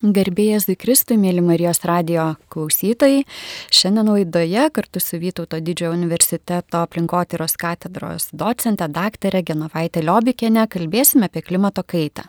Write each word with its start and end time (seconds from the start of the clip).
Garbėjas 0.00 0.64
Zikristui, 0.64 1.18
mėly 1.20 1.42
Marijos 1.44 1.82
radio 1.84 2.30
klausytojai, 2.48 3.26
šiandien 3.68 4.08
laidoje 4.08 4.62
kartu 4.72 5.00
su 5.02 5.18
Vytauto 5.20 5.58
didžiojo 5.60 5.92
universiteto 5.92 6.78
aplinkotyros 6.80 7.58
katedros 7.60 8.30
docente 8.32 8.86
daktarė 8.88 9.42
Genovaitė 9.50 10.00
Liobikienė 10.00 10.64
kalbėsime 10.72 11.28
apie 11.28 11.42
klimato 11.44 11.84
kaitą. 11.84 12.24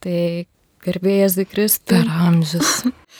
Tai 0.00 0.46
garbėjas 0.86 1.36
Zikristui. 1.36 1.98
Per 1.98 2.08
amžius. 2.08 2.70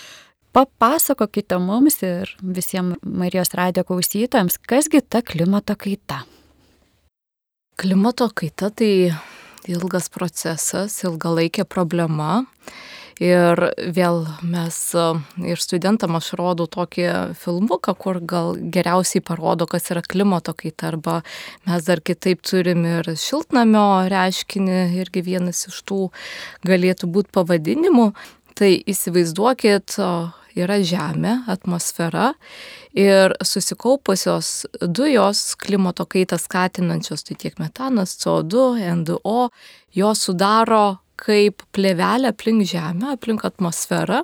Papasakokite 0.56 1.58
mums 1.60 2.00
ir 2.00 2.32
visiems 2.40 2.96
Marijos 3.04 3.52
radio 3.60 3.84
klausytojams, 3.84 4.56
kasgi 4.56 5.02
ta 5.04 5.20
klimato 5.20 5.76
kaita. 5.76 6.22
Klimato 7.76 8.30
kaita 8.32 8.72
tai 8.72 9.12
ilgas 9.68 10.08
procesas, 10.08 10.96
ilgalaikė 11.04 11.68
problema 11.68 12.40
Ir 13.20 13.60
vėl 13.92 14.22
mes 14.48 14.76
ir 15.44 15.60
studentam 15.60 16.14
aš 16.16 16.30
rodau 16.40 16.64
tokį 16.72 17.04
filmuką, 17.36 17.92
kur 18.00 18.16
gal 18.24 18.54
geriausiai 18.56 19.20
parodo, 19.20 19.66
kas 19.68 19.90
yra 19.92 20.00
klimato 20.00 20.54
kaita, 20.56 20.88
arba 20.88 21.18
mes 21.68 21.84
dar 21.84 22.00
kitaip 22.00 22.40
turim 22.40 22.86
ir 22.88 23.10
šiltnamio 23.20 24.08
reiškinį, 24.08 24.78
irgi 25.02 25.24
vienas 25.26 25.66
iš 25.68 25.82
tų 25.84 26.06
galėtų 26.64 27.10
būti 27.12 27.34
pavadinimų. 27.36 28.08
Tai 28.56 28.70
įsivaizduokit, 28.88 29.98
yra 30.58 30.80
Žemė, 30.80 31.34
atmosfera 31.50 32.32
ir 32.96 33.36
susikaupusios 33.44 34.64
dujos 34.80 35.54
klimato 35.60 36.08
kaitą 36.08 36.40
skatinančios, 36.40 37.24
tai 37.28 37.36
tiek 37.38 37.60
metanas, 37.60 38.16
CO2, 38.20 38.80
NDO, 39.02 39.50
jos 39.92 40.26
sudaro 40.26 41.00
kaip 41.20 41.64
plėvelė 41.76 42.32
aplink 42.34 42.66
Žemę, 42.68 43.14
aplink 43.16 43.44
atmosferą. 43.48 44.22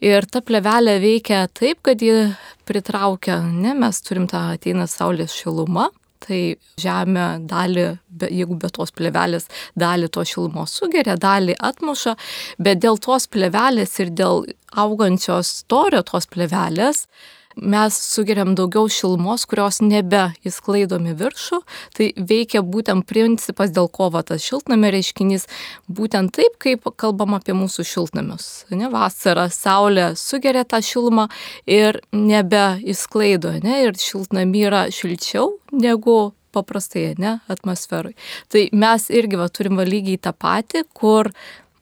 Ir 0.00 0.24
ta 0.32 0.40
plėvelė 0.40 0.96
veikia 1.02 1.44
taip, 1.52 1.82
kad 1.84 2.00
ji 2.00 2.30
pritraukia, 2.68 3.40
ne, 3.44 3.74
mes 3.76 3.98
turim 4.06 4.28
tą 4.30 4.46
ateina 4.54 4.86
Saulės 4.88 5.34
šilumą, 5.36 5.90
tai 6.24 6.40
Žemė 6.80 7.26
dalį, 7.50 7.86
jeigu 8.28 8.56
be 8.60 8.70
tos 8.72 8.94
plėvelės, 8.96 9.48
dalį 9.80 10.08
to 10.14 10.24
šilumos 10.28 10.78
sugeria, 10.80 11.18
dalį 11.20 11.56
atmuša, 11.70 12.16
bet 12.60 12.80
dėl 12.84 13.00
tos 13.02 13.28
plėvelės 13.32 13.98
ir 14.04 14.14
dėl 14.16 14.46
augančios 14.80 15.52
storio 15.60 16.00
tos 16.06 16.28
plėvelės, 16.30 17.06
mes 17.56 17.96
sugeriam 18.14 18.54
daugiau 18.58 18.88
šilumos, 18.90 19.44
kurios 19.48 19.80
nebe 19.82 20.30
įsklaidomi 20.46 21.14
viršų. 21.18 21.60
Tai 21.96 22.08
veikia 22.30 22.62
būtent 22.66 23.06
principas, 23.08 23.72
dėl 23.74 23.90
ko 23.92 24.10
va, 24.14 24.22
tas 24.26 24.44
šiltnamio 24.44 24.92
reiškinys, 24.94 25.46
būtent 25.90 26.34
taip, 26.36 26.58
kaip 26.62 26.88
kalbam 27.00 27.36
apie 27.38 27.56
mūsų 27.56 27.86
šiltnamius. 27.86 28.48
Ne, 28.74 28.90
vasara, 28.92 29.48
saulė 29.52 30.12
sugeria 30.20 30.64
tą 30.64 30.82
šilumą 30.84 31.28
ir 31.66 32.00
nebe 32.12 32.66
įsklaido, 32.82 33.56
ne, 33.64 33.82
ir 33.86 33.96
šiltnami 33.98 34.66
yra 34.70 34.84
šilčiau 34.94 35.56
negu 35.72 36.32
paprastai, 36.54 37.14
ne, 37.18 37.38
atmosferai. 37.50 38.16
Tai 38.50 38.66
mes 38.74 39.10
irgi 39.14 39.38
va, 39.38 39.48
turim 39.52 39.78
va 39.78 39.86
lygiai 39.86 40.18
tą 40.22 40.32
patį, 40.34 40.84
kur 40.96 41.30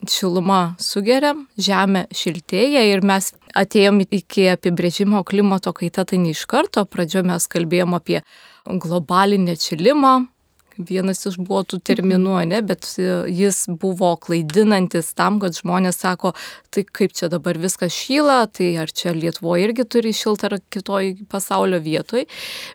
šiluma 0.07 0.77
sugeriam, 0.83 1.47
žemė 1.59 2.07
šiltėja 2.15 2.85
ir 2.93 3.03
mes 3.07 3.33
atėjom 3.59 4.03
iki 4.07 4.49
apibrėžimo 4.55 5.25
klimato 5.27 5.73
kaita, 5.75 6.07
tai 6.07 6.21
ne 6.23 6.35
iš 6.37 6.47
karto, 6.51 6.85
pradžio 6.87 7.25
mes 7.27 7.49
kalbėjom 7.51 7.97
apie 7.99 8.21
globalinį 8.69 9.57
atšilimą, 9.57 10.13
vienas 10.79 11.25
iš 11.27 11.39
buvo 11.41 11.65
tų 11.67 11.81
terminų, 11.91 12.37
ne, 12.53 12.61
bet 12.63 12.87
jis 12.95 13.65
buvo 13.81 14.13
klaidinantis 14.23 15.11
tam, 15.19 15.41
kad 15.43 15.57
žmonės 15.57 15.99
sako, 16.05 16.35
tai 16.71 16.85
kaip 16.87 17.17
čia 17.17 17.31
dabar 17.33 17.59
viskas 17.59 17.95
šyla, 17.95 18.45
tai 18.55 18.77
ar 18.79 18.93
čia 18.93 19.17
Lietuvoje 19.17 19.67
irgi 19.67 19.89
turi 19.91 20.15
šiltą 20.15 20.53
ar 20.53 20.59
kitoj 20.71 21.17
pasaulio 21.33 21.83
vietoj, 21.83 22.29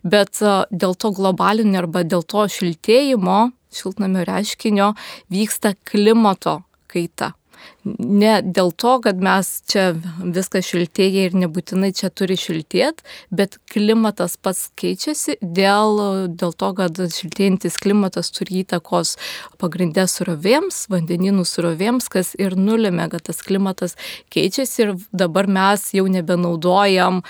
bet 0.04 0.44
dėl 0.72 1.00
to 1.00 1.14
globalinio 1.16 1.86
arba 1.86 2.04
dėl 2.04 2.28
to 2.28 2.44
šiltėjimo, 2.52 3.54
šiltnamio 3.74 4.28
reiškinio 4.28 4.92
vyksta 5.34 5.74
klimato 5.88 6.60
kaita. 6.94 7.34
Ne 7.88 8.38
dėl 8.44 8.72
to, 8.76 8.98
kad 9.04 9.20
mes 9.24 9.50
čia 9.72 9.94
viskas 10.20 10.68
šiltėja 10.68 11.28
ir 11.28 11.38
nebūtinai 11.38 11.92
čia 11.96 12.10
turi 12.12 12.36
šiltėti, 12.40 13.06
bet 13.32 13.58
klimatas 13.72 14.36
pats 14.36 14.66
keičiasi 14.80 15.38
dėl, 15.42 16.28
dėl 16.32 16.54
to, 16.60 16.72
kad 16.80 17.00
šiltėjantis 17.16 17.80
klimatas 17.84 18.32
turi 18.36 18.62
įtakos 18.64 19.16
pagrindę 19.62 20.06
surovėms, 20.12 20.86
vandeninų 20.94 21.46
surovėms, 21.48 22.10
kas 22.14 22.34
ir 22.40 22.58
nulėmė, 22.60 23.10
kad 23.14 23.28
tas 23.30 23.44
klimatas 23.46 23.98
keičiasi 24.34 24.86
ir 24.86 24.96
dabar 25.12 25.48
mes 25.52 25.92
jau 25.96 26.08
nebenaudojam 26.12 27.24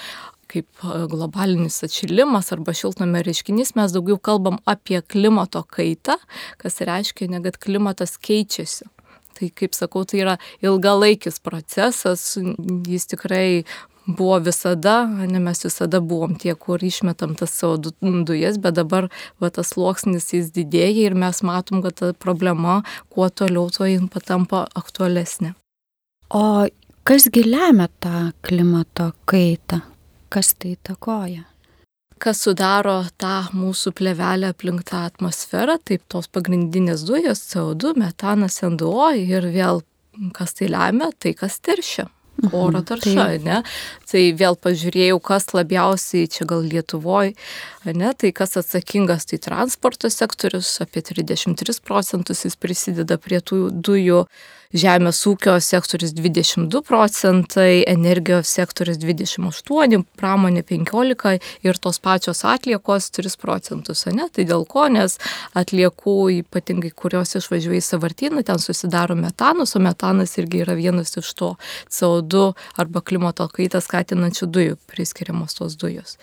kaip 0.54 0.84
globalinis 1.10 1.80
atšilimas 1.86 2.52
arba 2.54 2.76
šiltnamio 2.78 3.24
reiškinys, 3.26 3.74
mes 3.80 3.96
daugiau 3.96 4.20
kalbam 4.22 4.60
apie 4.70 5.02
klimato 5.02 5.64
kaitą, 5.66 6.20
kas 6.62 6.78
reiškia, 6.86 7.32
ne 7.34 7.42
kad 7.42 7.58
klimatas 7.58 8.20
keičiasi. 8.22 8.93
Tai 9.44 9.50
kaip 9.60 9.74
sakau, 9.76 10.06
tai 10.08 10.22
yra 10.24 10.38
ilgalaikis 10.64 11.42
procesas, 11.44 12.38
jis 12.88 13.10
tikrai 13.12 13.66
buvo 14.08 14.38
visada, 14.40 15.04
ne 15.04 15.42
mes 15.44 15.66
visada 15.66 16.00
buvom 16.00 16.38
tie, 16.40 16.56
kur 16.56 16.80
išmetam 16.80 17.36
tas 17.36 17.52
savo 17.52 17.76
dujas, 18.24 18.56
bet 18.64 18.78
dabar 18.80 19.10
va, 19.44 19.50
tas 19.50 19.74
sluoksnis 19.76 20.32
jis 20.32 20.52
didėja 20.56 21.10
ir 21.10 21.20
mes 21.20 21.44
matom, 21.44 21.84
kad 21.84 22.00
ta 22.00 22.14
problema 22.16 22.82
kuo 23.12 23.28
toliau, 23.28 23.68
tuo 23.68 23.88
jin 23.88 24.08
patampa 24.08 24.64
aktualesnė. 24.80 25.52
O 26.32 26.64
kasgi 27.04 27.44
lemia 27.44 27.90
tą 28.00 28.30
klimato 28.48 29.12
kaitą? 29.28 29.84
Kas 30.32 30.56
tai 30.56 30.78
takoja? 30.80 31.44
Kas 32.24 32.44
sudaro 32.46 33.02
tą 33.20 33.36
mūsų 33.56 33.94
plevelę 33.98 34.54
aplink 34.54 34.86
tą 34.88 35.04
atmosferą, 35.10 35.78
taip 35.84 36.06
tos 36.12 36.30
pagrindinės 36.32 37.04
dujos 37.08 37.44
CO2, 37.52 37.98
metanas, 38.00 38.62
NDO 38.64 39.12
ir 39.20 39.50
vėl 39.52 39.84
kas 40.36 40.56
tai 40.56 40.70
lemia, 40.72 41.12
tai 41.20 41.34
kas 41.38 41.60
teršia. 41.64 42.08
Mhm, 42.34 42.54
oro 42.58 42.82
tarša, 42.82 43.14
tai. 43.14 43.42
ne? 43.46 43.60
Tai 44.10 44.22
vėl 44.40 44.56
pažiūrėjau, 44.58 45.20
kas 45.22 45.52
labiausiai 45.54 46.30
čia 46.34 46.48
gal 46.50 46.64
Lietuvoje, 46.66 47.36
ne? 47.86 48.10
Tai 48.18 48.32
kas 48.34 48.58
atsakingas, 48.58 49.28
tai 49.30 49.38
transporto 49.44 50.10
sektorius, 50.10 50.72
apie 50.82 51.04
33 51.06 51.78
procentus 51.86 52.42
jis 52.48 52.58
prisideda 52.58 53.20
prie 53.22 53.38
tų 53.38 53.68
dujų 53.70 54.24
žemės 54.74 55.22
ūkio 55.30 55.56
sektorius 55.62 56.14
22 56.18 56.82
procentai, 56.86 57.84
energijos 57.90 58.50
sektorius 58.50 58.98
28, 59.02 60.02
pramonė 60.18 60.64
15 60.66 61.38
ir 61.66 61.80
tos 61.82 62.00
pačios 62.04 62.44
atliekos 62.50 63.12
3 63.14 63.38
procentus, 63.42 64.06
ne? 64.10 64.28
Tai 64.34 64.46
dėl 64.50 64.66
ko, 64.70 64.88
nes 64.92 65.20
atliekų, 65.58 66.16
ypatingai 66.42 66.94
kurios 66.98 67.36
išvažiuoja 67.38 67.82
į 67.82 67.86
savartyną, 67.86 68.44
ten 68.48 68.62
susidaro 68.62 69.18
metanus, 69.20 69.76
o 69.78 69.84
metanas 69.84 70.38
irgi 70.42 70.64
yra 70.66 70.78
vienas 70.80 71.14
iš 71.22 71.34
to 71.38 71.54
CO2 71.94 72.50
arba 72.82 73.04
klimato 73.06 73.48
kaitą 73.54 73.82
skatinančių 73.84 74.50
dujų, 74.50 74.80
priskiriamos 74.90 75.58
tos 75.60 75.78
dujos. 75.80 76.18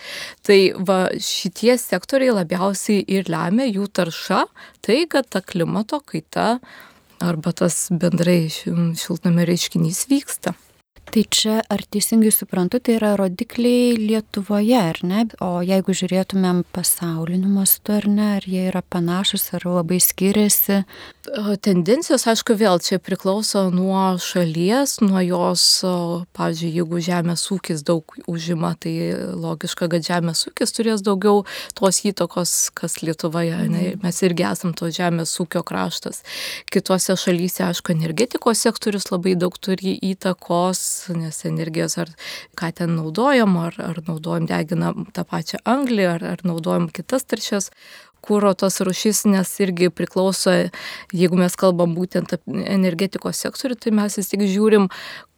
Tai 0.46 0.58
va 0.86 1.00
šitie 1.14 1.76
sektoriai 1.78 2.34
labiausiai 2.42 3.04
ir 3.06 3.30
lemia 3.30 3.68
jų 3.70 3.86
tarša, 4.00 4.44
tai 4.84 5.04
kad 5.10 5.28
ta 5.30 5.42
klimato 5.44 6.00
kaita 6.02 6.58
arba 7.20 7.52
tas 7.52 7.86
bendrai 7.92 8.48
šiltnamio 8.50 9.46
reiškinys 9.48 10.06
vyksta. 10.10 10.56
Tai 11.10 11.24
čia, 11.26 11.56
ar 11.66 11.82
teisingai 11.90 12.30
suprantu, 12.30 12.78
tai 12.78 12.94
yra 12.94 13.16
rodikliai 13.18 13.96
Lietuvoje, 13.98 14.76
ar 14.78 15.00
ne? 15.02 15.24
O 15.42 15.58
jeigu 15.66 15.94
žiūrėtumėm 15.96 16.60
pasauliniu 16.70 17.50
mastu, 17.50 17.96
ar 17.96 18.06
ne, 18.06 18.28
ar 18.36 18.46
jie 18.46 18.68
yra 18.70 18.82
panašus, 18.86 19.48
ar 19.58 19.66
labai 19.66 19.98
skiriasi? 20.04 20.84
Tendencijos, 21.60 22.22
aišku, 22.24 22.54
vėl 22.56 22.78
čia 22.80 22.96
priklauso 22.96 23.66
nuo 23.68 24.16
šalies, 24.24 24.94
nuo 25.04 25.20
jos, 25.20 25.64
pavyzdžiui, 26.32 26.70
jeigu 26.78 27.00
žemės 27.04 27.44
ūkis 27.52 27.82
daug 27.84 28.16
užima, 28.24 28.70
tai 28.80 29.12
logiška, 29.36 29.90
kad 29.92 30.06
žemės 30.06 30.46
ūkis 30.48 30.72
turės 30.72 31.04
daugiau 31.04 31.44
tos 31.76 32.00
įtakos, 32.08 32.54
kas 32.72 33.02
Lietuvoje. 33.04 33.52
Ne? 33.68 33.82
Mhm. 33.82 34.00
Mes 34.00 34.22
irgi 34.24 34.48
esam 34.48 34.72
to 34.72 34.88
žemės 34.88 35.36
ūkio 35.44 35.60
kraštas. 35.60 36.22
Kitose 36.72 37.18
šalyse, 37.20 37.66
aišku, 37.68 37.92
energetikos 37.92 38.64
sektorius 38.64 39.10
labai 39.12 39.36
daug 39.36 39.60
turi 39.60 39.98
įtakos, 40.00 40.80
nes 41.20 41.44
energijos 41.44 41.98
ar 42.00 42.14
ką 42.56 42.72
ten 42.80 42.96
naudojam, 42.96 43.60
ar, 43.60 43.76
ar 43.76 44.00
naudojam 44.08 44.48
deginam 44.48 45.04
tą 45.12 45.28
pačią 45.28 45.60
anglį, 45.68 46.14
ar, 46.16 46.30
ar 46.32 46.48
naudojam 46.48 46.88
kitas 46.88 47.28
taršias 47.28 47.68
kūro 48.24 48.52
tos 48.58 48.80
rušys, 48.84 49.24
nes 49.30 49.50
irgi 49.62 49.90
priklauso, 49.92 50.52
jeigu 51.16 51.38
mes 51.40 51.56
kalbam 51.58 51.94
būtent 51.96 52.34
apie 52.36 52.64
energetikos 52.70 53.40
sektorių, 53.44 53.78
tai 53.80 53.94
mes 53.96 54.18
vis 54.20 54.30
tik 54.32 54.44
žiūrim, 54.48 54.88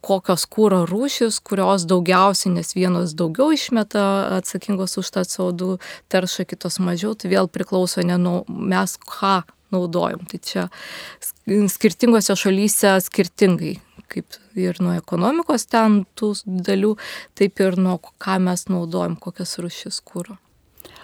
kokios 0.03 0.43
kūro 0.51 0.83
rūšis, 0.89 1.39
kurios 1.47 1.87
daugiausiai, 1.87 2.53
nes 2.57 2.75
vienos 2.75 3.15
daugiau 3.15 3.53
išmeta 3.55 4.03
atsakingos 4.39 4.97
už 4.99 5.13
tą 5.15 5.23
CO2 5.27 5.77
taršą, 6.11 6.47
kitos 6.49 6.81
mažiau, 6.83 7.15
tai 7.15 7.31
vėl 7.31 7.47
priklauso 7.47 8.03
ne 8.03 8.19
nuo 8.19 8.43
mes 8.49 8.97
ką 9.07 9.41
naudojam. 9.73 10.27
Tai 10.29 10.39
čia 10.43 10.67
skirtingose 11.47 12.35
šalyse 12.37 12.99
skirtingai 13.07 13.77
kaip 14.13 14.37
ir 14.59 14.77
nuo 14.83 14.93
ekonomikos 14.99 15.65
ten 15.71 16.03
tų 16.19 16.33
dalių, 16.45 16.93
taip 17.39 17.61
ir 17.63 17.79
nuo 17.81 17.97
ką 18.21 18.39
mes 18.45 18.67
naudojam, 18.69 19.17
kokias 19.17 19.57
rušis 19.63 20.01
kūro. 20.05 20.37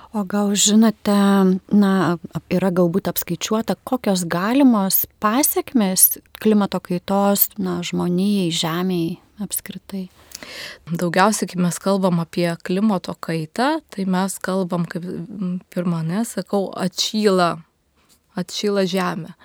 O 0.10 0.24
gal 0.26 0.56
žinote, 0.58 1.16
na, 1.70 1.92
yra 2.50 2.70
galbūt 2.74 3.12
apskaičiuota, 3.12 3.76
kokios 3.86 4.24
galimos 4.26 5.04
pasiekmes 5.22 6.16
klimato 6.42 6.80
kaitos, 6.82 7.52
na, 7.62 7.78
žmonijai, 7.86 8.48
žemiai 8.50 9.20
apskritai? 9.46 10.08
Daugiausiai, 10.90 11.52
kai 11.52 11.62
mes 11.62 11.78
kalbam 11.84 12.24
apie 12.24 12.48
klimato 12.66 13.14
kaitą, 13.22 13.76
tai 13.94 14.08
mes 14.10 14.40
kalbam, 14.42 14.88
kaip 14.90 15.06
pirmą, 15.70 16.02
nesakau, 16.08 16.72
atšyla, 16.74 17.52
atšyla 18.40 18.88
žemė 18.90 19.36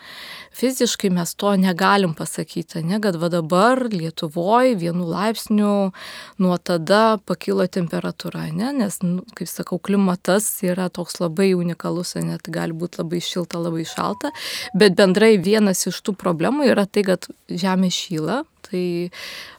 fiziškai 0.55 1.11
mes 1.11 1.35
to 1.35 1.53
negalim 1.61 2.15
pasakyti, 2.15 2.83
ne, 2.87 3.01
kad 3.03 3.17
va 3.21 3.29
dabar 3.33 3.83
Lietuvoje 3.91 4.75
vienu 4.79 5.07
laipsniu 5.11 5.75
nuo 6.39 6.57
tada 6.59 7.19
pakilo 7.27 7.67
temperatūra, 7.67 8.47
ne, 8.55 8.71
nes, 8.79 9.01
nu, 9.03 9.25
kaip 9.39 9.51
sakau, 9.51 9.79
klimatas 9.83 10.49
yra 10.67 10.89
toks 10.89 11.21
labai 11.23 11.53
unikalus, 11.59 12.15
net 12.23 12.51
gali 12.55 12.77
būti 12.77 13.03
labai 13.03 13.23
šilta, 13.25 13.61
labai 13.61 13.87
šalta, 13.89 14.33
bet 14.79 14.97
bendrai 14.99 15.35
vienas 15.43 15.87
iš 15.91 16.03
tų 16.07 16.17
problemų 16.21 16.71
yra 16.73 16.87
tai, 16.87 17.07
kad 17.11 17.31
Žemė 17.51 17.91
šyla, 17.93 18.43
tai 18.65 18.85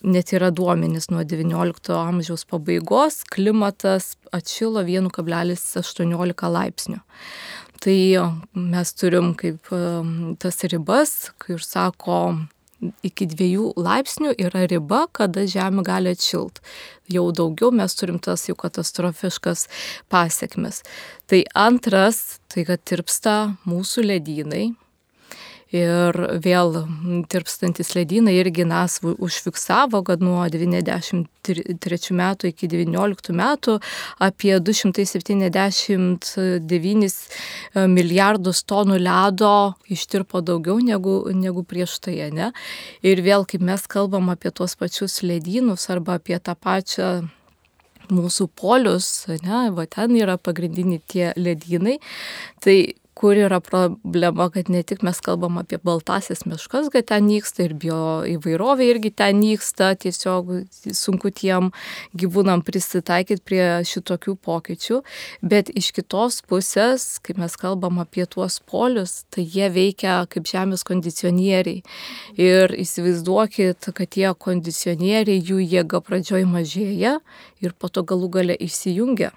net 0.05 0.33
yra 0.35 0.49
duomenys 0.55 1.09
nuo 1.11 1.23
XIX 1.23 1.99
amžiaus 1.99 2.45
pabaigos, 2.49 3.21
klimatas 3.31 4.15
atšilo 4.35 4.83
1,18 4.85 6.49
laipsnių. 6.57 6.99
Tai 7.85 8.01
mes 8.57 8.91
turim 8.97 9.35
kaip 9.37 9.69
tas 10.41 10.63
ribas, 10.71 11.11
kai 11.37 11.53
ir 11.53 11.61
sako, 11.61 12.17
iki 13.05 13.27
dviejų 13.29 13.67
laipsnių 13.77 14.33
yra 14.41 14.65
riba, 14.69 15.05
kada 15.13 15.45
žemė 15.49 15.83
gali 15.85 16.13
atšilti. 16.15 16.63
Jau 17.13 17.27
daugiau 17.35 17.69
mes 17.69 17.93
turim 17.97 18.17
tas 18.17 18.47
jau 18.49 18.55
katastrofiškas 18.57 19.67
pasiekmes. 20.09 20.81
Tai 21.29 21.43
antras, 21.53 22.39
tai 22.49 22.65
kad 22.65 22.81
tirpsta 22.81 23.35
mūsų 23.69 24.07
ledynai, 24.09 24.65
Ir 25.75 26.15
vėl 26.39 26.75
tirpstantis 27.31 27.89
ledynai 27.97 28.35
irgi 28.39 28.63
nas 28.67 28.99
užfiksavo, 29.03 30.03
kad 30.07 30.21
nuo 30.23 30.45
93 30.47 32.15
metų 32.15 32.51
iki 32.51 32.69
19 32.71 33.35
metų 33.35 33.79
apie 34.23 34.53
279 34.63 36.35
e, 36.39 37.87
milijardus 37.91 38.63
tonų 38.69 38.99
ledo 39.01 39.55
ištirpo 39.91 40.41
daugiau 40.45 40.79
negu, 40.79 41.15
negu 41.35 41.65
prieš 41.67 41.99
tai. 42.07 42.17
Ne? 42.35 42.51
Ir 43.03 43.21
vėl, 43.25 43.43
kaip 43.49 43.61
mes 43.65 43.87
kalbam 43.91 44.29
apie 44.31 44.51
tuos 44.55 44.77
pačius 44.79 45.19
ledynus 45.25 45.89
arba 45.91 46.19
apie 46.21 46.39
tą 46.39 46.55
pačią 46.55 47.27
mūsų 48.13 48.47
polius, 48.53 49.25
ne, 49.43 49.71
va 49.73 49.85
ten 49.89 50.13
yra 50.17 50.37
pagrindiniai 50.37 51.01
tie 51.09 51.31
ledynai, 51.35 51.97
tai 52.61 52.77
kur 53.15 53.37
yra 53.39 53.61
problema, 53.63 54.49
kad 54.51 54.69
ne 54.69 54.81
tik 54.83 55.03
mes 55.07 55.21
kalbam 55.23 55.55
apie 55.61 55.77
baltasias 55.79 56.43
miškas, 56.45 56.89
kad 56.91 57.07
ten 57.07 57.29
nyksta 57.29 57.63
ir 57.63 57.75
bio 57.79 57.99
įvairovė 58.27 58.89
irgi 58.91 59.11
ten 59.15 59.39
nyksta, 59.39 59.93
tiesiog 60.03 60.51
sunku 60.91 61.31
tiem 61.31 61.71
gyvūnam 62.19 62.63
prisitaikyti 62.67 63.45
prie 63.47 63.63
šitokių 63.87 64.35
pokyčių, 64.43 64.99
bet 65.41 65.71
iš 65.71 65.93
kitos 65.95 66.41
pusės, 66.43 67.07
kai 67.23 67.37
mes 67.39 67.55
kalbam 67.61 68.03
apie 68.03 68.27
tuos 68.27 68.59
polius, 68.59 69.21
tai 69.31 69.47
jie 69.47 69.71
veikia 69.71 70.17
kaip 70.27 70.51
žemės 70.51 70.83
kondicionieriai. 70.83 71.85
Ir 72.35 72.75
įsivaizduokit, 72.75 73.93
kad 73.95 74.11
tie 74.11 74.27
kondicionieriai, 74.35 75.39
jų 75.39 75.63
jėga 75.63 76.03
pradžioj 76.03 76.43
mažėja 76.51 77.17
ir 77.63 77.79
po 77.79 77.87
to 77.87 78.03
galų 78.03 78.33
gale 78.39 78.59
išsijungia. 78.67 79.31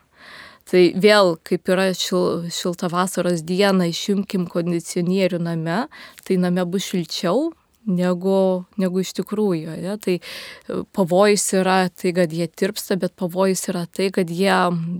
Tai 0.68 0.82
vėl, 1.00 1.38
kaip 1.48 1.70
yra 1.72 1.86
šil, 1.96 2.50
šilta 2.52 2.90
vasaros 2.92 3.40
diena, 3.46 3.86
išjungkim 3.88 4.44
kondicionierių 4.52 5.40
name, 5.40 5.86
tai 6.26 6.36
name 6.36 6.66
bus 6.68 6.90
šilčiau 6.90 7.48
negu, 7.88 8.64
negu 8.80 9.00
iš 9.00 9.14
tikrųjų. 9.16 9.76
Ja? 9.80 9.96
Tai 10.00 10.18
e, 10.18 10.80
pavojus 10.92 11.46
yra 11.56 11.78
tai, 11.88 12.12
kad 12.16 12.34
jie 12.34 12.48
tirpsta, 12.48 12.98
bet 13.00 13.16
pavojus 13.18 13.64
yra 13.72 13.86
tai, 13.86 14.10
kad 14.14 14.28
jie 14.28 14.58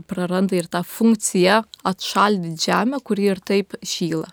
praranda 0.08 0.56
ir 0.56 0.70
tą 0.72 0.82
funkciją 0.86 1.60
atšaldyti 1.88 2.68
žemę, 2.68 3.02
kuri 3.04 3.28
ir 3.34 3.44
taip 3.44 3.76
šyla. 3.84 4.30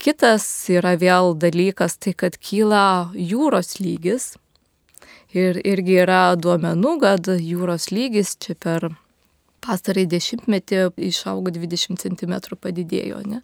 Kitas 0.00 0.46
yra 0.72 0.96
vėl 1.00 1.34
dalykas, 1.40 1.98
tai 2.00 2.16
kad 2.16 2.40
kyla 2.40 3.12
jūros 3.12 3.78
lygis. 3.82 4.34
Ir 5.34 5.58
irgi 5.66 5.98
yra 6.04 6.36
duomenų, 6.38 6.98
kad 7.02 7.28
jūros 7.36 7.90
lygis 7.90 8.36
čia 8.38 8.54
per 8.54 8.92
pastarai 9.64 10.04
dešimtmetį 10.10 10.82
išaugo 11.08 11.52
20 11.54 12.00
cm 12.02 12.34
padidėjo. 12.60 13.22
Ne? 13.28 13.40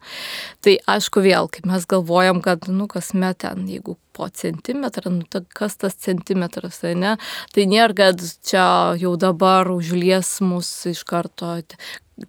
Tai 0.64 0.76
aišku 0.94 1.24
vėl, 1.24 1.48
kai 1.52 1.64
mes 1.68 1.86
galvojam, 1.90 2.42
kad, 2.44 2.68
nu, 2.68 2.88
kasmet 2.90 3.42
ten, 3.44 3.64
jeigu 3.70 3.96
po 4.16 4.28
centimetrą, 4.28 5.12
nu, 5.14 5.24
tai 5.30 5.42
kas 5.56 5.78
tas 5.80 5.96
centimetras, 5.96 6.82
tai 6.82 6.94
ne? 6.98 7.16
Tai 7.54 7.66
nėra, 7.70 7.96
kad 7.96 8.22
čia 8.46 8.66
jau 9.00 9.14
dabar 9.20 9.70
užlies 9.72 10.38
mus 10.44 10.68
iš 10.90 11.04
karto 11.08 11.54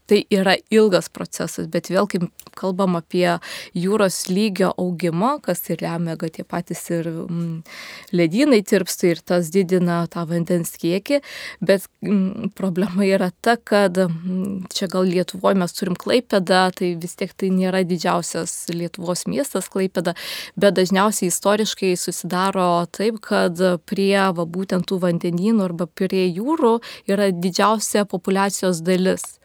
tai 0.09 0.21
yra 0.31 0.55
ilgas 0.73 1.09
procesas, 1.13 1.67
bet 1.71 1.89
vėl, 1.91 2.07
kai 2.09 2.21
kalbam 2.57 2.97
apie 2.99 3.37
jūros 3.77 4.25
lygio 4.31 4.71
augimą, 4.79 5.37
kas 5.45 5.63
ir 5.71 5.83
lemia, 5.83 6.17
kad 6.19 6.35
tie 6.35 6.45
patys 6.47 6.83
ir 6.91 7.09
mm, 7.09 7.61
ledynai 8.15 8.61
tirpsta 8.67 9.11
ir 9.11 9.21
tas 9.25 9.51
didina 9.53 10.01
tą 10.11 10.25
vandens 10.29 10.73
kiekį, 10.81 11.21
bet 11.63 11.87
mm, 12.03 12.51
problema 12.57 13.07
yra 13.07 13.31
ta, 13.41 13.57
kad 13.57 13.97
mm, 14.07 14.71
čia 14.73 14.89
gal 14.91 15.09
Lietuvoje 15.11 15.59
mes 15.59 15.75
turim 15.75 15.97
Klaipėdą, 15.99 16.63
tai 16.77 16.93
vis 17.01 17.17
tiek 17.19 17.33
tai 17.33 17.51
nėra 17.53 17.83
didžiausias 17.87 18.53
Lietuvos 18.71 19.25
miestas 19.27 19.69
Klaipėda, 19.71 20.15
bet 20.59 20.77
dažniausiai 20.79 21.31
istoriškai 21.31 21.93
susidaro 21.99 22.69
taip, 22.95 23.19
kad 23.25 23.59
prie 23.89 24.15
va, 24.15 24.45
būtent 24.45 24.87
tų 24.89 25.01
vandenynų 25.05 25.67
arba 25.67 25.87
prie 25.87 26.27
jūrų 26.29 26.77
yra 27.11 27.31
didžiausia 27.35 28.05
populacijos 28.09 28.83
dalis. 28.85 29.40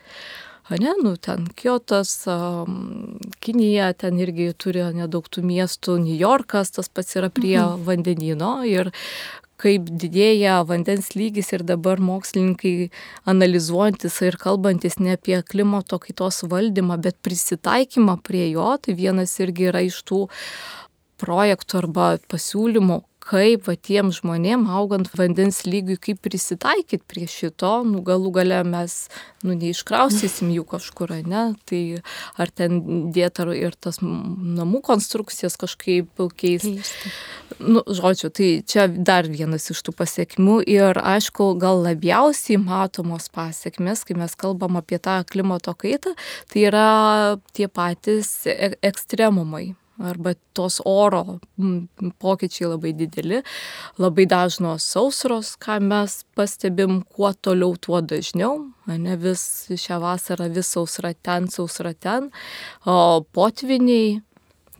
Ne, 0.66 0.92
nu, 0.98 1.12
ten 1.16 1.46
Kyotas, 1.54 2.24
um, 2.26 3.18
Kinija, 3.38 3.92
ten 3.94 4.18
irgi 4.18 4.48
turi 4.58 4.82
nedaug 4.96 5.28
tų 5.30 5.44
miestų, 5.46 5.94
New 6.02 6.16
Yorkas, 6.18 6.72
tas 6.74 6.90
pats 6.90 7.14
yra 7.14 7.30
prie 7.30 7.54
mhm. 7.60 7.84
vandenino 7.86 8.56
ir 8.66 8.90
kaip 9.62 9.86
didėja 9.88 10.58
vandens 10.68 11.14
lygis 11.16 11.52
ir 11.54 11.62
dabar 11.64 12.02
mokslininkai 12.02 12.90
analizuojantis 13.30 14.18
ir 14.26 14.36
kalbantis 14.42 14.98
ne 15.00 15.14
apie 15.16 15.38
klimato 15.48 16.00
kaitos 16.02 16.42
valdymą, 16.50 16.98
bet 17.00 17.20
prisitaikymą 17.24 18.18
prie 18.26 18.50
jo, 18.50 18.74
tai 18.82 18.96
vienas 18.98 19.38
irgi 19.40 19.70
yra 19.70 19.84
iš 19.86 20.02
tų 20.08 20.26
projektų 21.22 21.80
arba 21.80 22.08
pasiūlymų, 22.28 23.00
kaip 23.26 23.66
va 23.66 23.74
tiem 23.74 24.12
žmonėm 24.14 24.66
augant 24.70 25.08
vandens 25.18 25.64
lygiui, 25.66 25.98
kaip 25.98 26.20
prisitaikyti 26.24 27.02
prie 27.08 27.26
šito, 27.30 27.80
nu 27.86 28.02
galų 28.06 28.32
gale 28.38 28.60
mes, 28.66 28.94
nu 29.46 29.56
neiškraustysim 29.58 30.52
jų 30.54 30.66
kažkur, 30.70 31.14
ne, 31.26 31.46
tai 31.66 31.80
ar 32.38 32.52
ten 32.54 33.10
dėta 33.14 33.48
ir 33.54 33.74
tas 33.78 33.98
namų 34.02 34.82
konstrukcijas 34.86 35.58
kažkaip 35.60 36.22
keisti. 36.38 36.78
Nu, 37.62 37.82
žodžiu, 37.86 38.30
tai 38.34 38.48
čia 38.66 38.86
dar 38.90 39.28
vienas 39.30 39.70
iš 39.72 39.80
tų 39.86 39.94
pasiekmių. 39.96 40.58
Ir 40.68 40.98
aišku, 40.98 41.52
gal 41.62 41.80
labiausiai 41.84 42.58
matomos 42.60 43.30
pasiekmes, 43.32 44.04
kai 44.06 44.18
mes 44.18 44.34
kalbam 44.38 44.78
apie 44.80 44.98
tą 45.02 45.20
klimato 45.28 45.74
kaitą, 45.78 46.16
tai 46.52 46.66
yra 46.68 46.86
tie 47.56 47.70
patys 47.70 48.42
e, 48.50 48.74
ekstremumai 48.84 49.74
arba 49.98 50.34
tos 50.54 50.80
oro 50.84 51.38
pokyčiai 52.20 52.70
labai 52.70 52.92
dideli, 52.96 53.42
labai 53.98 54.26
dažnos 54.28 54.84
sausros, 54.92 55.54
ką 55.60 55.78
mes 55.84 56.22
pastebim, 56.36 57.00
kuo 57.02 57.32
toliau, 57.32 57.76
tuo 57.80 58.00
dažniau, 58.00 58.66
ne 58.86 59.16
vis 59.16 59.66
šią 59.72 60.00
vasarą 60.04 60.50
vis 60.52 60.72
sausra 60.76 61.14
ten, 61.14 61.50
sausra 61.52 61.94
ten, 61.94 62.30
o 62.84 63.22
potviniai. 63.32 64.22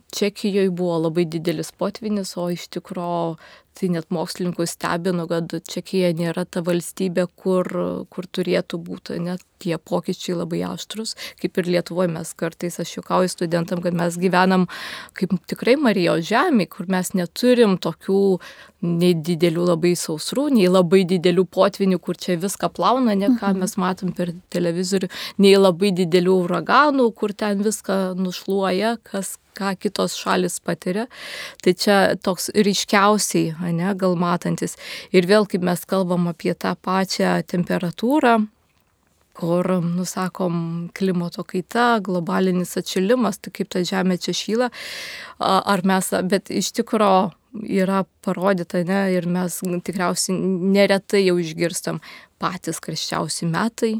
Čekijoje 0.07 0.69
buvo 0.71 1.01
labai 1.03 1.25
didelis 1.27 1.73
potvinis, 1.75 2.29
o 2.39 2.45
iš 2.47 2.69
tikrųjų 2.71 3.33
tai 3.77 3.91
net 3.93 4.09
mokslininkus 4.13 4.73
stebino, 4.77 5.27
kad 5.29 5.53
Čekija 5.69 6.13
nėra 6.17 6.47
ta 6.49 6.63
valstybė, 6.65 7.27
kur, 7.37 7.69
kur 8.09 8.29
turėtų 8.33 8.79
būti, 8.81 9.19
net 9.21 9.43
tie 9.61 9.77
pokyčiai 9.77 10.37
labai 10.37 10.61
aštrus, 10.67 11.15
kaip 11.41 11.57
ir 11.57 11.69
Lietuvoje 11.73 12.11
mes 12.13 12.33
kartais, 12.37 12.77
aš 12.81 12.97
juokauju 12.97 13.31
studentam, 13.31 13.81
kad 13.81 13.95
mes 13.97 14.17
gyvenam 14.21 14.67
kaip 15.17 15.33
tikrai 15.49 15.77
Marijos 15.81 16.27
žemė, 16.29 16.67
kur 16.69 16.89
mes 16.91 17.13
neturim 17.17 17.77
tokių 17.81 18.21
nei 18.85 19.15
didelių 19.17 19.65
labai 19.71 19.95
sausrų, 19.97 20.49
nei 20.57 20.67
labai 20.69 21.01
didelių 21.09 21.47
potvinių, 21.49 21.97
kur 22.03 22.19
čia 22.21 22.37
viską 22.37 22.69
plauna, 22.77 23.17
ne 23.17 23.31
ką 23.33 23.53
mhm. 23.53 23.65
mes 23.65 23.77
matom 23.81 24.13
per 24.17 24.35
televizorių, 24.53 25.09
nei 25.41 25.57
labai 25.57 25.93
didelių 25.97 26.37
uraganų, 26.45 27.09
kur 27.17 27.33
ten 27.33 27.65
viską 27.65 28.17
nušluoja, 28.21 28.97
kas 29.07 29.37
ką 29.57 29.73
kitos 29.81 30.13
šalis 30.17 30.59
patiria. 30.61 31.07
Tai 31.65 31.73
čia 31.73 31.97
toks 32.21 32.51
ryškiausiai, 32.53 33.55
ne, 33.75 33.93
gal 33.95 34.17
matantis. 34.19 34.77
Ir 35.15 35.27
vėl, 35.29 35.47
kaip 35.49 35.65
mes 35.65 35.83
kalbam 35.89 36.29
apie 36.31 36.53
tą 36.53 36.75
pačią 36.75 37.39
temperatūrą, 37.47 38.37
kur, 39.37 39.69
nusakom, 39.85 40.89
klimato 40.97 41.43
kaita, 41.45 41.99
globalinis 42.03 42.73
atšilimas, 42.79 43.37
tai 43.37 43.53
kaip 43.53 43.69
ta 43.73 43.83
žemė 43.85 44.17
čia 44.21 44.33
šyla, 44.33 44.71
ar 45.45 45.83
mes, 45.85 46.09
bet 46.31 46.49
iš 46.49 46.71
tikrųjų 46.79 47.35
yra 47.81 48.03
parodyta, 48.25 48.81
ne, 48.85 49.03
ir 49.13 49.27
mes 49.29 49.59
tikriausiai 49.61 50.37
neretai 50.73 51.23
jau 51.25 51.37
išgirstam 51.41 52.01
patys 52.41 52.81
karščiausi 52.83 53.47
metai, 53.49 53.95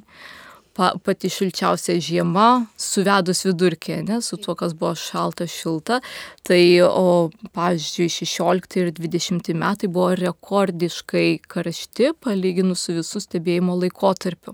pa, 0.78 0.92
pati 1.04 1.30
šilčiausia 1.34 1.98
žiema, 2.04 2.68
suvedus 2.78 3.42
vidurkį, 3.48 4.02
ne, 4.08 4.20
su 4.22 4.38
tuo, 4.42 4.54
kas 4.58 4.76
buvo 4.78 4.94
šalta, 4.98 5.48
šilta. 5.50 6.00
Tai, 6.48 6.62
o, 6.86 7.30
pavyzdžiui, 7.58 8.10
16 8.14 8.78
ir 8.82 8.92
20 9.00 9.50
metai 9.58 9.90
buvo 9.90 10.12
rekordiškai 10.20 11.26
karšti, 11.50 12.14
palyginus 12.24 12.86
su 12.86 13.00
visų 13.00 13.24
stebėjimo 13.26 13.80
laikotarpiu. 13.82 14.54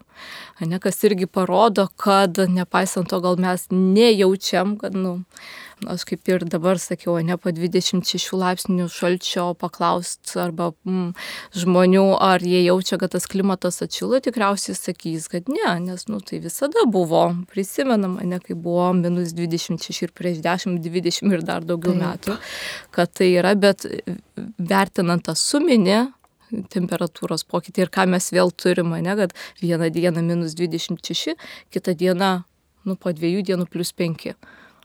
Ne, 0.64 0.80
kas 0.80 1.04
irgi 1.04 1.28
parodo, 1.28 1.90
kad 2.00 2.40
nepaisant 2.48 3.12
to, 3.12 3.20
gal 3.24 3.36
mes 3.42 3.68
nejaučiam, 3.74 4.78
kad, 4.80 4.96
nu, 4.96 5.20
aš 5.90 6.06
kaip 6.08 6.30
ir 6.32 6.44
dabar 6.50 6.80
sakiau, 6.82 7.16
ne 7.26 7.36
po 7.40 7.52
26 7.54 8.34
laipsnių 8.38 8.88
šalčio 8.92 9.46
paklaust 9.60 10.36
arba 10.40 10.72
mm, 10.86 11.12
žmonių, 11.60 12.06
ar 12.24 12.44
jie 12.46 12.64
jaučia, 12.66 13.00
kad 13.02 13.14
tas 13.16 13.28
klimatas 13.30 13.82
atšilo, 13.86 14.22
tikriausiai 14.24 14.78
sakys, 14.78 15.28
kad 15.32 15.52
ne, 15.52 15.76
nes 15.84 16.08
nu, 16.12 16.22
tai 16.24 16.42
visada 16.44 16.86
buvo, 16.90 17.26
prisimenama, 17.52 18.26
ne 18.28 18.40
kai 18.44 18.58
buvo 18.58 18.90
minus 18.98 19.36
26 19.38 20.08
ir 20.08 20.16
prieš 20.16 20.42
10, 20.46 20.80
20 20.84 21.38
ir 21.38 21.46
dar 21.46 21.68
daugiau 21.68 21.94
Taip. 21.94 22.04
metų, 22.04 22.40
kad 22.96 23.14
tai 23.14 23.34
yra, 23.36 23.54
bet 23.60 23.88
vertinant 24.58 25.26
tą 25.28 25.38
suminį, 25.38 26.02
temperatūros 26.74 27.48
pokytį 27.50 27.86
ir 27.88 27.94
ką 27.94 28.08
mes 28.14 28.28
vėl 28.34 28.52
turime, 28.54 29.00
ne, 29.02 29.16
kad 29.18 29.38
vieną 29.62 29.90
dieną 29.94 30.26
minus 30.26 30.58
26, 30.58 31.38
kitą 31.74 31.96
dieną, 31.98 32.34
nu, 32.86 32.98
po 33.00 33.14
dviejų 33.16 33.48
dienų 33.50 33.70
plus 33.74 33.94
5 33.98 34.36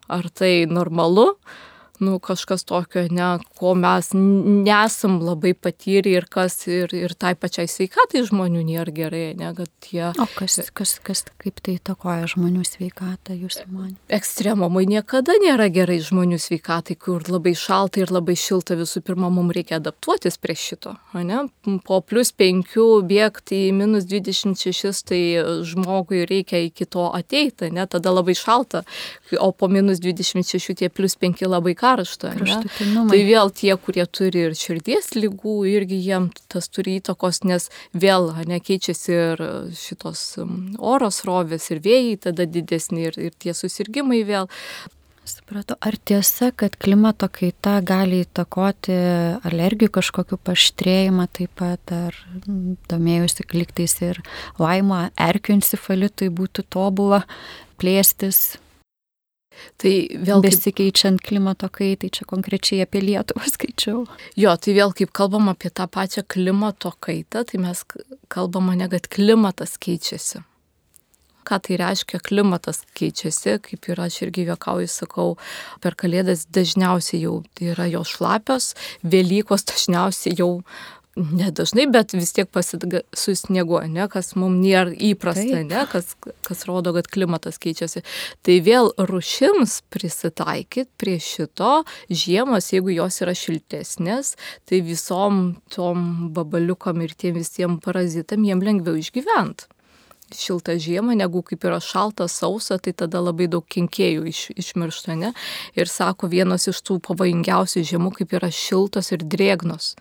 ar 0.08 0.28
tai 0.32 0.66
normalu, 0.66 1.28
nu, 2.00 2.18
kažkas 2.18 2.64
tokio, 2.64 3.02
ne, 3.10 3.38
ko 3.58 3.74
mes 3.74 4.10
nesam 4.14 5.18
labai 5.24 5.54
patyrę 5.54 6.12
ir 6.20 6.26
kas 6.30 6.60
ir, 6.70 6.92
ir 6.94 7.14
tai 7.18 7.34
pačiai 7.34 7.66
sveikatai 7.70 8.22
žmonių 8.28 8.62
nėra 8.68 8.94
gerai, 8.94 9.22
ne, 9.38 9.50
kad 9.56 9.70
tie... 9.82 10.04
O 10.14 10.26
kas, 10.36 10.60
kas, 10.76 10.96
kas 11.02 11.24
kaip 11.42 11.58
tai 11.64 11.76
įtakoja 11.78 12.28
žmonių 12.30 12.62
sveikatą, 12.66 13.34
jūs 13.34 13.60
man? 13.72 13.96
Ekstremumai 14.14 14.84
niekada 14.88 15.36
nėra 15.42 15.66
gerai 15.74 15.98
žmonių 16.04 16.38
sveikatai, 16.42 16.94
kur 16.94 17.26
labai 17.26 17.56
šalta 17.58 18.04
ir 18.04 18.14
labai 18.14 18.38
šilta, 18.38 18.78
visų 18.78 19.02
pirma, 19.06 19.32
mums 19.34 19.56
reikia 19.58 19.80
adaptuotis 19.82 20.38
prie 20.38 20.56
šito, 20.58 20.94
ne? 21.18 21.44
Po 21.88 22.00
plus 22.04 22.30
5 22.30 22.78
bėgti 23.08 23.64
į 23.68 23.74
minus 23.74 24.06
26, 24.06 25.02
tai 25.10 25.20
žmogui 25.66 26.22
reikia 26.30 26.62
iki 26.68 26.86
to 26.86 27.10
ateiti, 27.10 27.72
ne, 27.74 27.88
tada 27.90 28.14
labai 28.14 28.36
šalta, 28.38 28.84
o 29.38 29.50
po 29.50 29.68
minus 29.72 29.98
26 30.04 30.78
tie 30.78 30.92
plus 30.92 31.18
5 31.18 31.42
labai 31.48 31.74
karšta 31.74 31.87
karšta. 31.94 32.34
Tai 33.10 33.20
vėl 33.28 33.52
tie, 33.54 33.72
kurie 33.80 34.04
turi 34.06 34.46
ir 34.48 34.58
širdies 34.58 35.12
lygų, 35.16 35.56
irgi 35.70 35.98
jiem 36.02 36.28
tas 36.52 36.68
turi 36.72 36.98
įtakos, 37.00 37.42
nes 37.48 37.70
vėl 37.92 38.30
nekeičiasi 38.48 39.16
ir 39.16 39.42
šitos 39.78 40.26
oros 40.78 41.24
rovės 41.28 41.70
ir 41.72 41.82
vėjai 41.84 42.20
tada 42.28 42.46
didesni 42.48 43.08
ir, 43.08 43.18
ir 43.18 43.34
tie 43.38 43.56
susirgymai 43.56 44.22
vėl. 44.28 44.52
Supratau, 45.28 45.76
ar 45.84 45.96
tiesa, 46.08 46.48
kad 46.56 46.76
klimato 46.80 47.26
kaita 47.28 47.74
gali 47.84 48.22
įtakoti 48.24 48.94
alergijų 49.44 49.92
kažkokiu 49.98 50.38
paštrėjimą 50.40 51.26
taip 51.36 51.52
pat, 51.60 51.92
ar 51.92 52.16
domėjusi 52.88 53.44
kliktais 53.44 53.98
ir 54.06 54.22
laimo 54.56 55.02
erkių 55.20 55.58
encefalitui 55.58 56.30
būtų 56.32 56.64
tobula 56.72 57.26
plėstis 57.76 58.56
Tai 59.78 59.94
vėl 60.26 60.42
besikeičiant 60.44 61.22
klimato 61.24 61.68
kaitai, 61.72 62.10
čia 62.14 62.26
konkrečiai 62.28 62.82
apie 62.84 63.02
Lietuvą 63.04 63.46
skaičiau. 63.54 64.04
Jo, 64.38 64.56
tai 64.58 64.76
vėl 64.78 64.94
kaip 64.96 65.14
kalbam 65.16 65.50
apie 65.52 65.70
tą 65.70 65.88
pačią 65.90 66.26
klimato 66.28 66.94
kaitą, 67.04 67.44
tai 67.48 67.62
mes 67.62 67.84
kalbam 68.32 68.70
ne, 68.74 68.90
kad 68.92 69.10
klimatas 69.12 69.78
keičiasi. 69.80 70.44
Ką 71.48 71.56
tai 71.64 71.78
reiškia, 71.80 72.18
klimatas 72.20 72.82
keičiasi, 72.98 73.54
kaip 73.64 73.86
ir 73.88 74.00
aš 74.04 74.18
irgi 74.26 74.44
juokauju, 74.50 74.88
sakau, 74.92 75.30
per 75.80 75.96
kalėdas 75.96 76.44
dažniausiai 76.52 77.22
jau 77.22 77.38
yra 77.64 77.86
jo 77.88 78.02
šlapios, 78.04 78.74
Velykos 79.00 79.64
dažniausiai 79.70 80.36
jau 80.36 80.50
nedažnai, 81.18 81.86
bet 81.92 82.14
vis 82.16 82.32
tiek 82.36 82.58
susnieguoja, 83.16 83.88
ne, 83.92 84.06
kas 84.10 84.34
mums 84.38 84.60
nėra 84.62 84.94
įprasta, 85.10 85.62
ne, 85.66 85.84
kas, 85.90 86.14
kas 86.46 86.64
rodo, 86.68 86.94
kad 86.96 87.08
klimatas 87.10 87.60
keičiasi. 87.62 88.04
Tai 88.46 88.58
vėl 88.66 88.92
rušims 89.10 89.80
prisitaikyti 89.92 90.90
prie 91.00 91.18
šito 91.22 91.82
žiemos, 92.10 92.72
jeigu 92.72 92.94
jos 92.94 93.22
yra 93.24 93.34
šiltesnės, 93.38 94.36
tai 94.68 94.82
visom 94.86 95.58
tom 95.74 96.30
babaliukam 96.36 97.02
ir 97.04 97.16
tiem 97.18 97.38
visiems 97.38 97.82
parazitam 97.84 98.46
jiem 98.46 98.62
lengviau 98.64 98.98
išgyventi 98.98 99.68
šiltą 100.34 100.76
žiemą, 100.80 101.16
negu 101.18 101.42
kaip 101.46 101.64
yra 101.64 101.78
šalta, 101.82 102.28
sausa, 102.28 102.78
tai 102.82 102.92
tada 102.92 103.20
labai 103.22 103.48
daug 103.50 103.64
kenkėjų 103.64 104.26
iš, 104.30 104.42
išmiršta, 104.58 105.16
ne? 105.18 105.32
Ir 105.78 105.90
sako, 105.90 106.28
vienas 106.32 106.68
iš 106.70 106.80
tų 106.86 106.98
pavojingiausių 107.06 107.84
žiemų, 107.88 108.12
kaip 108.18 108.34
yra 108.38 108.50
šiltos 108.52 109.12
ir 109.14 109.24
drėgnos, 109.24 109.94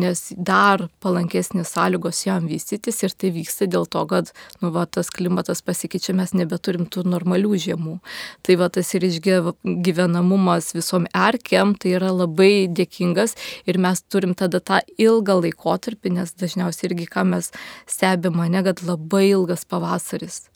nes 0.00 0.26
dar 0.36 0.86
palankesnės 1.04 1.74
sąlygos 1.74 2.24
jam 2.26 2.48
vystytis 2.50 3.02
ir 3.04 3.14
tai 3.14 3.32
vyksta 3.34 3.68
dėl 3.70 3.88
to, 3.90 4.04
kad, 4.10 4.32
nu, 4.62 4.70
va, 4.74 4.86
tas 4.86 5.10
klimatas 5.14 5.62
pasikeičia, 5.64 6.14
mes 6.16 6.34
nebeturim 6.36 6.86
tų 6.86 7.06
normalių 7.08 7.58
žiemų. 7.66 7.98
Tai 8.46 8.58
va, 8.60 8.70
tas 8.72 8.94
ir 8.96 9.06
išgyvenamumas 9.08 10.72
visom 10.76 11.08
erkiam, 11.10 11.74
tai 11.78 11.96
yra 11.98 12.12
labai 12.14 12.66
dėkingas 12.70 13.36
ir 13.68 13.80
mes 13.82 14.02
turim 14.08 14.34
tada 14.38 14.60
tą 14.60 14.80
ilgą 15.00 15.40
laikotarpį, 15.42 16.14
nes 16.18 16.34
dažniausiai 16.40 16.90
irgi, 16.90 17.08
ką 17.10 17.26
mes 17.34 17.50
stebime, 17.90 18.48
ne, 18.52 18.62
kad 18.66 18.82
labai 18.86 19.26
ilgas 19.32 19.63
tas 19.64 19.68
pavasaris. 19.68 20.50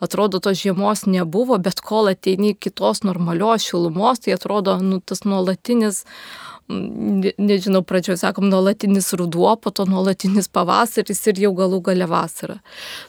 Atrodo, 0.00 0.40
tos 0.40 0.58
žiemos 0.60 1.06
nebuvo, 1.06 1.58
bet 1.58 1.80
kol 1.80 2.08
ateini 2.08 2.54
kitos 2.54 3.02
normalios 3.02 3.64
šilumos, 3.64 4.20
tai 4.20 4.34
atrodo, 4.34 4.78
nu, 4.82 5.00
tas 5.00 5.24
nuolatinis, 5.24 6.04
ne, 6.68 7.32
nežinau, 7.38 7.82
pradžioje 7.82 8.18
sakom, 8.18 8.50
nuolatinis 8.50 9.14
ruduo, 9.14 9.56
po 9.56 9.70
to 9.70 9.86
nuolatinis 9.86 10.48
pavasaris 10.48 11.26
ir 11.26 11.40
jau 11.40 11.54
galų 11.54 11.80
gale 11.80 12.06
vasara. 12.06 12.60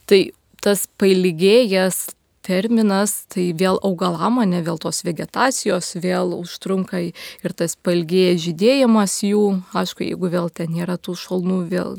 Tai 0.07 0.31
tas 0.63 0.87
pailgėjęs 0.97 2.07
terminas, 2.47 3.25
tai 3.27 3.51
vėl 3.51 3.75
augalam, 3.83 4.39
ne 4.47 4.61
vėl 4.63 4.79
tos 4.79 5.03
vegetacijos, 5.03 5.97
vėl 5.99 6.31
užtrunka 6.37 7.01
ir 7.09 7.55
tas 7.59 7.75
pailgėjęs 7.75 8.45
žydėjimas 8.45 9.19
jų, 9.27 9.43
aišku, 9.75 10.07
jeigu 10.07 10.31
vėl 10.31 10.47
ten 10.47 10.71
nėra 10.71 10.95
tų 10.95 11.17
šalnų, 11.19 11.65
vėl 11.67 11.97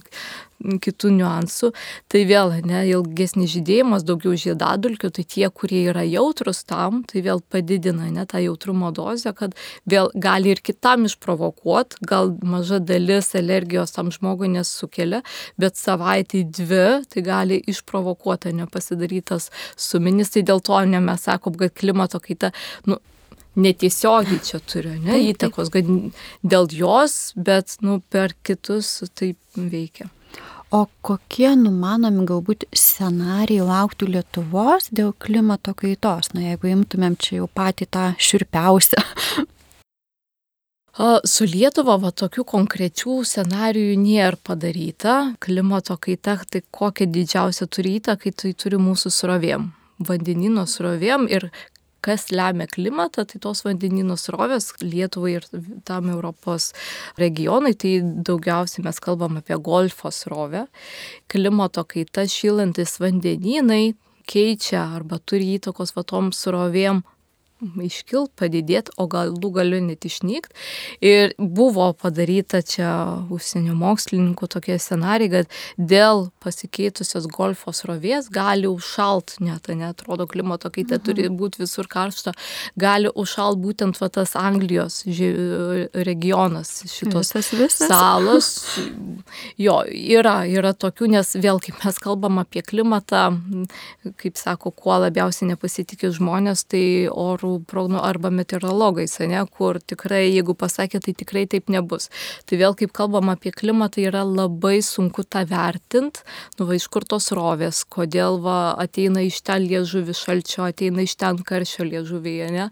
kitų 0.58 1.10
niuansų. 1.18 1.70
Tai 2.10 2.22
vėl, 2.28 2.54
ne, 2.66 2.82
ilgesnis 2.90 3.52
žydėjimas, 3.54 4.04
daugiau 4.06 4.36
žiedadulkių, 4.38 5.10
tai 5.14 5.24
tie, 5.24 5.46
kurie 5.54 5.84
yra 5.92 6.04
jautrus 6.06 6.64
tam, 6.68 7.02
tai 7.08 7.22
vėl 7.26 7.42
padidina 7.52 8.08
ne 8.12 8.26
tą 8.28 8.42
jautrumo 8.42 8.90
dozę, 8.94 9.34
kad 9.36 9.56
vėl 9.88 10.10
gali 10.18 10.54
ir 10.54 10.62
kitam 10.64 11.06
išprovokuoti, 11.08 12.02
gal 12.08 12.34
maža 12.42 12.80
dalis 12.82 13.34
alergijos 13.38 13.94
tam 13.94 14.12
žmogui 14.14 14.50
nesukelia, 14.52 15.22
bet 15.60 15.78
savaitį 15.78 16.44
dvi 16.58 16.86
tai 17.12 17.24
gali 17.26 17.60
išprovokuoti, 17.70 18.54
nepasidarytas 18.58 19.50
suminis, 19.78 20.34
tai 20.34 20.44
dėl 20.46 20.62
to 20.64 20.80
ne 20.88 21.00
mes 21.04 21.28
sakom, 21.28 21.56
kad 21.58 21.74
klimato 21.74 22.20
kaita, 22.22 22.52
nu, 22.90 22.98
netiesiogiai 23.58 24.42
čia 24.44 24.60
turiu 24.62 24.94
ne, 25.02 25.18
įtakos, 25.32 25.72
kad 25.74 25.88
dėl 26.46 26.70
jos, 26.74 27.18
bet 27.34 27.78
nu, 27.84 27.98
per 28.12 28.36
kitus 28.46 29.00
taip 29.18 29.38
veikia. 29.56 30.10
O 30.68 30.82
kokie 31.00 31.54
numanomi 31.56 32.26
galbūt 32.28 32.66
scenarijai 32.76 33.64
lauktų 33.64 34.10
Lietuvos 34.12 34.90
dėl 34.92 35.14
klimato 35.16 35.72
kaitos? 35.72 36.28
Na, 36.34 36.42
jeigu 36.50 36.68
imtumėm 36.74 37.16
čia 37.16 37.38
jau 37.38 37.46
patį 37.48 37.88
tą 37.88 38.10
širpiausią. 38.20 39.00
Su 41.32 41.46
Lietuva 41.46 41.94
va, 42.02 42.10
tokių 42.10 42.44
konkrečių 42.52 43.20
scenarijų 43.30 43.96
nėra 44.02 44.36
padaryta. 44.44 45.16
Klimato 45.40 45.96
kaita, 45.96 46.36
tai 46.44 46.60
kokią 46.74 47.06
didžiausią 47.16 47.70
turi 47.70 47.96
įtaką, 48.02 48.34
tai 48.36 48.52
turi 48.58 48.80
mūsų 48.82 49.14
srovėm 49.14 49.70
vandenino 49.98 50.66
srovėm 50.66 51.26
ir 51.30 51.48
kas 52.04 52.28
lemia 52.30 52.68
klimatą, 52.70 53.24
tai 53.28 53.40
tos 53.42 53.64
vandenynų 53.66 54.16
srovės 54.20 54.70
Lietuvai 54.82 55.36
ir 55.38 55.46
tam 55.88 56.10
Europos 56.12 56.72
regionai, 57.18 57.74
tai 57.74 57.98
daugiausiai 58.02 58.84
mes 58.86 59.00
kalbam 59.02 59.40
apie 59.40 59.58
golfo 59.58 60.12
srovę. 60.14 60.66
Klimato 61.28 61.84
kaita 61.88 62.26
šylantis 62.30 62.98
vandenynai 63.02 63.96
keičia 64.28 64.84
arba 64.96 65.18
turi 65.18 65.56
įtakos 65.56 65.94
va 65.96 66.04
tom 66.06 66.32
srovėm 66.36 67.02
iškilt, 67.60 68.30
padidėti, 68.38 68.92
o 68.98 69.08
galų 69.10 69.50
galiu 69.56 69.80
net 69.82 70.06
išnykti. 70.06 70.54
Ir 71.04 71.34
buvo 71.38 71.90
padaryta 71.98 72.60
čia 72.62 72.90
užsienio 73.34 73.74
mokslininkų 73.78 74.48
tokie 74.50 74.78
scenarijai, 74.78 75.30
kad 75.32 75.58
dėl 75.78 76.28
pasikeitusios 76.42 77.26
golfo 77.32 77.74
srovės 77.74 78.30
gali 78.32 78.68
užšalt, 78.70 79.38
net 79.44 79.68
netrodo 79.68 80.28
klimato 80.30 80.70
kaita, 80.70 80.98
mhm. 80.98 81.04
turi 81.06 81.28
būti 81.28 81.64
visur 81.64 81.88
karšta, 81.90 82.34
gali 82.78 83.10
užšalt 83.10 83.58
būtent 83.62 83.98
va, 84.00 84.10
tas 84.12 84.36
Anglijos 84.38 85.02
regionas, 86.06 86.78
šitos 86.86 87.34
visas, 87.34 87.52
visas. 87.58 87.88
salos. 87.90 88.50
Jo, 89.58 89.80
yra, 89.88 90.42
yra 90.46 90.72
tokių, 90.76 91.10
nes 91.16 91.34
vėl, 91.38 91.58
kaip 91.62 91.82
mes 91.84 91.98
kalbam 92.02 92.38
apie 92.42 92.62
klimatą, 92.62 93.26
kaip 94.20 94.38
sako, 94.38 94.70
kuo 94.70 94.98
labiausiai 95.02 95.50
nepasitikė 95.52 96.12
žmonės, 96.14 96.64
tai 96.70 96.84
orų 97.10 97.47
orų 97.48 97.64
progno 97.68 98.02
arba 98.04 98.30
meteorologais, 98.34 99.18
ne, 99.20 99.40
kur 99.50 99.80
tikrai, 99.80 100.28
jeigu 100.28 100.54
pasakė, 100.58 101.00
tai 101.04 101.14
tikrai 101.16 101.46
taip 101.50 101.68
nebus. 101.72 102.08
Tai 102.48 102.60
vėl, 102.60 102.76
kaip 102.78 102.92
kalbam 102.96 103.32
apie 103.32 103.52
klimatą, 103.54 104.02
yra 104.04 104.24
labai 104.26 104.78
sunku 104.84 105.24
tą 105.24 105.44
vertinti, 105.48 106.24
nu 106.58 106.68
va 106.68 106.78
iš 106.78 106.88
kur 106.92 107.06
tos 107.08 107.30
rovės, 107.36 107.84
kodėl 107.88 108.40
va 108.44 108.74
ateina 108.78 109.24
iš 109.26 109.42
ten 109.46 109.64
liežuvi 109.66 110.16
šalčio, 110.16 110.66
ateina 110.68 111.04
iš 111.04 111.16
ten 111.20 111.40
karščio 111.44 111.88
liežuvyje, 111.88 112.50
ne, 112.54 112.68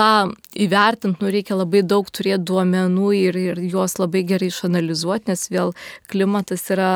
tą 0.00 0.32
įvertinti, 0.56 1.20
nu, 1.20 1.30
reikia 1.32 1.58
labai 1.58 1.82
daug 1.84 2.08
turėti 2.08 2.46
duomenų 2.48 3.10
ir, 3.18 3.38
ir 3.40 3.60
juos 3.70 3.98
labai 4.00 4.22
gerai 4.28 4.48
išanalizuoti, 4.50 5.28
nes 5.30 5.44
vėl 5.52 5.74
klimatas 6.10 6.64
yra 6.72 6.92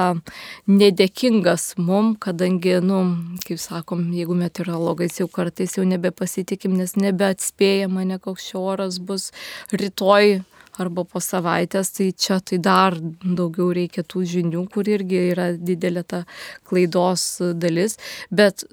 nedėkingas 0.70 1.75
mum, 1.80 2.14
kadangi, 2.20 2.78
nu, 2.84 3.02
kaip 3.44 3.61
sakom, 3.61 4.06
jeigu 4.16 4.37
meteorologais 4.38 5.20
jau 5.20 5.28
kartais 5.28 5.76
jau 5.76 5.84
nebepasitikim, 5.88 6.76
nes 6.80 6.96
nebeatspėjama, 7.00 8.06
ne 8.08 8.18
koks 8.23 8.49
šio 8.50 8.64
oras 8.75 8.99
bus 8.99 9.30
rytoj 9.73 10.40
arba 10.80 11.04
po 11.06 11.20
savaitės, 11.23 11.92
tai 11.94 12.08
čia 12.18 12.40
tai 12.42 12.58
dar 12.58 12.96
daugiau 12.99 13.68
reikia 13.76 14.02
tų 14.02 14.25
žinių, 14.32 14.64
kur 14.75 14.88
irgi 14.90 15.20
yra 15.30 15.52
didelė 15.54 16.02
ta 16.02 16.25
klaidos 16.66 17.28
dalis, 17.61 18.00
bet 18.30 18.66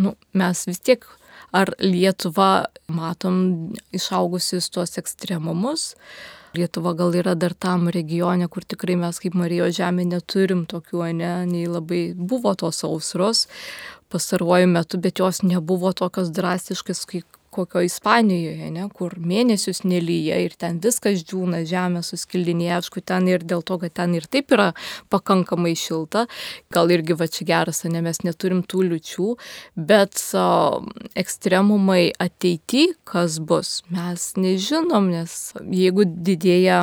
nu, 0.00 0.14
mes 0.32 0.64
vis 0.70 0.80
tiek 0.80 1.04
ar 1.52 1.74
Lietuva 1.82 2.66
matom 2.88 3.74
išaugusius 3.96 4.70
tuos 4.70 4.98
ekstremumus. 4.98 5.94
Lietuva 6.56 6.94
gal 6.96 7.12
yra 7.12 7.34
dar 7.36 7.52
tam 7.52 7.90
regione, 7.92 8.48
kur 8.48 8.64
tikrai 8.64 8.96
mes 8.96 9.18
kaip 9.20 9.34
Marijos 9.36 9.76
žemė 9.76 10.06
neturim 10.08 10.64
tokių, 10.70 11.02
ne, 11.18 11.32
nei 11.50 11.66
labai 11.68 12.14
buvo 12.16 12.54
tos 12.56 12.80
sausros 12.80 13.44
pastaruoju 14.08 14.66
metu, 14.66 14.98
bet 14.98 15.18
jos 15.18 15.42
nebuvo 15.42 15.92
tokios 15.92 16.30
drastiškas, 16.30 17.04
kaip 17.10 17.35
kokio 17.56 17.82
Ispanijoje, 17.86 18.70
ne, 18.74 18.86
kur 18.94 19.16
mėnesius 19.20 19.82
nelyja 19.88 20.38
ir 20.44 20.56
ten 20.60 20.80
viskas 20.84 21.24
džiūna, 21.24 21.62
žemė 21.68 22.02
suskildinėja, 22.06 22.80
aišku, 22.80 23.02
ten 23.06 23.28
ir 23.30 23.44
dėl 23.46 23.64
to, 23.66 23.78
kad 23.82 23.96
ten 24.00 24.16
ir 24.18 24.28
taip 24.30 24.52
yra 24.54 24.70
pakankamai 25.12 25.74
šilta, 25.78 26.26
gal 26.72 26.92
irgi 26.94 27.16
va 27.18 27.30
čia 27.30 27.48
geras, 27.48 27.84
ne 27.88 28.02
mes 28.04 28.22
neturim 28.26 28.62
tų 28.66 28.86
liučių, 28.90 29.32
bet 29.88 30.20
o, 30.36 30.46
ekstremumai 31.18 32.10
ateity, 32.22 32.88
kas 33.08 33.40
bus, 33.40 33.80
mes 33.92 34.32
nežinom, 34.40 35.10
nes 35.14 35.36
jeigu 35.72 36.06
didėja 36.06 36.80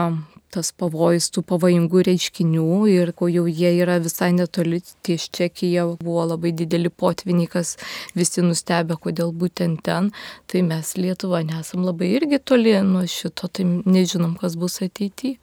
tas 0.54 0.72
pavojus 0.78 1.30
tų 1.34 1.44
pavojingų 1.50 2.04
reiškinių 2.08 2.68
ir 2.92 3.14
ko 3.18 3.30
jau 3.32 3.46
jie 3.50 3.72
yra 3.82 4.00
visai 4.04 4.32
netoli, 4.36 4.82
ties 5.06 5.30
Čekija 5.34 5.86
buvo 6.02 6.26
labai 6.34 6.54
dideli 6.56 6.90
potviniai, 6.90 7.50
kas 7.52 7.76
visi 8.18 8.44
nustebė, 8.46 9.00
kodėl 9.02 9.34
būtent 9.34 9.82
ten, 9.86 10.12
tai 10.48 10.62
mes 10.66 10.94
Lietuva 11.00 11.42
nesam 11.48 11.86
labai 11.88 12.14
irgi 12.20 12.42
toli 12.44 12.76
nuo 12.86 13.06
šito, 13.10 13.50
tai 13.50 13.66
nežinom, 13.68 14.38
kas 14.42 14.58
bus 14.60 14.82
ateityje. 14.86 15.40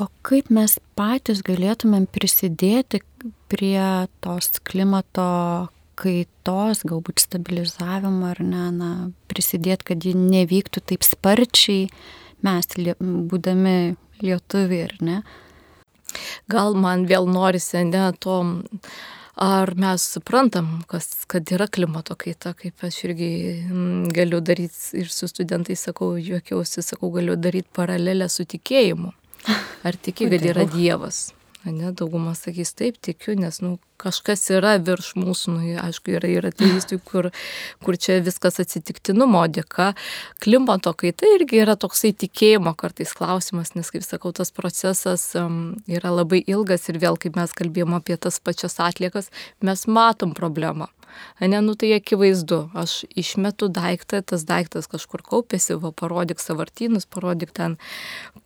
O 0.00 0.06
kaip 0.24 0.48
mes 0.48 0.78
patys 0.96 1.42
galėtumėm 1.44 2.06
prisidėti 2.08 3.02
prie 3.52 4.08
tos 4.24 4.48
klimato 4.64 5.26
kaitos, 6.00 6.80
galbūt 6.88 7.20
stabilizavimo 7.20 8.30
ar 8.30 8.40
ne, 8.40 8.64
na, 8.72 8.90
prisidėti, 9.28 9.90
kad 9.92 10.06
ji 10.06 10.14
nevyktų 10.16 10.82
taip 10.88 11.04
sparčiai, 11.04 11.90
mes, 12.46 12.68
būdami 13.00 13.76
lietuviai, 14.24 14.88
ar 14.88 14.96
ne? 15.04 15.22
Gal 16.50 16.74
man 16.74 17.06
vėl 17.06 17.28
norisi, 17.30 17.84
ne, 17.86 18.10
to, 18.18 18.40
ar 19.40 19.72
mes 19.80 20.04
suprantam, 20.16 20.80
kas, 20.90 21.08
kad 21.30 21.48
yra 21.54 21.68
klimato 21.70 22.16
kaita, 22.18 22.52
kaip 22.58 22.84
aš 22.86 23.04
irgi 23.08 23.30
mm, 23.70 24.10
galiu 24.16 24.42
daryti 24.44 25.00
ir 25.00 25.12
su 25.12 25.30
studentais 25.30 25.86
sakau, 25.88 26.16
juokiausi, 26.18 26.84
sakau, 26.84 27.12
galiu 27.14 27.38
daryti 27.40 27.70
paralelę 27.76 28.28
su 28.28 28.44
tikėjimu. 28.44 29.14
Ar 29.86 29.96
tiki, 29.96 30.28
kad 30.28 30.44
yra 30.44 30.66
Dievas? 30.68 31.30
Ne, 31.64 31.90
dauguma 31.92 32.32
sakys 32.32 32.72
taip, 32.72 32.96
tikiu, 33.04 33.34
nes 33.36 33.58
nu, 33.60 33.74
kažkas 34.00 34.46
yra 34.54 34.78
virš 34.80 35.10
mūsų, 35.20 35.52
nu, 35.52 35.72
aišku, 35.82 36.14
yra 36.16 36.30
ir 36.32 36.46
ateistų, 36.48 36.96
kur, 37.04 37.28
kur 37.84 37.98
čia 38.00 38.16
viskas 38.24 38.56
atsitiktinumo 38.62 39.42
dėka. 39.52 39.90
Klimato 40.40 40.94
kaita 40.96 41.28
irgi 41.36 41.60
yra 41.60 41.76
toksai 41.76 42.14
tikėjimo 42.16 42.72
kartais 42.80 43.12
klausimas, 43.16 43.74
nes, 43.76 43.92
kaip 43.92 44.06
sakau, 44.06 44.32
tas 44.32 44.54
procesas 44.56 45.26
um, 45.36 45.76
yra 45.84 46.14
labai 46.14 46.40
ilgas 46.46 46.88
ir 46.88 47.00
vėl, 47.02 47.20
kaip 47.20 47.36
mes 47.36 47.52
kalbėjome 47.52 48.00
apie 48.00 48.16
tas 48.16 48.40
pačias 48.40 48.80
atliekas, 48.80 49.28
mes 49.60 49.84
matom 49.84 50.32
problemą. 50.38 50.88
Ne, 51.40 51.60
nu 51.64 51.74
tai 51.78 51.92
akivaizdu, 51.96 52.60
aš 52.76 53.04
išmetu 53.18 53.70
daiktą, 53.72 54.22
tas 54.22 54.44
daiktas 54.48 54.88
kažkur 54.90 55.22
kaupėsi, 55.26 55.76
va 55.80 55.92
parodyk 55.96 56.42
savartynus, 56.42 57.06
parodyk 57.10 57.54
ten, 57.56 57.76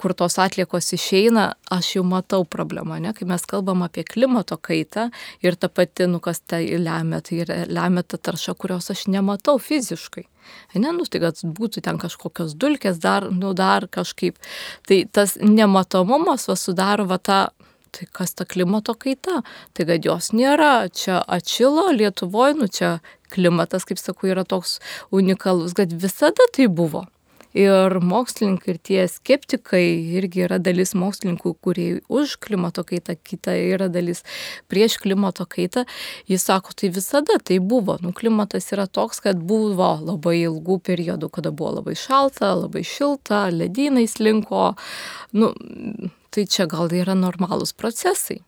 kur 0.01 0.15
tos 0.15 0.39
atliekos 0.43 0.93
išeina, 0.97 1.53
aš 1.75 1.95
jau 1.97 2.05
matau 2.07 2.45
problemą, 2.45 3.01
ne, 3.03 3.15
kai 3.17 3.29
mes 3.29 3.47
kalbam 3.51 3.83
apie 3.87 4.07
klimato 4.07 4.59
kaitą 4.59 5.09
ir 5.45 5.59
ta 5.59 5.69
pati, 5.69 6.09
nu 6.11 6.21
kas 6.25 6.41
tai 6.41 6.65
lemia, 6.79 7.21
tai 7.25 7.45
lemia 7.71 8.05
ta 8.07 8.21
tarša, 8.21 8.55
kurios 8.59 8.91
aš 8.95 9.07
nematau 9.11 9.59
fiziškai. 9.59 10.29
Ne, 10.75 10.91
nu, 10.93 11.07
tai 11.09 11.23
kad 11.23 11.39
būtų 11.57 11.83
ten 11.85 11.99
kažkokios 12.01 12.57
dulkės, 12.61 12.99
dar, 13.01 13.31
nu, 13.33 13.55
dar 13.57 13.87
kažkaip. 13.89 14.37
Tai 14.89 14.99
tas 15.15 15.39
nematomumas 15.41 16.49
va 16.51 16.57
sudaro 16.59 17.07
va 17.09 17.19
tą 17.19 17.39
tai 17.95 18.09
kas 18.13 18.35
ta 18.35 18.45
klimato 18.45 18.95
kaita? 18.99 19.43
Tai 19.75 19.87
kad 19.89 20.07
jos 20.07 20.33
nėra, 20.35 20.91
čia 20.91 21.21
atšilo 21.23 21.91
Lietuvoje, 21.95 22.59
nu 22.59 22.69
čia 22.69 22.99
klimatas, 23.35 23.87
kaip 23.89 24.01
sakau, 24.03 24.31
yra 24.31 24.45
toks 24.47 24.79
unikalus, 25.15 25.75
kad 25.79 25.93
visada 25.93 26.47
tai 26.55 26.69
buvo. 26.69 27.07
Ir 27.55 27.99
mokslininkai, 28.03 28.75
ir 28.75 28.79
tie 28.83 29.05
skeptikai, 29.11 29.85
irgi 30.19 30.45
yra 30.49 30.59
dalis 30.59 30.95
mokslininkų, 30.99 31.53
kurie 31.63 31.89
už 32.11 32.37
klimato 32.43 32.83
kaitą, 32.87 33.15
kita 33.15 33.55
yra 33.55 33.87
dalis 33.93 34.25
prieš 34.71 34.99
klimato 35.03 35.47
kaitą. 35.47 35.85
Jis 36.31 36.49
sako, 36.49 36.75
tai 36.75 36.91
visada 36.95 37.39
tai 37.39 37.61
buvo. 37.63 37.99
Nu, 38.03 38.11
klimatas 38.17 38.73
yra 38.75 38.89
toks, 38.91 39.23
kad 39.23 39.39
buvo 39.39 39.93
labai 40.03 40.41
ilgų 40.43 40.81
periodų, 40.91 41.31
kada 41.31 41.55
buvo 41.55 41.77
labai 41.79 41.95
šalta, 41.99 42.51
labai 42.65 42.83
šilta, 42.83 43.47
ledynai 43.55 44.09
slinko. 44.11 44.73
Nu, 45.39 45.53
tai 46.35 46.49
čia 46.51 46.67
gal 46.71 46.91
yra 46.91 47.15
normalūs 47.15 47.77
procesai. 47.79 48.41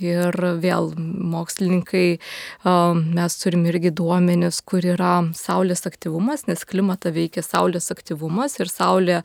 Ir 0.00 0.32
vėl 0.62 0.92
mokslininkai, 0.96 2.18
mes 2.64 3.34
turim 3.42 3.66
irgi 3.68 3.90
duomenis, 3.92 4.62
kur 4.64 4.80
yra 4.80 5.18
Saulės 5.36 5.84
aktyvumas, 5.88 6.46
nes 6.48 6.64
klimatą 6.64 7.12
veikia 7.12 7.44
Saulės 7.44 7.90
aktyvumas 7.92 8.56
ir 8.62 8.70
Saulė 8.72 9.20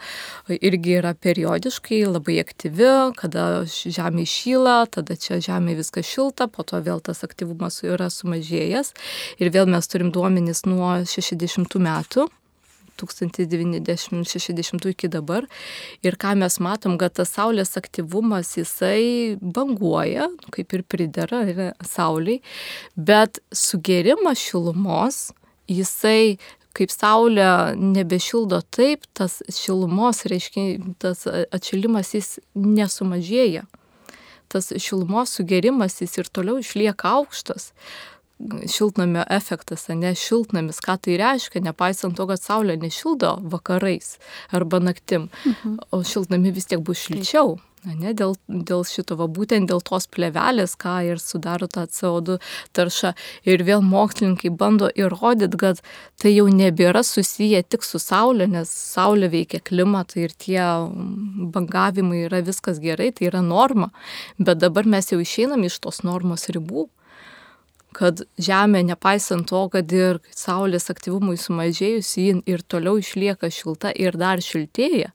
irgi 0.52 0.98
yra 1.00 1.14
periodiškai 1.16 2.02
labai 2.10 2.42
aktyvi, 2.44 2.92
kada 3.16 3.64
Žemė 3.68 4.26
išyla, 4.28 4.76
tada 4.92 5.16
čia 5.16 5.40
Žemė 5.44 5.78
viskas 5.80 6.10
šilta, 6.10 6.50
po 6.52 6.68
to 6.68 6.82
vėl 6.84 7.00
tas 7.00 7.24
aktyvumas 7.24 7.80
yra 7.88 8.12
sumažėjęs. 8.12 8.92
Ir 9.40 9.54
vėl 9.56 9.72
mes 9.72 9.88
turim 9.88 10.12
duomenis 10.12 10.66
nuo 10.68 10.98
60 11.08 11.80
metų 11.80 12.28
1960 13.00 14.90
iki 14.92 15.10
dabar. 15.14 15.48
Ir 16.06 16.18
ką 16.20 16.36
mes 16.42 16.60
matom, 16.64 16.98
kad 17.02 17.16
tas 17.18 17.34
Saulės 17.38 17.78
aktyvumas 17.80 18.56
jisai 18.58 19.38
banguoja, 19.42 20.30
kaip 20.54 20.74
ir 20.74 20.86
pridera 20.88 21.44
Sauliai, 21.86 22.42
bet 22.96 23.42
sugerimas 23.54 24.42
šilumos 24.42 25.28
jisai 25.68 26.38
kaip 26.78 26.94
saulė 26.94 27.74
nebešildo 27.80 28.62
taip, 28.74 29.08
tas 29.18 29.40
šilumos, 29.50 30.26
reiškia, 30.30 30.94
tas 31.02 31.26
atšilimas 31.26 32.14
jis 32.14 32.36
nesumažėja. 32.54 33.66
Tas 34.48 34.70
šilumos 34.80 35.34
sugerimas 35.36 35.98
jis 36.00 36.14
ir 36.22 36.30
toliau 36.32 36.62
išlieka 36.62 37.18
aukštas 37.18 37.72
šiltnamio 38.68 39.24
efektas, 39.30 39.88
ne 39.90 40.14
šiltnamis, 40.16 40.82
ką 40.86 40.98
tai 41.02 41.18
reiškia, 41.18 41.64
nepaisant 41.66 42.18
to, 42.18 42.28
kad 42.30 42.42
saulė 42.42 42.78
nešildo 42.82 43.38
vakarais 43.54 44.18
arba 44.54 44.82
naktim, 44.84 45.30
mhm. 45.46 45.80
o 45.92 46.04
šiltnami 46.06 46.54
vis 46.54 46.70
tiek 46.70 46.84
bus 46.86 47.08
šilčiau. 47.08 47.58
Ne, 47.88 48.12
dėl, 48.18 48.34
dėl 48.50 48.82
šito, 48.84 49.16
va, 49.16 49.30
būtent 49.32 49.70
dėl 49.70 49.80
tos 49.86 50.10
plevelės, 50.12 50.74
ką 50.82 50.96
ir 51.08 51.22
sudaro 51.24 51.70
tą 51.72 51.86
CO2 51.88 52.36
taršą. 52.76 53.14
Ir 53.48 53.64
vėl 53.64 53.84
mokslininkai 53.86 54.50
bando 54.52 54.90
įrodyti, 54.92 55.60
kad 55.62 55.80
tai 56.20 56.34
jau 56.34 56.50
nebėra 56.52 57.06
susiję 57.06 57.62
tik 57.64 57.86
su 57.88 58.02
Saulė, 58.02 58.50
nes 58.52 58.68
Saulė 58.68 59.30
veikia 59.32 59.62
klimatą 59.64 60.20
ir 60.26 60.36
tie 60.36 60.60
bangavimai 61.54 62.26
yra 62.26 62.42
viskas 62.44 62.82
gerai, 62.84 63.14
tai 63.16 63.30
yra 63.30 63.46
norma. 63.46 63.94
Bet 64.36 64.60
dabar 64.66 64.90
mes 64.90 65.14
jau 65.14 65.22
išeinam 65.24 65.64
iš 65.64 65.80
tos 65.86 66.04
normos 66.04 66.50
ribų 66.52 66.90
kad 67.98 68.22
Žemė, 68.38 68.84
nepaisant 68.92 69.48
to, 69.50 69.64
kad 69.74 69.92
ir 69.96 70.20
Saulės 70.38 70.92
aktyvumui 70.94 71.38
sumažėjus, 71.42 72.12
ji 72.22 72.36
ir 72.46 72.64
toliau 72.70 73.00
išlieka 73.02 73.50
šilta 73.54 73.94
ir 73.96 74.18
dar 74.20 74.44
šiltėja. 74.44 75.14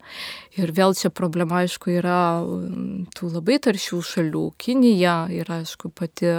Ir 0.58 0.74
vėl 0.74 0.96
čia 0.98 1.12
problema, 1.14 1.62
aišku, 1.62 1.94
yra 1.94 2.42
mm, 2.42 3.12
tų 3.16 3.30
labai 3.36 3.60
taršių 3.62 4.02
šalių. 4.10 4.48
Kinija 4.60 5.16
yra, 5.32 5.62
aišku, 5.62 5.92
pati 5.94 6.34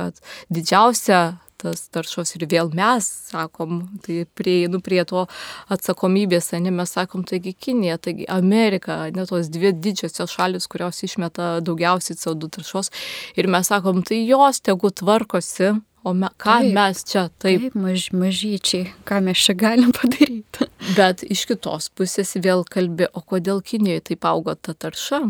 didžiausia 0.54 1.24
tas 1.64 1.86
taršos 1.94 2.36
ir 2.36 2.44
vėl 2.52 2.74
mes 2.76 3.06
sakom, 3.30 3.86
tai 4.04 4.26
prieinu 4.38 4.82
prie 4.84 5.00
to 5.08 5.24
atsakomybės, 5.72 6.52
ne 6.60 6.74
mes 6.76 6.92
sakom, 6.98 7.24
taigi 7.28 7.54
Kinija, 7.56 7.96
taigi 8.04 8.28
Amerika, 8.28 9.06
ne 9.16 9.24
tos 9.30 9.48
dvi 9.54 9.72
didžiosios 9.86 10.36
šalis, 10.36 10.68
kurios 10.68 11.00
išmeta 11.08 11.56
daugiausiai 11.64 12.20
CO2 12.20 12.52
taršos 12.58 12.92
ir 13.40 13.48
mes 13.48 13.72
sakom, 13.72 14.04
tai 14.04 14.20
jos 14.28 14.60
tegu 14.66 14.92
tvarkosi 14.92 15.72
O 16.04 16.12
me, 16.14 16.28
ką 16.36 16.58
taip, 16.60 16.74
mes 16.76 17.04
čia 17.08 17.28
taip. 17.40 17.62
Taip, 17.64 17.76
maž, 17.80 18.10
mažyčiai, 18.12 18.90
ką 19.08 19.22
mes 19.24 19.40
čia 19.40 19.56
galim 19.56 19.94
padaryti. 20.00 20.68
Bet 20.98 21.24
iš 21.24 21.46
kitos 21.48 21.88
pusės 21.96 22.36
vėl 22.44 22.66
kalbė, 22.68 23.08
o 23.16 23.24
kodėl 23.24 23.64
Kinijoje 23.64 24.10
taip 24.12 24.28
auga 24.28 24.58
ta 24.60 24.76
tarša? 24.76 25.22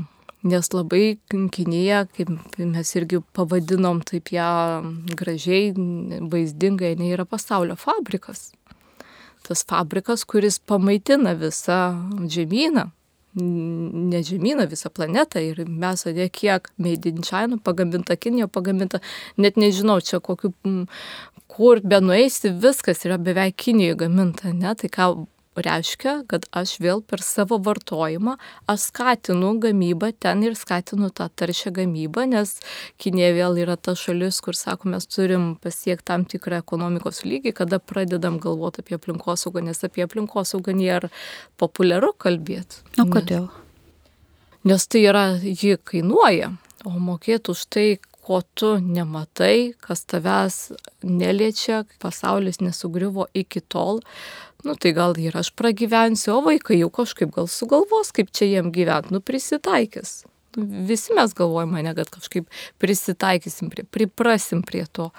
Nes 0.43 0.67
labai 0.73 1.19
Kinija, 1.31 2.01
kaip 2.17 2.33
mes 2.59 2.89
irgi 2.97 3.21
pavadinom 3.37 4.01
taip 4.03 4.33
ją 4.33 4.49
gražiai, 5.15 5.69
vaizdingai, 6.33 6.97
jinai 6.97 7.13
yra 7.15 7.23
pasaulio 7.23 7.77
fabrikas. 7.79 8.49
Tas 9.47 9.63
fabrikas, 9.67 10.25
kuris 10.27 10.57
pamaitina 10.59 11.37
visą 11.39 11.79
žemyną 12.27 12.89
ne 13.35 14.23
žemyną, 14.23 14.67
visą 14.69 14.89
planetą 14.93 15.41
ir 15.41 15.63
mes, 15.67 16.05
ne 16.05 16.29
kiek 16.29 16.69
Made 16.77 17.09
in 17.09 17.21
China 17.23 17.57
pagaminta, 17.63 18.15
Kinija 18.15 18.47
pagaminta, 18.47 18.99
net 19.37 19.57
nežinau, 19.57 19.99
čia 20.01 20.19
kokiu, 20.19 20.53
kur 21.47 21.81
be 21.83 21.99
nueisi, 22.01 22.53
viskas 22.53 23.05
yra 23.05 23.17
beveik 23.17 23.57
Kinijoje 23.57 23.97
gaminta, 24.05 24.53
ne, 24.53 24.75
tai 24.75 24.89
ką 24.89 25.09
reiškia, 25.55 26.23
kad 26.29 26.45
aš 26.55 26.77
vėl 26.83 27.01
per 27.05 27.21
savo 27.23 27.59
vartojimą, 27.63 28.35
aš 28.69 28.87
skatinu 28.89 29.53
gamybą 29.63 30.11
ten 30.19 30.43
ir 30.45 30.55
skatinu 30.57 31.09
tą 31.13 31.29
taršią 31.29 31.73
gamybą, 31.77 32.25
nes 32.29 32.55
Kinė 33.01 33.33
vėl 33.37 33.59
yra 33.63 33.75
ta 33.77 33.95
šalis, 33.97 34.39
kur, 34.43 34.57
sako, 34.57 34.89
mes 34.93 35.07
turim 35.09 35.53
pasiekti 35.61 36.07
tam 36.09 36.25
tikrą 36.29 36.61
ekonomikos 36.63 37.23
lygį, 37.27 37.53
kada 37.57 37.79
pradedam 37.79 38.39
galvoti 38.43 38.83
apie 38.83 38.97
aplinkosaugą, 38.99 39.63
nes 39.65 39.83
apie 39.85 40.05
aplinkosaugą 40.05 40.75
nėra 40.77 41.11
populiaru 41.61 42.13
kalbėti. 42.17 42.81
O 43.01 43.07
kodėl? 43.11 43.49
Nes, 44.63 44.73
nes 44.73 44.87
tai 44.87 45.05
yra, 45.07 45.25
ji 45.43 45.77
kainuoja, 45.77 46.53
o 46.87 46.97
mokėtų 46.97 47.55
už 47.55 47.67
tai, 47.73 47.87
ko 48.23 48.41
tu 48.55 48.75
nematai, 48.79 49.73
kas 49.83 50.05
tavęs 50.09 50.59
neliečia, 51.03 51.83
pasaulis 52.03 52.61
nesugriuvo 52.63 53.27
iki 53.35 53.61
tol, 53.61 53.99
nu 54.63 54.75
tai 54.79 54.93
gal 54.95 55.17
ir 55.19 55.35
aš 55.37 55.51
pragyvensiu, 55.59 56.37
o 56.37 56.45
vaikai 56.47 56.79
jau 56.79 56.91
kažkaip 56.93 57.33
gal 57.35 57.49
sugalvos, 57.51 58.13
kaip 58.15 58.31
čia 58.31 58.47
jiem 58.53 58.71
gyventi, 58.75 59.11
nu 59.15 59.19
prisitaikys. 59.19 60.23
Nu, 60.55 60.67
visi 60.87 61.13
mes 61.17 61.33
galvojame, 61.35 61.83
ne, 61.83 61.93
kad 61.97 62.11
kažkaip 62.13 62.49
prisitaikysim, 62.81 63.71
prie, 63.73 63.85
priprasim 63.89 64.61
prie 64.63 64.85
to, 64.85 65.09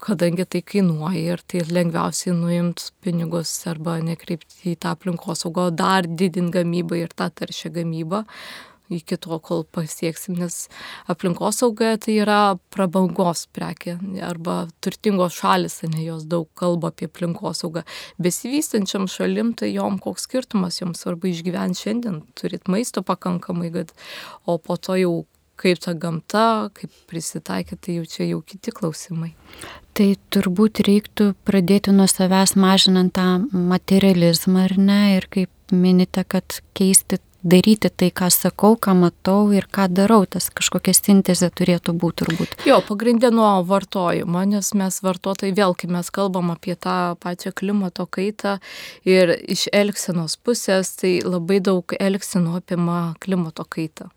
kadangi 0.00 0.46
tai 0.48 0.62
kainuoja 0.64 1.34
ir 1.34 1.42
tai 1.44 1.64
lengviausiai 1.68 2.32
nuimt 2.36 2.86
pinigus 3.04 3.52
arba 3.68 3.98
nekreipti 4.04 4.72
į 4.72 4.78
tą 4.80 4.94
aplinkosaugą, 4.94 5.68
dar 5.76 6.08
didint 6.08 6.54
gamybą 6.54 7.02
ir 7.02 7.12
tą 7.12 7.28
taršią 7.42 7.74
gamybą, 7.74 8.24
iki 8.90 9.18
to, 9.20 9.38
kol 9.44 9.64
pasieksim, 9.64 10.36
nes 10.40 10.66
aplinkosauga 11.10 11.94
tai 12.02 12.18
yra 12.24 12.40
prabangos 12.74 13.46
prekė 13.54 13.96
arba 14.26 14.64
turtingos 14.84 15.38
šalis, 15.40 15.80
ne 15.86 16.04
jos 16.04 16.26
daug 16.30 16.48
kalba 16.58 16.90
apie 16.92 17.08
aplinkosaugą. 17.10 17.84
Besivystančiam 18.22 19.08
šalim, 19.10 19.54
tai 19.54 19.72
jom 19.74 20.00
koks 20.02 20.28
skirtumas, 20.28 20.80
joms 20.82 21.02
svarbu 21.04 21.30
išgyventi 21.30 21.86
šiandien, 21.86 22.22
turit 22.38 22.70
maisto 22.70 23.04
pakankamai, 23.06 23.72
kad, 23.74 23.94
o 24.44 24.58
po 24.58 24.76
to 24.76 24.98
jau 25.00 25.14
kaip 25.60 25.80
ta 25.82 25.92
gamta, 25.92 26.44
kaip 26.76 26.92
prisitaikyti, 27.10 27.80
tai 27.84 27.96
jau 27.98 28.06
čia 28.08 28.28
jau 28.30 28.40
kiti 28.46 28.72
klausimai. 28.72 29.34
Tai 29.96 30.08
turbūt 30.32 30.80
reiktų 30.86 31.32
pradėti 31.44 31.92
nuo 31.92 32.06
savęs 32.08 32.54
mažinant 32.56 33.12
tą 33.16 33.42
materializmą, 33.52 34.66
ar 34.70 34.76
ne, 34.80 35.00
ir 35.18 35.28
kaip 35.32 35.74
minite, 35.74 36.24
kad 36.24 36.60
keisti 36.76 37.20
daryti 37.42 37.90
tai, 37.90 38.10
ką 38.12 38.28
sakau, 38.32 38.76
ką 38.76 38.94
matau 38.98 39.50
ir 39.56 39.66
ką 39.70 39.88
darau, 39.92 40.24
tas 40.28 40.50
kažkokia 40.52 40.94
sintezė 40.96 41.50
turėtų 41.56 41.94
būti 41.96 42.24
turbūt. 42.24 42.54
Jo, 42.68 42.80
pagrindė 42.84 43.32
nuo 43.34 43.48
vartojimo, 43.66 44.44
nes 44.48 44.72
mes 44.76 45.00
vartotojai 45.04 45.54
vėl, 45.56 45.74
kai 45.78 45.90
mes 45.92 46.10
kalbam 46.12 46.52
apie 46.54 46.76
tą 46.76 47.16
pačią 47.20 47.54
klimato 47.56 48.06
kaitą 48.06 48.58
ir 49.08 49.32
iš 49.32 49.68
elgsenos 49.72 50.36
pusės, 50.36 50.94
tai 51.00 51.18
labai 51.24 51.60
daug 51.64 51.96
elgsenų 51.98 52.60
apima 52.60 53.02
klimato 53.20 53.64
kaitą. 53.64 54.10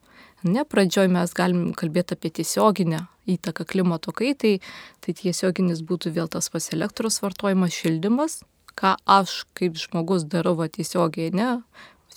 Ne, 0.44 0.66
pradžioj 0.68 1.08
mes 1.08 1.32
galim 1.32 1.70
kalbėti 1.72 2.18
apie 2.18 2.34
tiesioginę 2.42 3.06
įtaką 3.32 3.64
klimato 3.64 4.12
kaitai, 4.12 4.58
tai 5.00 5.16
tiesioginis 5.16 5.80
būtų 5.88 6.12
vėl 6.18 6.28
tas 6.28 6.52
pats 6.52 6.74
elektros 6.76 7.22
vartojimas, 7.24 7.72
šildymas, 7.72 8.42
ką 8.76 8.98
aš 9.08 9.44
kaip 9.56 9.78
žmogus 9.80 10.26
darau 10.28 10.58
va 10.60 10.68
tiesiogiai, 10.68 11.32
ne, 11.32 11.62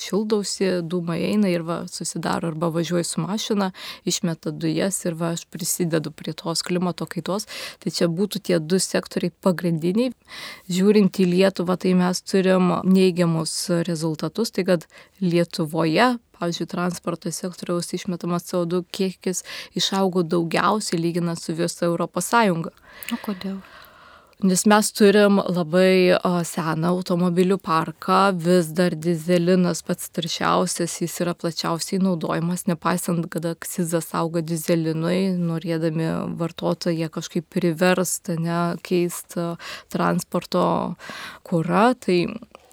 šildausi, 0.03 0.69
dūmai 0.83 1.19
eina 1.31 1.51
ir 1.53 1.65
va, 1.67 1.79
susidaro 1.91 2.51
arba 2.53 2.71
važiuoju 2.75 3.07
su 3.07 3.23
mašina, 3.25 3.71
išmeta 4.05 4.53
dujas 4.53 5.01
ir 5.05 5.17
va, 5.19 5.33
aš 5.37 5.47
prisidedu 5.51 6.13
prie 6.13 6.35
tos 6.37 6.63
klimato 6.67 7.07
kaitos. 7.07 7.49
Tai 7.83 7.95
čia 7.95 8.11
būtų 8.13 8.43
tie 8.49 8.61
du 8.61 8.81
sektoriai 8.83 9.35
pagrindiniai. 9.45 10.13
Žiūrint 10.73 11.23
į 11.23 11.31
Lietuvą, 11.33 11.79
tai 11.81 11.97
mes 11.99 12.23
turim 12.23 12.73
neigiamus 12.85 13.57
rezultatus, 13.89 14.53
tai 14.53 14.67
kad 14.69 14.87
Lietuvoje 15.21 16.17
pavyzdžiui, 16.37 16.69
transporto 16.69 17.33
sektoriaus 17.33 17.93
išmetamas 17.97 18.51
CO2 18.51 18.83
kiekis 18.93 19.43
išaugo 19.79 20.23
daugiausiai 20.23 21.01
lyginant 21.01 21.41
su 21.41 21.57
visa 21.57 21.87
Europos 21.89 22.29
Sąjunga. 22.33 22.75
O 23.13 23.21
kodėl? 23.25 23.61
Nes 24.45 24.67
mes 24.69 24.89
turim 24.93 25.39
labai 25.41 26.13
seną 26.45 26.91
automobilių 26.99 27.57
parką, 27.65 28.35
vis 28.37 28.67
dar 28.77 28.93
dizelinas 28.93 29.81
pats 29.81 30.11
taršiausias, 30.13 30.99
jis 31.01 31.15
yra 31.25 31.33
plačiausiai 31.33 32.03
naudojamas, 32.05 32.67
nepaisant, 32.69 33.31
kad 33.33 33.49
akcizas 33.49 34.11
auga 34.13 34.45
dizelinui, 34.45 35.33
norėdami 35.41 36.11
vartotojai 36.37 37.09
kažkaip 37.17 37.49
priversti, 37.49 38.37
ne, 38.37 38.61
keisti 38.85 39.55
transporto 39.89 40.69
kurą, 41.41 41.95
tai 41.97 42.27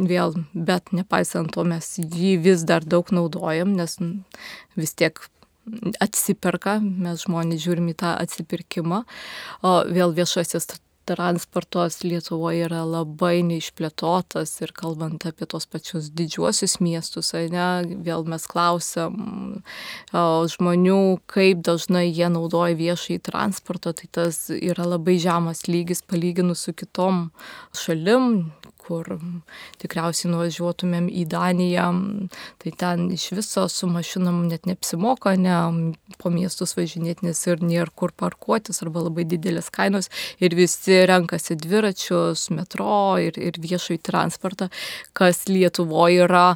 vėl, 0.04 0.36
bet 0.52 0.91
nepaisant 0.91 1.56
to 1.56 1.63
mes 1.63 1.93
jį 1.95 2.41
vis 2.43 2.67
dar 2.67 2.84
daug 2.84 3.08
naudojam, 3.15 3.71
nes 3.71 4.02
vis 4.76 4.99
tiek 4.99 5.15
atsiperka, 6.04 6.82
mes 6.84 7.23
žmonės 7.23 7.63
žiūrim 7.63 7.93
į 7.95 8.02
tą 8.04 8.17
atsipirkimą, 8.19 9.06
o 9.63 9.78
vėl 9.88 10.12
viešasis 10.12 10.76
transportas 11.10 12.02
Lietuvoje 12.04 12.63
yra 12.68 12.84
labai 12.88 13.42
neišplėtotas 13.48 14.54
ir 14.63 14.74
kalbant 14.76 15.26
apie 15.28 15.48
tos 15.50 15.68
pačius 15.70 16.10
didžiuosius 16.16 16.80
miestus, 16.84 17.34
ne, 17.54 17.68
vėl 18.06 18.26
mes 18.30 18.48
klausiam 18.50 19.62
žmonių, 20.13 21.02
kaip 21.30 21.63
dažnai 21.68 22.08
jie 22.08 22.30
naudoja 22.32 22.78
viešai 22.80 23.20
transportą, 23.24 23.96
tai 23.98 24.10
tas 24.12 24.46
yra 24.54 24.88
labai 24.96 25.20
žemas 25.22 25.68
lygis 25.68 26.04
palyginus 26.08 26.66
su 26.68 26.76
kitom 26.78 27.30
šalim, 27.78 28.54
kur 28.84 29.08
tikriausiai 29.82 30.32
nuvažiuotumėm 30.32 31.08
į 31.12 31.26
Daniją, 31.32 31.88
tai 32.62 32.74
ten 32.80 33.08
iš 33.15 33.30
viso 33.38 33.65
su 33.72 33.89
mašinom 33.91 34.43
net 34.52 34.67
neapsimoka, 34.69 35.36
ne 35.39 35.58
po 36.22 36.32
miestus 36.34 36.76
važinėti, 36.78 37.28
nes 37.30 37.43
ir 37.48 37.63
nėra 37.63 37.91
kur 37.96 38.13
parkuotis 38.17 38.84
arba 38.86 39.06
labai 39.08 39.28
didelės 39.30 39.72
kainos 39.74 40.12
ir 40.43 40.56
visi 40.58 41.04
renkasi 41.10 41.58
dviračius, 41.60 42.50
metro 42.56 43.17
ir, 43.24 43.39
ir 43.39 43.60
viešai 43.63 44.00
transportą, 44.04 44.69
kas 45.17 45.46
Lietuvoje 45.50 46.26
yra 46.28 46.48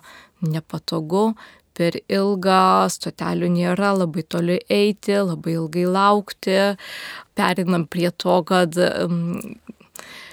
nepatogu, 0.43 1.31
per 1.77 1.99
ilgą, 2.09 2.89
stotelių 2.89 3.51
nėra, 3.53 3.93
labai 4.01 4.23
toli 4.25 4.57
eiti, 4.73 5.13
labai 5.21 5.57
ilgai 5.59 5.85
laukti. 5.85 6.57
Perinam 7.37 7.85
prie 7.85 8.09
to, 8.23 8.39
kad 8.49 8.77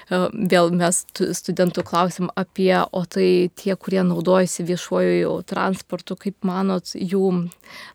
vėl 0.09 0.71
mes 0.75 1.01
studentų 1.39 1.83
klausim 1.87 2.29
apie, 2.37 2.73
o 2.91 3.03
tai 3.05 3.49
tie, 3.57 3.73
kurie 3.75 4.03
naudojasi 4.05 4.65
viešuoju 4.67 5.33
transportu, 5.49 6.17
kaip 6.19 6.45
manot, 6.45 6.93
jų, 6.95 7.31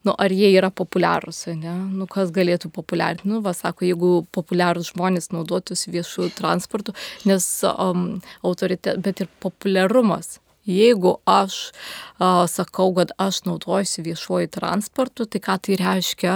nu, 0.07 0.15
ar 0.17 0.35
jie 0.35 0.53
yra 0.57 0.73
populiarūs, 0.75 1.47
ne? 1.55 1.77
Nu, 1.95 2.09
kas 2.11 2.33
galėtų 2.35 2.73
populiarinti? 2.75 3.29
Nu, 3.31 3.41
va, 3.45 3.55
sako, 3.57 3.87
jeigu 3.89 4.13
populiarūs 4.35 4.93
žmonės 4.95 5.31
naudotųsi 5.35 5.95
viešuoju 5.95 6.35
transportu, 6.39 6.97
nes 7.29 7.49
um, 7.71 8.21
autorite, 8.43 8.97
bet 8.99 9.25
ir 9.25 9.31
populiarumas 9.43 10.39
Jeigu 10.69 11.17
aš 11.25 11.73
a, 12.19 12.47
sakau, 12.49 12.93
kad 12.95 13.15
aš 13.19 13.43
naudojuosi 13.49 14.05
viešuoju 14.05 14.51
transportu, 14.53 15.25
tai 15.25 15.41
ką 15.41 15.57
tai 15.67 15.79
reiškia? 15.81 16.35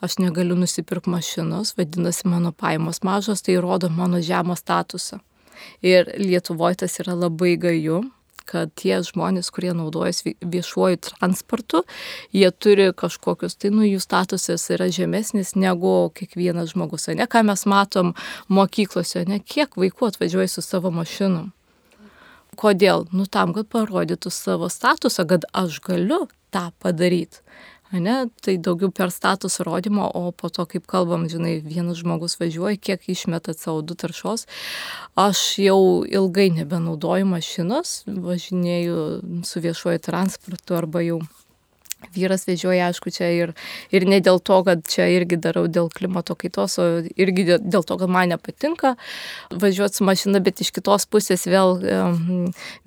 Aš 0.00 0.18
negaliu 0.22 0.56
nusipirkti 0.56 1.10
mašinos, 1.10 1.74
vadinasi, 1.76 2.28
mano 2.28 2.52
pajamos 2.52 3.02
mažos, 3.02 3.42
tai 3.42 3.58
rodo 3.60 3.88
mano 3.88 4.22
žemą 4.24 4.56
statusą. 4.56 5.20
Ir 5.82 6.08
Lietuvoje 6.16 6.84
tas 6.84 7.00
yra 7.02 7.16
labai 7.18 7.56
gaju, 7.58 8.04
kad 8.48 8.72
tie 8.78 9.02
žmonės, 9.04 9.50
kurie 9.52 9.74
naudojasi 9.76 10.36
viešuoju 10.40 11.00
transportu, 11.10 11.82
jie 12.32 12.48
turi 12.50 12.88
kažkokius, 12.96 13.58
tai 13.60 13.72
nu 13.74 13.84
jų 13.84 14.00
statusas 14.00 14.64
yra 14.72 14.88
žemesnis 14.94 15.54
negu 15.58 16.08
kiekvienas 16.16 16.72
žmogus, 16.72 17.10
ne 17.12 17.28
ką 17.28 17.44
mes 17.50 17.66
matom 17.68 18.14
mokyklose, 18.48 19.26
ne 19.28 19.42
kiek 19.44 19.76
vaikų 19.76 20.12
atvažiuoja 20.12 20.48
su 20.56 20.64
savo 20.64 20.94
mašinom. 20.94 21.52
Kodėl? 22.58 23.06
Nu 23.14 23.28
tam, 23.30 23.54
kad 23.54 23.68
parodytų 23.70 24.32
savo 24.34 24.66
statusą, 24.72 25.28
kad 25.30 25.46
aš 25.54 25.78
galiu 25.84 26.26
tą 26.54 26.70
padaryti. 26.82 27.44
Ne, 27.88 28.26
tai 28.44 28.58
daugiau 28.60 28.90
per 28.92 29.08
status 29.08 29.62
rodymo, 29.64 30.10
o 30.12 30.28
po 30.36 30.50
to, 30.52 30.66
kaip 30.68 30.84
kalbam, 30.90 31.24
žinai, 31.30 31.54
vienas 31.64 32.02
žmogus 32.02 32.36
važiuoja, 32.36 32.76
kiek 32.76 33.06
išmeta 33.08 33.54
CO2 33.56 33.96
taršos. 34.02 34.44
Aš 35.16 35.40
jau 35.62 36.04
ilgai 36.04 36.50
nebenaudoju 36.58 37.30
mašinos, 37.30 38.02
važinėju 38.04 38.98
su 39.48 39.64
viešuoju 39.64 40.04
transportu 40.04 40.76
arba 40.76 41.00
jau 41.06 41.22
Vyras 42.14 42.44
vežioja, 42.46 42.88
aišku, 42.88 43.10
čia 43.10 43.26
ir, 43.34 43.52
ir 43.90 44.04
ne 44.06 44.20
dėl 44.22 44.38
to, 44.38 44.60
kad 44.62 44.84
čia 44.86 45.08
irgi 45.10 45.34
darau 45.42 45.64
dėl 45.66 45.88
klimato 45.90 46.36
kaitos, 46.38 46.76
o 46.78 46.86
irgi 47.18 47.58
dėl 47.58 47.82
to, 47.82 47.96
kad 47.98 48.12
man 48.14 48.30
nepatinka 48.30 48.92
važiuoti 49.50 49.98
su 49.98 50.06
mašina, 50.06 50.38
bet 50.44 50.62
iš 50.62 50.70
kitos 50.76 51.08
pusės 51.10 51.48
vėl 51.50 51.82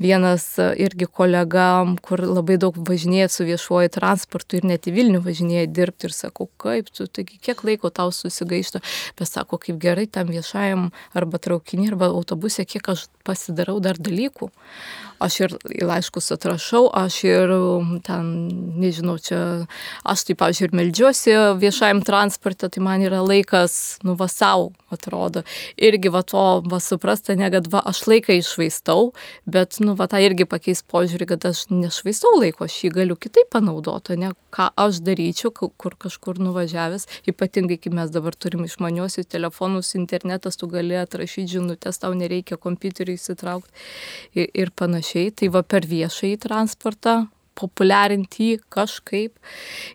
vienas 0.02 0.48
irgi 0.58 1.10
kolega, 1.12 1.68
kur 2.08 2.24
labai 2.24 2.56
daug 2.62 2.80
važinėja 2.88 3.28
su 3.36 3.50
viešuoju 3.50 3.92
transportu 3.98 4.62
ir 4.62 4.70
net 4.72 4.88
į 4.88 4.96
Vilnių 4.96 5.22
važinėja 5.28 5.68
dirbti 5.68 6.08
ir 6.08 6.16
sakau, 6.16 6.48
kaip 6.62 6.88
tu, 6.96 7.10
taigi 7.12 7.36
kiek 7.44 7.68
laiko 7.68 7.92
tau 7.92 8.16
susigaišta, 8.16 8.80
bet 9.20 9.28
sako, 9.28 9.60
kaip 9.60 9.80
gerai 9.84 10.08
tam 10.08 10.32
viešajam 10.32 10.90
arba 11.20 11.44
traukinį 11.44 11.92
arba 11.92 12.14
autobusė, 12.16 12.64
kiek 12.64 12.94
aš 12.96 13.10
pasidarau 13.28 13.82
dar 13.84 14.00
dalykų 14.00 14.54
aš 15.22 15.38
ir 15.46 15.56
į 15.70 15.88
laiškus 15.88 16.32
atrašau, 16.36 16.88
aš 16.98 17.18
ir 17.28 17.54
um, 17.56 17.96
ten, 18.06 18.32
nežinau, 18.82 19.18
čia, 19.22 19.40
aš 20.08 20.26
taip, 20.28 20.40
pavyzdžiui, 20.42 20.70
ir 20.70 20.78
melžiuosi 20.80 21.36
viešajam 21.62 22.02
transportą, 22.08 22.70
tai 22.74 22.84
man 22.84 23.04
yra 23.06 23.22
laikas, 23.24 24.02
nu, 24.08 24.16
va 24.20 24.28
savo, 24.32 24.72
atrodo. 24.92 25.44
Irgi, 25.80 26.12
va 26.12 26.24
to, 26.28 26.46
va 26.72 26.82
suprasta, 26.84 27.36
ne, 27.40 27.50
kad 27.54 27.70
va 27.72 27.84
aš 27.92 28.04
laiką 28.10 28.36
išvaistau, 28.40 29.12
bet, 29.46 29.80
nu, 29.84 29.96
va 30.00 30.10
tą 30.12 30.22
irgi 30.24 30.48
pakeis 30.50 30.84
požiūrį, 30.92 31.30
kad 31.34 31.48
aš 31.52 31.68
nešvaistau 31.72 32.34
laiko, 32.42 32.68
aš 32.68 32.80
jį 32.86 32.94
galiu 32.98 33.18
kitaip 33.20 33.52
panaudoti, 33.54 34.18
ne, 34.20 34.34
ką 34.52 34.72
aš 34.86 35.02
daryčiau, 35.06 35.54
kur 35.54 35.96
kažkur 36.02 36.42
nuvažiavęs, 36.44 37.08
ypatingai, 37.32 37.80
kai 37.82 37.94
mes 37.96 38.12
dabar 38.12 38.36
turim 38.36 38.66
išmaniosius 38.68 39.30
telefonus, 39.32 39.94
internetas, 40.00 40.60
tu 40.60 40.68
gali 40.72 40.98
atrašyti 41.00 41.56
žinutės, 41.56 42.02
tau 42.02 42.14
nereikia 42.18 42.60
kompiuterį 42.62 43.16
įsitraukti 43.20 43.72
ir, 44.36 44.50
ir 44.52 44.74
panašiai 44.76 45.11
panašiai, 45.12 45.32
tai 45.36 45.50
va 45.50 45.62
per 45.64 45.86
viešąjį 45.86 46.40
transportą 46.40 47.28
populiarinti 47.56 48.52
jį 48.52 48.60
kažkaip. 48.70 49.38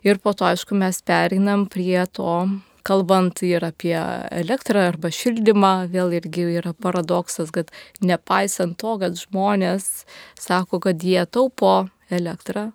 Ir 0.03 0.19
po 0.19 0.33
to, 0.33 0.45
aišku, 0.45 0.75
mes 0.75 1.01
perinam 1.01 1.67
prie 1.67 2.05
to, 2.11 2.61
kalbant 2.83 3.41
ir 3.43 3.63
apie 3.65 3.97
elektrą 4.31 4.87
arba 4.87 5.09
šildymą, 5.09 5.89
vėl 5.91 6.13
irgi 6.13 6.59
yra 6.59 6.73
paradoksas, 6.73 7.51
kad 7.51 7.71
nepaisant 7.99 8.77
to, 8.77 8.97
kad 8.99 9.17
žmonės 9.17 10.05
sako, 10.39 10.79
kad 10.79 11.01
jie 11.03 11.25
taupo 11.25 11.89
elektrą, 12.09 12.71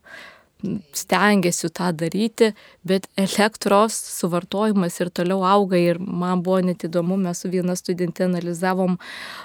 stengiasi 0.95 1.71
tą 1.75 1.91
daryti, 1.97 2.53
bet 2.85 3.09
elektros 3.17 3.97
suvartojimas 4.21 5.01
ir 5.01 5.11
toliau 5.11 5.43
auga 5.43 5.77
ir 5.77 5.99
man 5.99 6.43
buvo 6.43 6.61
net 6.61 6.85
įdomu, 6.85 7.17
mes 7.17 7.41
su 7.41 7.49
viena 7.51 7.75
studentė 7.75 8.29
analizavom 8.29 8.99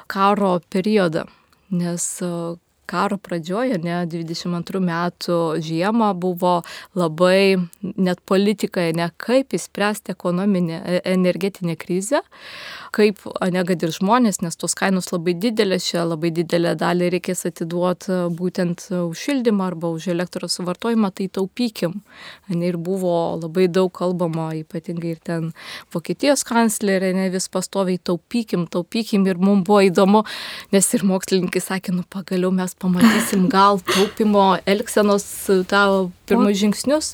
karo 0.08 0.60
periodą, 0.70 1.26
nes 1.72 2.06
karo 2.88 3.18
pradžioje, 3.22 3.78
ne, 3.84 4.00
22 4.10 4.82
metų 4.84 5.38
žiemą 5.64 6.14
buvo 6.18 6.62
labai 6.98 7.58
net 7.84 8.22
politikai, 8.26 8.90
ne 8.96 9.10
kaip 9.22 9.54
įspręsti 9.58 10.14
ekonominę, 10.16 10.80
e, 10.80 11.02
energetinę 11.14 11.76
krizę, 11.80 12.22
kaip, 12.96 13.20
ne, 13.52 13.64
kad 13.68 13.84
ir 13.84 13.94
žmonės, 13.94 14.42
nes 14.46 14.56
tos 14.60 14.76
kainos 14.78 15.12
labai 15.12 15.36
didelės, 15.38 15.90
čia 15.92 16.06
labai 16.08 16.32
didelę 16.36 16.76
dalį 16.80 17.12
reikės 17.18 17.46
atiduoti 17.50 18.12
e, 18.14 18.20
būtent 18.40 18.88
už 18.96 19.26
šildymą 19.28 19.68
arba 19.72 19.92
už 19.94 20.10
elektros 20.16 20.58
suvartojimą, 20.58 21.12
tai 21.12 21.28
taupykim. 21.28 22.00
Ne, 22.50 22.72
ir 22.72 22.80
buvo 22.82 23.14
labai 23.42 23.68
daug 23.68 23.92
kalbama, 23.94 24.50
ypatingai 24.62 25.16
ir 25.16 25.22
ten 25.24 25.52
Vokietijos 25.94 26.46
kanclerė, 26.48 27.12
ne, 27.18 27.28
vis 27.34 27.50
pastoviai 27.52 28.00
taupykim, 28.00 28.68
taupykim 28.72 29.28
ir 29.28 29.40
mums 29.42 29.66
buvo 29.68 29.84
įdomu, 29.86 30.24
nes 30.72 30.88
ir 30.96 31.06
mokslininkai 31.08 31.62
sakė, 31.64 31.96
nu 31.98 32.06
pagaliau 32.14 32.54
mes 32.56 32.77
pamatysim 32.82 33.48
gal 33.50 33.82
taupimo 33.86 34.58
elgsenos 34.66 35.26
tavo 35.70 36.12
pirmus 36.30 36.60
žingsnius. 36.62 37.14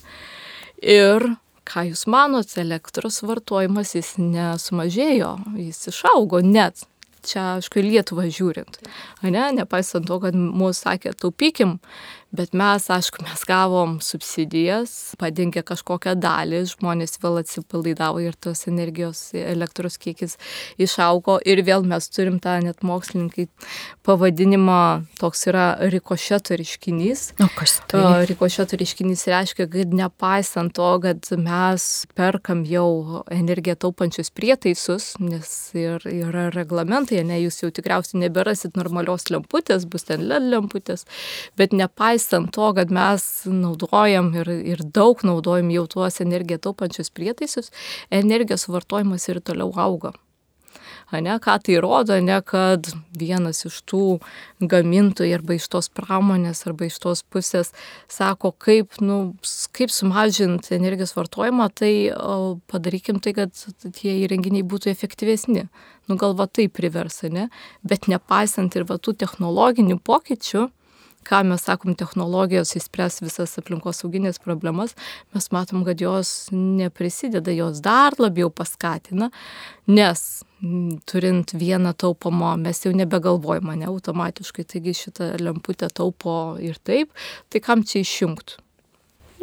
Ir 0.83 1.25
ką 1.67 1.85
jūs 1.89 2.07
manot, 2.11 2.49
elektros 2.59 3.21
vartojimas 3.23 3.95
jis 3.95 4.15
nesumažėjo, 4.19 5.37
jis 5.59 5.87
išaugo 5.93 6.43
net. 6.43 6.83
Čia, 7.23 7.53
aišku, 7.55 7.79
Lietuvą 7.79 8.25
žiūrint. 8.27 8.81
Ne, 9.23 9.45
nepaisant 9.55 10.03
to, 10.09 10.17
kad 10.19 10.35
mūsų 10.35 10.75
sakė, 10.75 11.13
taupykim, 11.15 11.77
Bet 12.33 12.55
mes, 12.57 12.81
aišku, 12.89 13.21
mes 13.21 13.43
gavom 13.45 13.99
subsidijas, 14.01 15.13
padengė 15.21 15.61
kažkokią 15.69 16.15
dalį, 16.17 16.63
žmonės 16.71 17.19
vėl 17.21 17.35
atsipalaidavo 17.43 18.23
ir 18.25 18.33
tos 18.41 18.65
energijos, 18.71 19.19
elektros 19.37 19.99
kiekis 20.01 20.39
išaugo 20.81 21.35
ir 21.45 21.61
vėl 21.61 21.85
mes 21.85 22.07
turim 22.09 22.39
tą 22.41 22.55
net 22.65 22.81
mokslininkai 22.81 23.45
pavadinimą, 24.01 24.79
toks 25.21 25.45
yra 25.51 25.67
rikošeto 25.93 26.57
reiškinys. 26.57 27.27
O 27.37 27.51
kas 27.53 27.75
tai? 27.93 28.23
Rikošeto 28.31 28.81
reiškinys 28.81 29.27
reiškia, 29.29 29.69
kad 29.69 29.93
nepaisant 29.93 30.73
to, 30.73 30.89
kad 31.05 31.29
mes 31.37 31.87
perkam 32.17 32.65
jau 32.65 33.21
energiją 33.29 33.77
taupančius 33.85 34.33
prietaisus, 34.33 35.11
nes 35.21 35.53
ir 35.77 36.01
yra 36.09 36.47
reglamentai, 36.57 37.21
ne, 37.29 37.37
jūs 37.45 37.61
jau 37.61 37.69
tikriausiai 37.69 38.25
neberasit 38.25 38.73
normalios 38.81 39.29
lemputės, 39.29 39.85
bus 39.85 40.09
ten 40.09 40.25
LED 40.25 40.49
lemputės, 40.57 41.05
bet 41.61 41.77
nepaisant 41.77 42.22
nepaisant 42.23 42.53
to, 42.53 42.73
kad 42.73 42.91
mes 42.91 43.45
naudojam 43.45 44.33
ir, 44.35 44.49
ir 44.49 44.79
daug 44.83 45.23
naudojam 45.23 45.71
jau 45.71 45.87
tuos 45.87 46.21
energiją 46.21 46.59
taupančius 46.59 47.11
prietaisus, 47.11 47.71
energijos 48.11 48.67
vartojimas 48.67 49.27
ir 49.29 49.41
toliau 49.41 49.71
auga. 49.75 50.13
Ne, 51.13 51.37
ką 51.37 51.59
tai 51.61 51.77
rodo, 51.77 52.15
ne, 52.17 52.41
kad 52.41 52.87
vienas 53.13 53.65
iš 53.67 53.83
tų 53.85 54.19
gamintojų 54.59 55.35
arba 55.35 55.53
iš 55.59 55.67
tos 55.69 55.89
pramonės 55.93 56.65
arba 56.65 56.87
iš 56.87 56.97
tos 56.97 57.21
pusės 57.21 57.69
sako, 58.09 58.51
kaip, 58.51 58.97
nu, 58.99 59.35
kaip 59.77 59.91
sumažinti 59.93 60.73
energijos 60.73 61.13
vartojimą, 61.13 61.69
tai 61.69 62.09
o, 62.17 62.57
padarykim 62.65 63.21
tai, 63.21 63.35
kad 63.37 63.53
tie 63.93 64.23
įrenginiai 64.23 64.65
būtų 64.65 64.89
efektyvesni. 64.89 65.67
Nu, 66.09 66.17
galva 66.17 66.47
tai 66.49 66.65
priversa, 66.67 67.29
ne? 67.29 67.51
Bet 67.85 68.09
nepaisant 68.09 68.73
ir 68.73 68.87
va 68.89 68.97
tų 68.97 69.13
technologinių 69.13 70.01
pokyčių, 70.01 70.71
ką 71.25 71.43
mes 71.47 71.65
sakom, 71.67 71.95
technologijos 71.99 72.75
įspręs 72.79 73.21
visas 73.23 73.55
aplinkosauginės 73.61 74.41
problemas, 74.43 74.95
mes 75.35 75.49
matom, 75.55 75.83
kad 75.87 76.01
jos 76.03 76.49
neprisideda, 76.53 77.53
jos 77.55 77.81
dar 77.83 78.17
labiau 78.21 78.51
paskatina, 78.53 79.31
nes 79.87 80.43
turint 81.09 81.55
vieną 81.59 81.95
taupomą, 81.99 82.55
mes 82.61 82.83
jau 82.85 82.93
nebegalvojame, 82.95 83.77
ne 83.81 83.89
automatiškai, 83.91 84.67
taigi 84.75 84.95
šitą 85.03 85.33
lemputę 85.41 85.89
taupo 85.91 86.55
ir 86.63 86.79
taip, 86.83 87.11
tai 87.51 87.63
kam 87.63 87.83
čia 87.87 88.03
išjungti? 88.03 88.63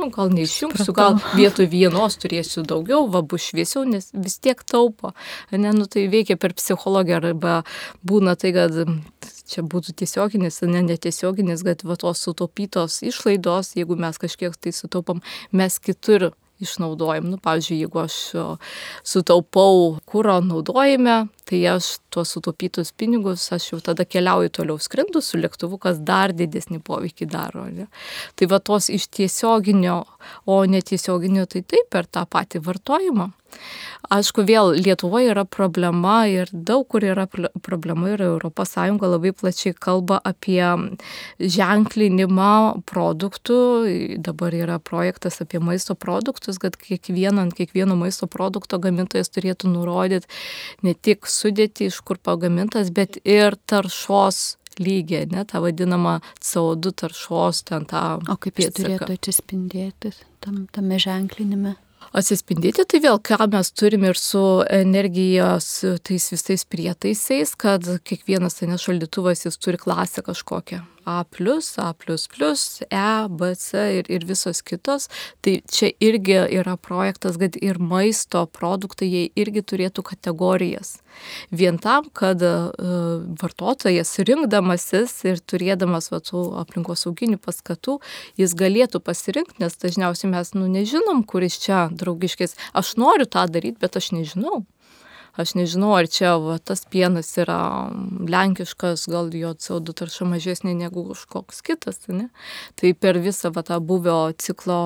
nu, 0.00 0.08
gal 0.14 0.30
neišjungsiu, 0.32 0.94
gal 0.96 1.18
vietoj 1.36 1.68
vienos 1.70 2.16
turėsiu 2.20 2.64
daugiau, 2.68 3.06
va 3.12 3.22
bus 3.26 3.50
šviesiau, 3.50 3.84
nes 3.88 4.10
vis 4.14 4.38
tiek 4.42 4.62
taupo. 4.64 5.12
Ne, 5.52 5.72
nu, 5.76 5.86
tai 5.90 6.06
veikia 6.12 6.38
per 6.40 6.54
psichologiją 6.56 7.20
arba 7.20 7.60
būna 8.06 8.36
tai, 8.40 8.54
kad 8.56 8.80
čia 9.50 9.64
būtų 9.66 9.94
tiesioginis, 10.02 10.60
ne 10.68 10.84
netiesioginis, 10.86 11.64
kad 11.66 11.84
va 11.86 11.96
tos 12.00 12.22
sutaupytos 12.26 13.00
išlaidos, 13.06 13.74
jeigu 13.78 13.98
mes 14.00 14.20
kažkiek 14.20 14.56
tai 14.56 14.72
sutaupam, 14.76 15.24
mes 15.52 15.78
kitur 15.82 16.30
išnaudojam. 16.60 17.30
Nu, 17.32 17.38
pavyzdžiui, 17.42 17.80
jeigu 17.84 18.02
aš 18.04 18.16
sutaupau 19.06 19.96
kūro 20.08 20.38
naudojime, 20.44 21.24
tai 21.50 21.60
aš 21.66 21.96
tuos 22.14 22.30
sutaupytus 22.36 22.92
pinigus, 22.94 23.48
aš 23.52 23.72
jau 23.72 23.80
tada 23.90 24.06
keliauju 24.06 24.52
toliau 24.54 24.78
skrendu 24.78 25.22
su 25.24 25.40
lėktuvu, 25.40 25.80
kas 25.82 25.98
dar 26.06 26.34
didesnį 26.36 26.78
poveikį 26.86 27.26
daro. 27.32 27.66
Ne? 27.74 27.88
Tai 28.38 28.50
va 28.52 28.60
tos 28.62 28.86
iš 28.94 29.08
tiesioginio, 29.18 29.98
o 30.46 30.62
netiesioginio, 30.70 31.48
tai 31.50 31.64
taip 31.66 31.90
per 31.90 32.06
tą 32.06 32.22
patį 32.30 32.62
vartojimą. 32.68 33.30
Aišku, 34.10 34.42
vėl 34.42 34.72
Lietuvoje 34.74 35.30
yra 35.30 35.44
problema 35.46 36.24
ir 36.26 36.48
daug 36.50 36.86
kur 36.90 37.04
yra 37.06 37.26
problema 37.30 38.10
ir 38.10 38.22
ES 38.24 38.74
labai 39.04 39.30
plačiai 39.36 39.74
kalba 39.74 40.18
apie 40.24 40.64
ženklinimą 41.38 42.82
produktų. 42.90 43.60
Dabar 44.18 44.56
yra 44.56 44.78
projektas 44.78 45.40
apie 45.44 45.60
maisto 45.60 45.94
produktus, 45.94 46.58
kad 46.58 46.76
kiekvieną 46.76 47.46
ant 47.46 47.54
kiekvieno 47.54 47.94
maisto 47.94 48.26
produkto 48.26 48.78
gamintojas 48.78 49.30
turėtų 49.30 49.70
nurodyti 49.70 50.26
ne 50.82 50.94
tik 50.94 51.26
sudėti, 51.40 51.90
iš 51.90 52.00
kur 52.06 52.20
pagamintas, 52.22 52.92
bet 52.94 53.20
ir 53.24 53.58
taršos 53.70 54.56
lygį, 54.80 55.26
ne, 55.34 55.44
tą 55.48 55.60
vadinamą 55.64 56.18
CO2 56.40 56.94
taršos, 57.02 57.64
ten 57.68 57.86
tą. 57.90 58.04
O 58.30 58.38
kaip 58.40 58.60
jis 58.62 58.74
turėtų 58.78 59.14
atsispindėti 59.18 60.14
tam, 60.44 60.66
tame 60.72 61.00
ženklinime? 61.02 61.76
atsispindėti, 62.16 62.84
tai 62.88 63.00
vėl 63.04 63.20
ką 63.22 63.46
mes 63.52 63.70
turime 63.76 64.10
ir 64.10 64.18
su 64.18 64.42
energijos 64.66 65.68
tais 66.06 66.30
visais 66.32 66.64
prietaisais, 66.66 67.54
kad 67.60 67.86
kiekvienas 68.06 68.58
tai 68.58 68.70
nešaldytuvas 68.72 69.46
jis 69.46 69.60
turi 69.60 69.80
klasę 69.80 70.24
kažkokią. 70.26 70.82
A, 71.04 71.20
A, 71.20 71.94
E, 72.90 73.28
B, 73.28 73.54
C 73.54 73.84
ir, 73.98 74.10
ir 74.10 74.26
visos 74.26 74.62
kitos. 74.62 75.08
Tai 75.44 75.54
čia 75.70 75.92
irgi 76.00 76.38
yra 76.60 76.76
projektas, 76.76 77.38
kad 77.40 77.56
ir 77.60 77.78
maisto 77.78 78.46
produktai 78.46 79.08
jie 79.10 79.24
irgi 79.38 79.62
turėtų 79.62 80.04
kategorijas. 80.12 80.98
Vien 81.50 81.78
tam, 81.82 82.06
kad 82.12 82.42
uh, 82.42 82.70
vartotojas 83.40 84.12
rinkdamasis 84.24 85.16
ir 85.28 85.40
turėdamas 85.42 86.10
va, 86.12 86.20
tų 86.24 86.44
aplinkosauginių 86.62 87.40
paskatų, 87.42 87.98
jis 88.40 88.54
galėtų 88.58 89.02
pasirinkti, 89.04 89.60
nes 89.62 89.76
dažniausiai 89.80 90.30
mes 90.32 90.54
nu, 90.56 90.68
nežinom, 90.70 91.24
kuris 91.24 91.58
čia 91.62 91.88
draugiškis. 91.90 92.56
Aš 92.76 92.94
noriu 93.00 93.26
tą 93.26 93.46
daryti, 93.50 93.80
bet 93.82 93.98
aš 94.00 94.12
nežinau. 94.16 94.62
Aš 95.40 95.54
nežinau, 95.58 95.92
ar 95.96 96.08
čia 96.10 96.34
va, 96.42 96.58
tas 96.58 96.84
pienas 96.90 97.32
yra 97.40 97.58
lenkiškas, 98.30 99.06
gal 99.10 99.32
jo 99.36 99.52
CO2 99.56 99.96
tarša 100.02 100.28
mažesnė 100.28 100.76
negu 100.78 101.06
kažkoks 101.10 101.62
kitas. 101.66 102.02
Ne? 102.08 102.28
Tai 102.80 102.94
per 102.94 103.20
visą 103.24 103.52
va, 103.54 103.64
tą 103.66 103.80
buvio 103.80 104.18
ciklo 104.38 104.80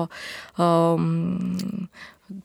um, 0.57 1.87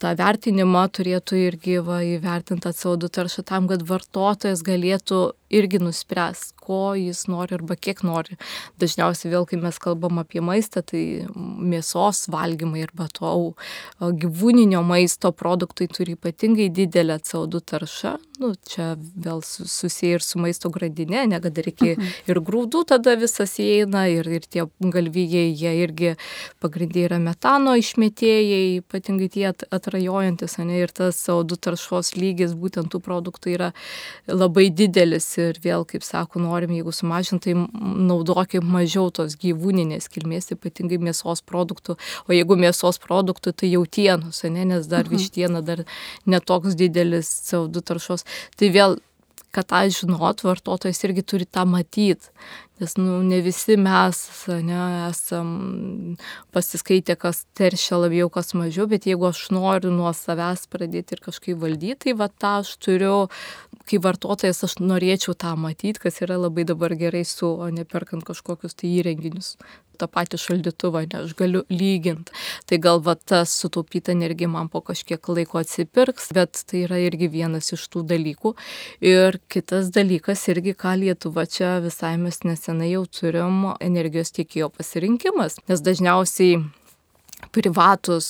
tą 0.01 0.15
vertinimą 0.19 0.87
turėtų 0.93 1.39
irgi 1.49 1.79
va, 1.85 2.01
įvertinti 2.05 2.73
CO2 2.77 3.11
taršą 3.17 3.45
tam, 3.49 3.69
kad 3.71 3.85
vartotojas 3.87 4.65
galėtų 4.67 5.31
irgi 5.51 5.81
nuspręs, 5.83 6.53
ko 6.61 6.95
jis 6.95 7.25
nori 7.31 7.57
arba 7.59 7.77
kiek 7.77 8.03
nori. 8.07 8.39
Dažniausiai 8.81 9.33
vėl, 9.35 9.47
kai 9.51 9.59
mes 9.61 9.79
kalbam 9.83 10.21
apie 10.23 10.43
maistą, 10.45 10.83
tai 10.87 11.03
mėsos 11.35 12.27
valgymai 12.33 12.85
arba 12.87 13.09
to 13.13 13.33
gyvūninio 14.01 14.83
maisto 14.87 15.33
produktai 15.35 15.91
turi 15.91 16.17
ypatingai 16.19 16.71
didelę 16.75 17.19
CO2 17.27 17.63
taršą. 17.73 18.17
Nu, 18.41 18.55
čia 18.65 18.95
vėl 18.97 19.43
susiję 19.45 20.17
ir 20.17 20.23
su 20.25 20.41
maisto 20.41 20.71
grandinė, 20.73 21.27
ne, 21.29 21.41
kad 21.45 21.59
reikia 21.61 21.91
mhm. 21.93 22.13
ir 22.33 22.41
grūdų 22.47 22.87
tada 22.89 23.13
visas 23.21 23.59
įeina, 23.61 24.07
ir, 24.09 24.31
ir 24.39 24.47
tie 24.49 24.65
galvijai, 24.81 25.51
jie 25.53 25.75
irgi 25.83 26.15
pagrindė 26.63 27.05
yra 27.11 27.19
metano 27.21 27.75
išmetėjai, 27.77 28.79
ypatingai 28.81 29.29
tie 29.35 29.45
atrajojantis, 29.51 30.57
ne, 30.63 30.81
ir 30.87 30.95
tas 30.97 31.21
CO2 31.27 31.61
taršos 31.69 32.15
lygis 32.17 32.57
būtent 32.57 32.89
tų 32.95 33.03
produktų 33.05 33.53
yra 33.59 33.71
labai 34.31 34.71
didelis 34.73 35.29
ir 35.51 35.61
vėl, 35.65 35.85
kaip 35.89 36.05
sako, 36.07 36.43
norim, 36.45 36.73
jeigu 36.77 36.95
sumažintai, 36.95 37.57
naudokim 38.11 38.67
mažiau 38.71 39.11
tos 39.15 39.37
gyvūninės 39.41 40.11
kilmės, 40.13 40.53
ypatingai 40.55 41.01
mėsos 41.03 41.45
produktų, 41.47 41.97
o 42.29 42.37
jeigu 42.37 42.59
mėsos 42.61 43.01
produktų, 43.03 43.55
tai 43.63 43.73
jautienos, 43.75 44.45
ne, 44.47 44.67
nes 44.75 44.91
dar 44.91 45.07
mhm. 45.07 45.17
vištiena 45.17 45.63
dar 45.67 45.85
netoks 46.27 46.79
didelis 46.79 47.31
CO2 47.51 47.87
taršos. 47.93 48.27
Tai 48.61 48.75
vėl 48.75 49.01
kad 49.51 49.67
tą 49.67 49.83
žinot, 49.91 50.45
vartotojas 50.47 51.01
irgi 51.07 51.25
turi 51.27 51.47
tą 51.47 51.65
matyti, 51.67 52.31
nes 52.81 52.95
nu, 52.97 53.19
ne 53.27 53.41
visi 53.45 53.77
mes 53.77 54.19
ne, 54.65 54.81
esam 55.11 55.51
pasiskaitę, 56.55 57.17
kas 57.21 57.43
teršia 57.59 57.99
labiau, 58.01 58.31
kas 58.33 58.55
mažiau, 58.57 58.87
bet 58.91 59.09
jeigu 59.11 59.29
aš 59.29 59.49
noriu 59.55 59.93
nuo 59.93 60.13
savęs 60.17 60.65
pradėti 60.71 61.17
ir 61.17 61.25
kažkaip 61.27 61.59
valdyti, 61.61 61.99
tai 62.07 62.17
va 62.21 62.31
tą 62.31 62.61
aš 62.63 62.77
turiu, 62.81 63.17
kaip 63.91 64.07
vartotojas, 64.07 64.63
aš 64.67 64.79
norėčiau 64.81 65.35
tą 65.35 65.57
matyti, 65.59 66.01
kas 66.03 66.23
yra 66.25 66.39
labai 66.41 66.67
dabar 66.69 66.95
gerai 66.99 67.25
su, 67.27 67.49
o 67.51 67.69
ne 67.75 67.85
perkant 67.89 68.25
kažkokius 68.27 68.79
tai 68.79 68.93
įrenginius 69.01 69.57
tą 70.01 70.09
patį 70.09 70.41
šaldytuvą, 70.41 71.05
ne, 71.11 71.23
aš 71.27 71.35
galiu 71.39 71.63
lyginti. 71.73 72.35
Tai 72.69 72.79
gal 72.83 73.03
va 73.05 73.17
tas 73.19 73.53
sutaupyta 73.61 74.15
energija 74.15 74.49
man 74.49 74.71
po 74.73 74.83
kažkiek 74.87 75.31
laiko 75.35 75.61
atsipirks, 75.61 76.31
bet 76.37 76.63
tai 76.71 76.85
yra 76.87 77.01
irgi 77.05 77.31
vienas 77.33 77.73
iš 77.77 77.87
tų 77.93 78.05
dalykų. 78.15 78.55
Ir 79.13 79.41
kitas 79.53 79.93
dalykas 79.95 80.47
irgi, 80.53 80.77
ką 80.79 80.97
Lietuva 81.01 81.47
čia 81.51 81.79
visai 81.85 82.17
mes 82.21 82.43
nesenai 82.47 82.93
jau 82.95 83.07
turim 83.21 83.73
energijos 83.81 84.33
tiekėjo 84.37 84.71
pasirinkimas, 84.77 85.61
nes 85.69 85.85
dažniausiai 85.85 86.61
privatus, 87.55 88.29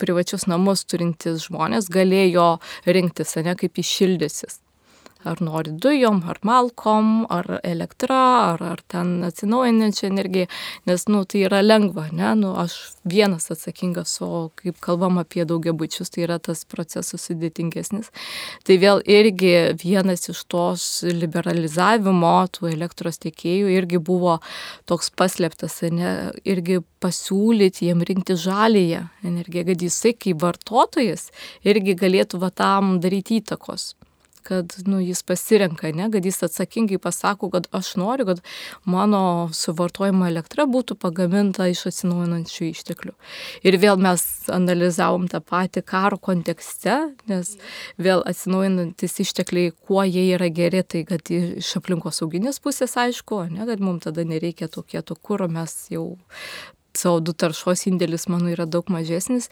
privačius 0.00 0.44
namus 0.50 0.84
turintys 0.84 1.46
žmonės 1.48 1.88
galėjo 1.92 2.56
rinktis, 2.84 3.36
ne 3.44 3.56
kaip 3.56 3.80
išildysis 3.80 4.60
ar 5.26 5.40
nori 5.42 5.72
dujom, 5.82 6.22
ar 6.30 6.38
malkom, 6.46 7.26
ar 7.32 7.58
elektra, 7.66 8.18
ar, 8.52 8.62
ar 8.62 8.82
ten 8.90 9.24
atsinaujinančią 9.26 10.08
energiją, 10.10 10.46
nes, 10.88 11.06
nu, 11.10 11.24
tai 11.28 11.44
yra 11.48 11.62
lengva, 11.64 12.06
ne, 12.14 12.32
nu, 12.38 12.52
aš 12.60 12.76
vienas 13.06 13.50
atsakingas, 13.52 14.16
o 14.24 14.48
kaip 14.58 14.78
kalbam 14.84 15.20
apie 15.22 15.44
daugiabučius, 15.48 16.12
tai 16.14 16.26
yra 16.26 16.38
tas 16.42 16.64
procesas 16.68 17.26
sudėtingesnis. 17.28 18.12
Tai 18.66 18.78
vėl 18.82 19.02
irgi 19.02 19.54
vienas 19.82 20.28
iš 20.32 20.44
tos 20.50 20.86
liberalizavimo 21.06 22.36
tų 22.54 22.70
elektros 22.72 23.20
tiekėjų 23.22 23.72
irgi 23.76 24.02
buvo 24.02 24.38
toks 24.88 25.12
paslėptas, 25.16 25.80
ne, 25.90 26.14
irgi 26.46 26.80
pasiūlyti 27.02 27.90
jiem 27.90 28.02
rinkti 28.06 28.38
žalėje 28.40 29.06
energiją, 29.26 29.66
kad 29.70 29.86
jisai 29.88 30.14
kaip 30.16 30.42
vartotojas 30.42 31.30
irgi 31.66 31.96
galėtų 31.98 32.42
va 32.42 32.50
tam 32.54 32.98
daryti 33.02 33.40
įtakos 33.42 33.94
kad 34.46 34.72
nu, 34.86 35.00
jis 35.02 35.22
pasirenka, 35.26 35.90
ne, 35.96 36.08
kad 36.12 36.24
jis 36.24 36.42
atsakingai 36.46 36.98
pasako, 37.02 37.50
kad 37.54 37.66
aš 37.76 37.94
noriu, 38.00 38.26
kad 38.30 38.42
mano 38.84 39.48
suvartojama 39.54 40.30
elektra 40.30 40.66
būtų 40.70 40.98
pagaminta 41.02 41.66
iš 41.70 41.86
atsinaujinančių 41.90 42.70
išteklių. 42.70 43.14
Ir 43.66 43.78
vėl 43.82 44.00
mes 44.02 44.24
analizavom 44.52 45.26
tą 45.32 45.42
patį 45.42 45.82
karo 45.86 46.20
kontekste, 46.22 46.98
nes 47.30 47.56
vėl 47.98 48.24
atsinaujinantis 48.28 49.20
ištekliai, 49.26 49.74
kuo 49.86 50.04
jie 50.06 50.28
yra 50.36 50.50
geri, 50.54 50.84
tai 50.86 51.04
kad 51.08 51.32
iš 51.32 51.74
aplinkos 51.80 52.22
sauginės 52.22 52.62
pusės 52.62 52.96
aišku, 53.00 53.46
ne, 53.52 53.66
kad 53.68 53.82
mums 53.82 54.06
tada 54.06 54.24
nereikia 54.26 54.70
to 54.72 54.86
kieto 54.86 55.18
kūro, 55.18 55.50
mes 55.50 55.74
jau 55.92 56.16
CO2 56.96 57.36
taršos 57.42 57.86
indėlis 57.90 58.26
mano 58.32 58.50
yra 58.52 58.66
daug 58.66 58.88
mažesnis. 58.92 59.50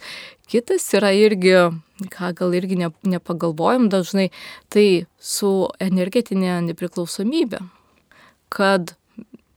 Kitas 0.51 0.87
yra 0.97 1.13
irgi, 1.15 1.55
ką 2.13 2.33
gal 2.37 2.57
irgi 2.57 2.79
ne, 2.81 2.91
nepagalvojom 3.05 3.89
dažnai, 3.93 4.29
tai 4.73 5.05
su 5.21 5.69
energetinė 5.81 6.59
nepriklausomybė, 6.69 7.63
kad 8.53 8.95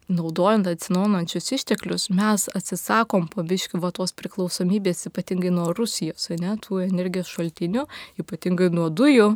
naudojant 0.08 0.66
atsinaujinančius 0.70 1.52
išteklius, 1.52 2.08
mes 2.16 2.48
atsisakom 2.56 3.28
pabiškių 3.32 3.80
va 3.82 3.92
tos 3.94 4.14
priklausomybės, 4.16 5.04
ypatingai 5.10 5.52
nuo 5.52 5.68
Rusijos, 5.76 6.30
ne, 6.40 6.54
tų 6.64 6.82
energijos 6.86 7.28
šaltinių, 7.34 7.84
ypatingai 8.22 8.70
nuo 8.72 8.88
dujų, 8.88 9.34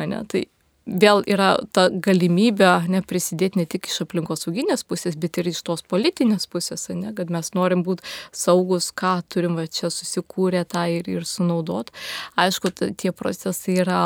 ne, 0.00 0.22
tai 0.32 0.46
vėl 0.86 1.22
yra 1.26 1.56
ta 1.74 1.88
galimybė 1.90 2.86
ne, 2.90 3.02
prisidėti 3.02 3.60
ne 3.60 3.66
tik 3.68 3.88
iš 3.90 4.04
aplinkosauginės 4.06 4.86
pusės, 4.86 5.18
bet 5.18 5.40
ir 5.40 5.50
iš 5.50 5.62
tos 5.66 5.82
politinės 5.82 6.46
pusės, 6.50 6.88
ne, 6.94 7.12
kad 7.16 7.32
mes 7.34 7.52
norim 7.58 7.82
būti 7.86 8.06
saugus, 8.32 8.92
ką 8.94 9.18
turim 9.28 9.58
va 9.58 9.66
čia 9.66 9.90
susikūrę 9.90 10.64
tą 10.70 10.86
ir, 10.98 11.10
ir 11.10 11.26
sunaudot. 11.26 11.90
Aišku, 12.38 12.72
tie 12.96 13.12
procesai 13.12 13.80
yra 13.82 14.04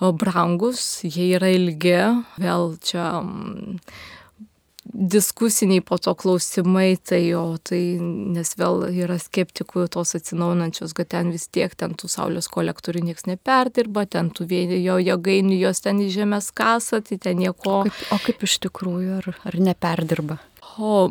brangus, 0.00 1.02
jie 1.04 1.34
yra 1.36 1.52
ilgi, 1.52 1.98
vėl 2.40 2.74
čia 2.80 3.10
diskusiniai 4.92 5.82
po 5.86 5.98
to 5.98 6.14
klausimai, 6.18 6.94
tai 6.96 7.20
jo, 7.28 7.44
tai 7.62 7.80
nes 8.00 8.54
vėl 8.58 8.86
yra 8.90 9.18
skeptikų 9.20 9.86
tos 9.94 10.14
atsinaunančios, 10.18 10.94
kad 10.96 11.10
ten 11.14 11.30
vis 11.34 11.46
tiek 11.52 11.74
ten 11.78 11.94
tų 11.98 12.10
saulės 12.10 12.50
kolektorių 12.52 13.04
niekas 13.08 13.28
neperdirba, 13.30 14.06
ten 14.10 14.32
tų 14.34 14.48
vėjo 14.50 14.98
jėgainių 15.02 15.60
jos 15.60 15.84
ten 15.84 16.02
į 16.02 16.10
žemės 16.16 16.50
kasą, 16.56 17.02
tai 17.06 17.20
ten 17.22 17.38
nieko. 17.42 17.80
O 17.80 17.84
kaip, 17.86 18.02
o 18.10 18.18
kaip 18.24 18.42
iš 18.48 18.58
tikrųjų, 18.66 19.20
ar, 19.20 19.30
ar 19.46 19.60
neperdirba? 19.70 20.40
O 20.80 21.06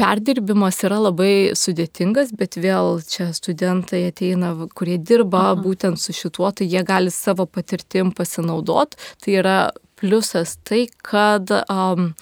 perdirbimas 0.00 0.78
yra 0.86 1.00
labai 1.02 1.52
sudėtingas, 1.58 2.32
bet 2.36 2.56
vėl 2.60 3.02
čia 3.04 3.30
studentai 3.36 4.06
ateina, 4.08 4.54
kurie 4.76 4.96
dirba 4.96 5.50
Aha. 5.50 5.58
būtent 5.60 6.00
su 6.00 6.14
šituo, 6.16 6.48
tai 6.56 6.68
jie 6.70 6.82
gali 6.86 7.12
savo 7.12 7.44
patirtim 7.46 8.14
pasinaudoti. 8.16 8.96
Tai 9.20 9.36
yra 9.42 9.58
pliusas 10.00 10.56
tai, 10.66 10.86
kad 11.06 11.52
um, 11.68 12.12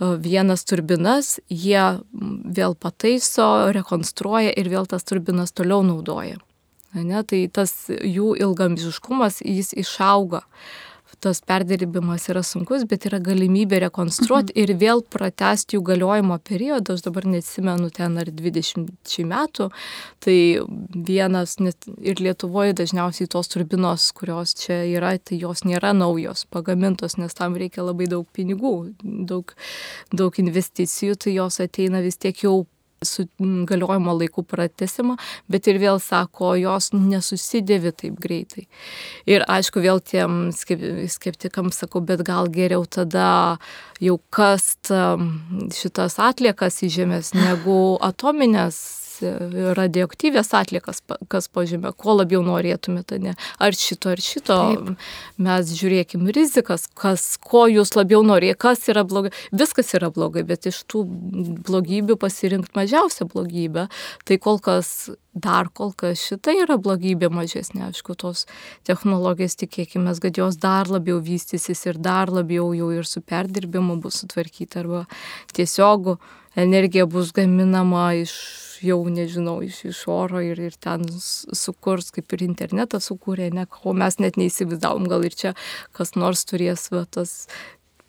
vienas 0.00 0.64
turbinas 0.64 1.38
jie 1.48 1.82
vėl 2.10 2.76
pataiso, 2.80 3.70
rekonstruoja 3.76 4.54
ir 4.56 4.70
vėl 4.72 4.88
tas 4.88 5.04
turbinas 5.04 5.52
toliau 5.52 5.84
naudoja. 5.86 6.40
Ne, 6.90 7.20
tai 7.22 7.44
tas 7.52 7.72
jų 7.86 8.32
ilgamžiškumas, 8.40 9.44
jis 9.46 9.74
išauga 9.78 10.42
tas 11.20 11.40
perdirbimas 11.44 12.26
yra 12.32 12.42
sunkus, 12.46 12.86
bet 12.88 13.04
yra 13.08 13.20
galimybė 13.22 13.82
rekonstruoti 13.84 14.54
mhm. 14.54 14.60
ir 14.62 14.72
vėl 14.80 15.02
pratesti 15.04 15.76
jų 15.76 15.84
galiojimo 15.90 16.38
periodą, 16.46 16.96
aš 16.96 17.04
dabar 17.06 17.28
neatsimenu 17.28 17.90
ten 17.94 18.16
ar 18.20 18.32
20 18.32 19.28
metų, 19.30 19.68
tai 20.24 20.36
vienas, 21.10 21.58
net 21.60 21.88
ir 22.00 22.20
Lietuvoje 22.20 22.74
dažniausiai 22.80 23.30
tos 23.30 23.52
turbinos, 23.52 24.10
kurios 24.16 24.56
čia 24.58 24.82
yra, 24.88 25.14
tai 25.18 25.40
jos 25.40 25.64
nėra 25.68 25.92
naujos, 25.96 26.46
pagamintos, 26.50 27.18
nes 27.20 27.36
tam 27.36 27.56
reikia 27.60 27.84
labai 27.84 28.08
daug 28.10 28.28
pinigų, 28.36 28.74
daug, 29.02 29.54
daug 30.12 30.42
investicijų, 30.42 31.16
tai 31.20 31.36
jos 31.36 31.60
ateina 31.62 32.02
vis 32.04 32.20
tiek 32.20 32.44
jau 32.44 32.64
su 33.04 33.24
galiojimo 33.40 34.12
laikų 34.18 34.44
pratesimą, 34.44 35.16
bet 35.48 35.68
ir 35.70 35.80
vėl 35.80 36.00
sako, 36.02 36.52
jos 36.60 36.90
nesusidėvi 36.92 37.94
taip 37.96 38.18
greitai. 38.20 38.66
Ir 39.30 39.44
aišku, 39.48 39.80
vėl 39.80 40.02
tiem 40.04 40.50
skeptikams 40.52 41.80
sakau, 41.80 42.04
bet 42.04 42.24
gal 42.26 42.50
geriau 42.52 42.84
tada 42.84 43.56
jau 44.00 44.18
kast 44.32 44.92
šitas 45.76 46.18
atliekas 46.20 46.82
į 46.84 46.92
žemės 47.00 47.32
negu 47.36 47.96
atominės 48.04 48.99
radioaktyvės 49.78 50.52
atliekas, 50.56 51.02
kas 51.32 51.48
pažymė, 51.52 51.92
ko 51.96 52.16
labiau 52.18 52.42
norėtumėte, 52.46 53.20
ne? 53.22 53.36
ar 53.58 53.76
šito, 53.76 54.14
ar 54.14 54.22
šito. 54.24 54.58
Taip. 54.74 55.08
Mes 55.40 55.72
žiūrėkim 55.78 56.28
rizikas, 56.34 56.86
kas, 56.98 57.34
ko 57.40 57.66
jūs 57.70 57.94
labiau 57.98 58.22
norėtumėte, 58.26 58.60
kas 58.60 58.86
yra 58.92 59.04
blogai. 59.08 59.32
Viskas 59.52 59.94
yra 59.98 60.10
blogai, 60.14 60.44
bet 60.48 60.68
iš 60.70 60.82
tų 60.90 61.04
blogybių 61.66 62.18
pasirinkti 62.20 62.76
mažiausią 62.78 63.28
blogybę. 63.30 63.88
Tai 64.26 64.40
kol 64.42 64.62
kas 64.64 65.10
dar 65.34 65.68
kol 65.72 65.92
kas 65.94 66.18
šita 66.26 66.54
yra 66.64 66.76
blogybė 66.80 67.30
mažesnė, 67.32 67.86
aišku, 67.90 68.16
tos 68.18 68.46
technologijos 68.88 69.56
tikėkime, 69.60 70.12
kad 70.22 70.40
jos 70.40 70.58
dar 70.60 70.90
labiau 70.90 71.20
vystysis 71.22 71.84
ir 71.86 72.00
dar 72.02 72.32
labiau 72.32 72.72
jau 72.74 72.90
ir 72.94 73.06
su 73.06 73.22
perdirbimu 73.22 74.00
bus 74.02 74.22
sutvarkyti 74.24 74.82
arba 74.82 75.04
tiesiog 75.54 76.16
energija 76.56 77.06
bus 77.06 77.32
gaminama 77.36 78.12
iš 78.18 78.34
jau 78.80 79.00
nežinau, 79.12 79.58
iš, 79.64 79.82
iš 79.90 80.04
oro 80.10 80.40
ir, 80.44 80.60
ir 80.60 80.76
ten 80.80 81.04
sukurs, 81.12 82.10
kaip 82.14 82.32
ir 82.32 82.46
internetą 82.46 83.00
sukūrė, 83.02 83.50
ne, 83.54 83.66
ko 83.68 83.92
mes 83.96 84.16
net 84.22 84.38
neįsivaizdavom, 84.40 85.08
gal 85.10 85.26
ir 85.26 85.36
čia 85.36 85.52
kas 85.96 86.14
nors 86.16 86.46
turės 86.48 86.88
va, 86.92 87.04
tas 87.04 87.44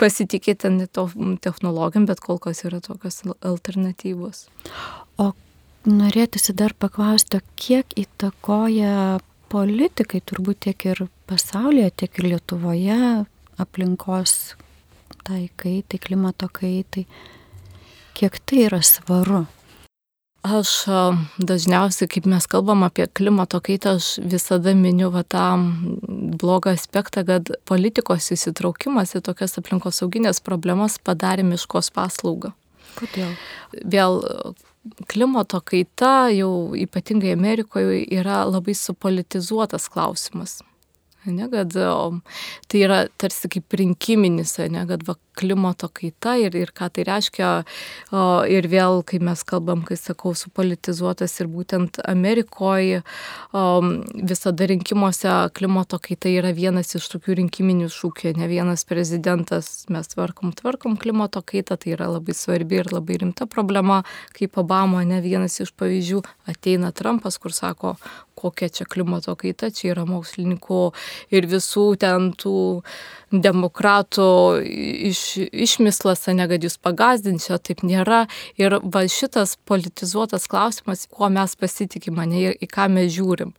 pasitikėti 0.02 0.72
to 0.96 1.08
technologijom, 1.44 2.08
bet 2.10 2.24
kol 2.24 2.40
kas 2.42 2.64
yra 2.66 2.82
tokios 2.82 3.22
alternatyvos. 3.28 4.48
O 5.22 5.32
norėtųsi 5.86 6.56
dar 6.58 6.74
paklausti, 6.78 7.42
kiek 7.60 7.94
įtakoja 8.00 9.20
politikai, 9.52 10.24
turbūt 10.24 10.64
tiek 10.68 10.88
ir 10.88 11.06
pasaulyje, 11.30 11.92
tiek 12.02 12.20
ir 12.22 12.32
Lietuvoje 12.32 12.98
aplinkos 13.62 14.56
tai 15.28 15.44
kaitai, 15.60 16.00
klimato 16.02 16.48
kaitai, 16.50 17.06
kiek 18.18 18.38
tai 18.46 18.68
yra 18.68 18.82
svaru? 18.86 19.46
Aš 20.42 20.70
dažniausiai, 21.38 22.10
kaip 22.10 22.26
mes 22.26 22.48
kalbam 22.50 22.82
apie 22.88 23.06
klimato 23.06 23.60
kaitą, 23.62 24.00
aš 24.00 24.16
visada 24.26 24.74
miniu 24.74 25.12
va, 25.14 25.22
tą 25.22 25.44
blogą 26.42 26.74
aspektą, 26.74 27.22
kad 27.28 27.52
politikos 27.70 28.32
įsitraukimas 28.34 29.14
į 29.20 29.22
tokias 29.28 29.60
aplinkosauginės 29.62 30.42
problemas 30.42 30.98
padarė 30.98 31.46
miškos 31.46 31.92
paslaugą. 31.94 32.56
Kodėl? 32.98 33.36
Vėl 33.86 34.18
klimato 35.08 35.62
kaita 35.62 36.32
jau 36.34 36.74
ypatingai 36.74 37.36
Amerikoje 37.38 38.02
yra 38.10 38.42
labai 38.50 38.74
supolitizuotas 38.74 39.86
klausimas. 39.94 40.64
Ne, 41.26 41.46
kad 41.52 41.76
tai 42.68 42.80
yra 42.82 43.04
tarsi 43.22 43.50
kaip 43.52 43.76
rinkiminis, 43.78 44.56
ne, 44.74 44.86
kad 44.90 45.04
va, 45.06 45.14
klimato 45.38 45.88
kaita 45.94 46.34
ir, 46.42 46.56
ir 46.58 46.72
ką 46.76 46.90
tai 46.94 47.06
reiškia. 47.08 47.50
O, 48.12 48.24
ir 48.50 48.68
vėl, 48.72 49.02
kai 49.08 49.22
mes 49.24 49.44
kalbam, 49.48 49.84
kai 49.88 49.98
sakau, 50.00 50.34
supolitizuotas 50.38 51.38
ir 51.42 51.50
būtent 51.52 52.02
Amerikoje 52.10 53.02
o, 53.54 53.64
visada 54.18 54.68
rinkimuose 54.72 55.32
klimato 55.58 56.02
kaita 56.04 56.32
yra 56.32 56.52
vienas 56.58 56.96
iš 56.98 57.08
tokių 57.14 57.38
rinkiminių 57.42 57.92
šūkių, 57.94 58.36
ne 58.42 58.50
vienas 58.52 58.84
prezidentas, 58.90 59.72
mes 59.94 60.12
tvarkom, 60.12 60.56
tvarkom 60.58 60.98
klimato 61.02 61.44
kaitą, 61.46 61.78
tai 61.80 61.96
yra 61.96 62.10
labai 62.12 62.36
svarbi 62.38 62.82
ir 62.82 62.92
labai 62.92 63.22
rimta 63.24 63.48
problema, 63.50 64.02
kaip 64.38 64.60
Obama, 64.62 65.06
ne 65.08 65.22
vienas 65.24 65.60
iš 65.64 65.74
pavyzdžių, 65.80 66.26
ateina 66.52 66.92
Trumpas, 66.96 67.40
kur 67.42 67.56
sako, 67.56 67.96
kokia 68.36 68.70
čia 68.70 68.86
klimato 68.90 69.36
kaita, 69.40 69.72
čia 69.74 69.92
yra 69.96 70.06
mokslininkų 70.10 70.82
ir 71.36 71.48
visų 71.52 71.86
ten 72.02 72.32
tų 72.38 72.56
demokratų 73.32 74.28
iš, 75.08 75.22
išmislas, 75.52 76.26
ne 76.36 76.48
kad 76.52 76.64
jūs 76.66 76.76
pagazdinčio, 76.84 77.58
taip 77.64 77.84
nėra. 77.88 78.26
Ir 78.60 78.78
va 78.84 79.06
šitas 79.08 79.56
politizuotas 79.68 80.50
klausimas, 80.52 81.06
kuo 81.12 81.30
mes 81.32 81.56
pasitikime, 81.60 82.28
ne, 82.28 82.44
į 82.52 82.70
ką 82.72 82.90
mes 82.92 83.12
žiūrim. 83.16 83.54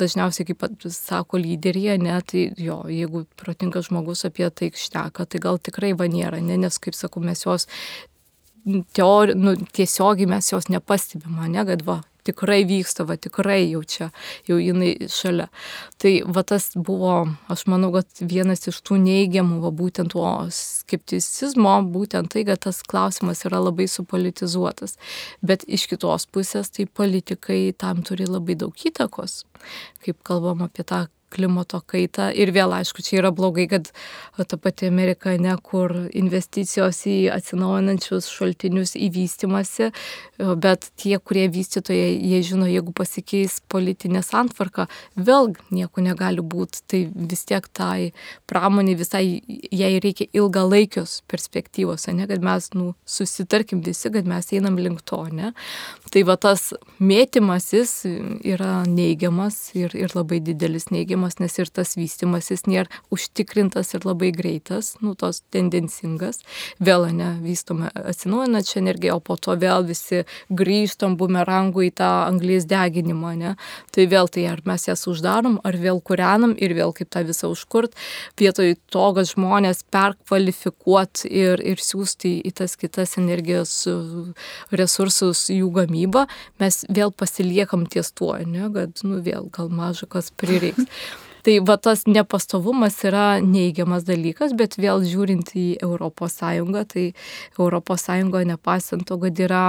Dažniausiai, 0.00 0.48
kaip 0.48 0.64
sako 0.94 1.40
lyderija, 1.42 1.98
ne, 2.00 2.16
tai 2.24 2.48
jo, 2.60 2.82
jeigu 2.88 3.26
protingas 3.40 3.90
žmogus 3.90 4.24
apie 4.28 4.48
tai 4.50 4.72
šneka, 4.72 5.28
tai 5.28 5.42
gal 5.42 5.60
tikrai 5.60 5.92
va 5.96 6.08
nėra, 6.10 6.40
ne, 6.44 6.56
nes, 6.60 6.80
kaip 6.80 6.96
sakau, 6.96 7.22
mes 7.24 7.44
jos 7.44 7.68
teori, 8.92 9.34
nu, 9.34 9.54
tiesiogiai 9.56 10.28
mes 10.28 10.52
jos 10.52 10.68
nepastebime, 10.72 11.48
ne, 11.48 11.64
kad 11.68 11.84
va, 11.86 12.00
tikrai 12.26 12.64
vyksta, 12.68 13.06
va 13.08 13.16
tikrai 13.16 13.62
jau 13.70 13.82
čia, 13.84 14.10
jau 14.48 14.58
jinai 14.60 15.08
šalia. 15.10 15.48
Tai 16.00 16.12
va 16.36 16.44
tas 16.46 16.70
buvo, 16.76 17.14
aš 17.52 17.66
manau, 17.70 17.92
kad 17.96 18.24
vienas 18.32 18.66
iš 18.70 18.80
tų 18.86 19.00
neigiamų, 19.04 19.60
va 19.64 19.72
būtent 19.74 20.14
to 20.14 20.26
skepticizmo, 20.54 21.76
būtent 21.94 22.32
tai, 22.34 22.44
kad 22.48 22.64
tas 22.66 22.82
klausimas 22.86 23.44
yra 23.48 23.62
labai 23.62 23.88
supolitizuotas. 23.90 24.96
Bet 25.44 25.64
iš 25.68 25.86
kitos 25.90 26.26
pusės, 26.30 26.72
tai 26.74 26.86
politikai 26.86 27.62
tam 27.76 28.04
turi 28.06 28.28
labai 28.28 28.58
daug 28.58 28.74
įtakos, 28.74 29.44
kaip 30.04 30.22
kalbam 30.26 30.64
apie 30.66 30.86
tą 30.86 31.06
klimato 31.30 31.80
kaitą. 31.86 32.30
Ir 32.34 32.52
vėl, 32.54 32.74
aišku, 32.80 33.04
čia 33.06 33.20
yra 33.20 33.30
blogai, 33.34 33.66
kad 33.70 33.90
ta 34.36 34.58
pati 34.58 34.88
Amerika, 34.90 35.32
ne, 35.38 35.54
kur 35.62 35.92
investicijos 36.16 37.02
į 37.08 37.16
atsinaujinančius 37.34 38.28
šaltinius 38.32 38.96
įvystimasi, 38.98 39.90
bet 40.60 40.90
tie, 41.00 41.16
kurie 41.22 41.46
vystytojai, 41.52 42.12
jie 42.16 42.40
žino, 42.46 42.68
jeigu 42.70 42.94
pasikeis 42.96 43.60
politinė 43.70 44.22
santvarka, 44.26 44.88
vėl 45.16 45.52
nieko 45.70 46.04
negali 46.04 46.42
būti. 46.42 46.82
Tai 46.90 47.02
vis 47.30 47.44
tiek 47.48 47.66
tai 47.76 48.10
pramonė 48.50 48.96
visai, 48.98 49.24
jai 49.70 49.92
reikia 50.02 50.26
ilgalaikios 50.36 51.20
perspektyvos, 51.30 52.08
ne, 52.16 52.26
kad 52.30 52.42
mes 52.44 52.70
nu, 52.74 52.92
susitarkim 53.06 53.84
visi, 53.86 54.10
kad 54.12 54.28
mes 54.28 54.50
einam 54.56 54.78
link 54.80 55.04
to, 55.06 55.22
ne. 55.32 55.52
Tai 56.10 56.24
va 56.26 56.36
tas 56.40 56.70
mėtymasis 56.98 57.94
yra 58.46 58.80
neigiamas 58.88 59.60
ir, 59.78 59.94
ir 59.94 60.16
labai 60.16 60.40
didelis 60.44 60.90
neigiamas 60.90 61.19
vystimas, 61.20 61.38
nes 61.40 61.58
ir 61.58 61.68
tas 61.68 61.96
vystimasis 61.96 62.66
nėra 62.66 62.88
užtikrintas 63.10 63.94
ir 63.94 64.04
labai 64.04 64.30
greitas, 64.32 64.96
nu, 65.00 65.14
tos 65.14 65.42
tendencingas. 65.52 66.40
Vėl, 66.80 67.10
ne, 67.12 67.38
vystome 67.42 67.90
atsinaujinančią 67.94 68.80
energiją, 68.80 69.16
o 69.16 69.20
po 69.20 69.36
to 69.36 69.56
vėl 69.56 69.84
visi 69.84 70.24
grįžtam 70.50 71.16
bumerangų 71.16 71.88
į 71.88 71.92
tą 72.00 72.10
anglės 72.28 72.66
deginimą, 72.66 73.34
ne. 73.36 73.56
Tai 73.92 74.06
vėl 74.06 74.28
tai 74.28 74.46
ar 74.48 74.60
mes 74.64 74.86
jas 74.88 75.06
uždarom, 75.06 75.60
ar 75.64 75.76
vėl 75.76 76.00
kūrenam 76.00 76.54
ir 76.56 76.74
vėl 76.74 76.92
kaip 76.92 77.10
tą 77.10 77.24
visą 77.24 77.50
užkurt, 77.50 77.94
vietoj 78.38 78.76
to, 78.90 79.06
kad 79.14 79.28
žmonės 79.28 79.84
perkvalifikuot 79.90 81.26
ir, 81.28 81.60
ir 81.60 81.80
siūsti 81.80 82.40
į 82.46 82.54
tas 82.60 82.76
kitas 82.80 83.16
energijos 83.20 83.74
resursus 84.70 85.48
jų 85.50 85.70
gamybą, 85.74 86.26
mes 86.60 86.84
vėl 86.88 87.12
pasiliekam 87.12 87.86
ties 87.90 88.12
tuo, 88.12 88.36
ne, 88.46 88.70
kad, 88.74 89.02
nu, 89.04 89.20
vėl 89.24 89.50
gal 89.52 89.70
maža 89.72 90.08
kas 90.10 90.30
prireiks. 90.30 90.86
Tai 91.44 91.58
va 91.64 91.76
tas 91.80 92.04
nepastovumas 92.06 92.98
yra 93.08 93.40
neigiamas 93.40 94.04
dalykas, 94.08 94.52
bet 94.56 94.76
vėl 94.80 95.04
žiūrint 95.06 95.54
į 95.56 95.66
ES, 95.80 96.40
tai 96.92 97.06
ES 97.56 98.08
nepaisant 98.50 99.06
to, 99.08 99.18
kad 99.22 99.40
yra 99.40 99.64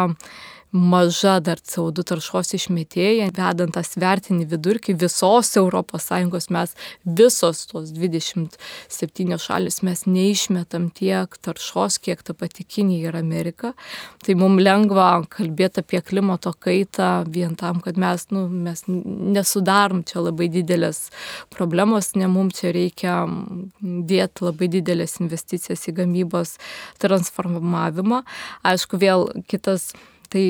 maža 0.71 1.39
dar 1.43 1.59
CO2 1.59 2.03
taršos 2.07 2.53
išmetėja, 2.55 3.29
vedant 3.35 3.73
tą 3.75 3.83
svertinį 3.83 4.47
vidurkį 4.51 4.95
visos 4.99 5.51
ES 5.59 6.47
mes 6.51 6.75
visos 7.03 7.65
tos 7.67 7.91
27 7.91 9.37
šalis 9.37 9.81
mes 9.83 10.05
neišmetam 10.07 10.89
tiek 10.95 11.35
taršos, 11.43 11.99
kiek 11.99 12.23
ta 12.23 12.33
pati 12.33 12.63
Kinija 12.63 13.09
ir 13.09 13.17
Amerika. 13.19 13.73
Tai 14.23 14.35
mums 14.39 14.63
lengva 14.63 15.09
kalbėti 15.29 15.83
apie 15.83 16.01
klimato 16.01 16.53
kaitą 16.53 17.25
vien 17.27 17.55
tam, 17.59 17.81
kad 17.83 17.97
mes, 17.99 18.27
nu, 18.31 18.47
mes 18.47 18.83
nesudarom 18.87 20.05
čia 20.07 20.23
labai 20.23 20.47
didelės 20.51 21.09
problemos, 21.51 22.13
ne 22.15 22.29
mums 22.31 22.61
čia 22.61 22.71
reikia 22.75 23.17
dėti 23.81 24.47
labai 24.47 24.71
didelės 24.71 25.19
investicijas 25.19 25.83
į 25.91 25.97
gamybos 25.99 26.55
transformavimą. 27.03 28.23
Aišku, 28.71 28.99
vėl 29.01 29.27
kitas 29.51 29.91
tai 30.31 30.45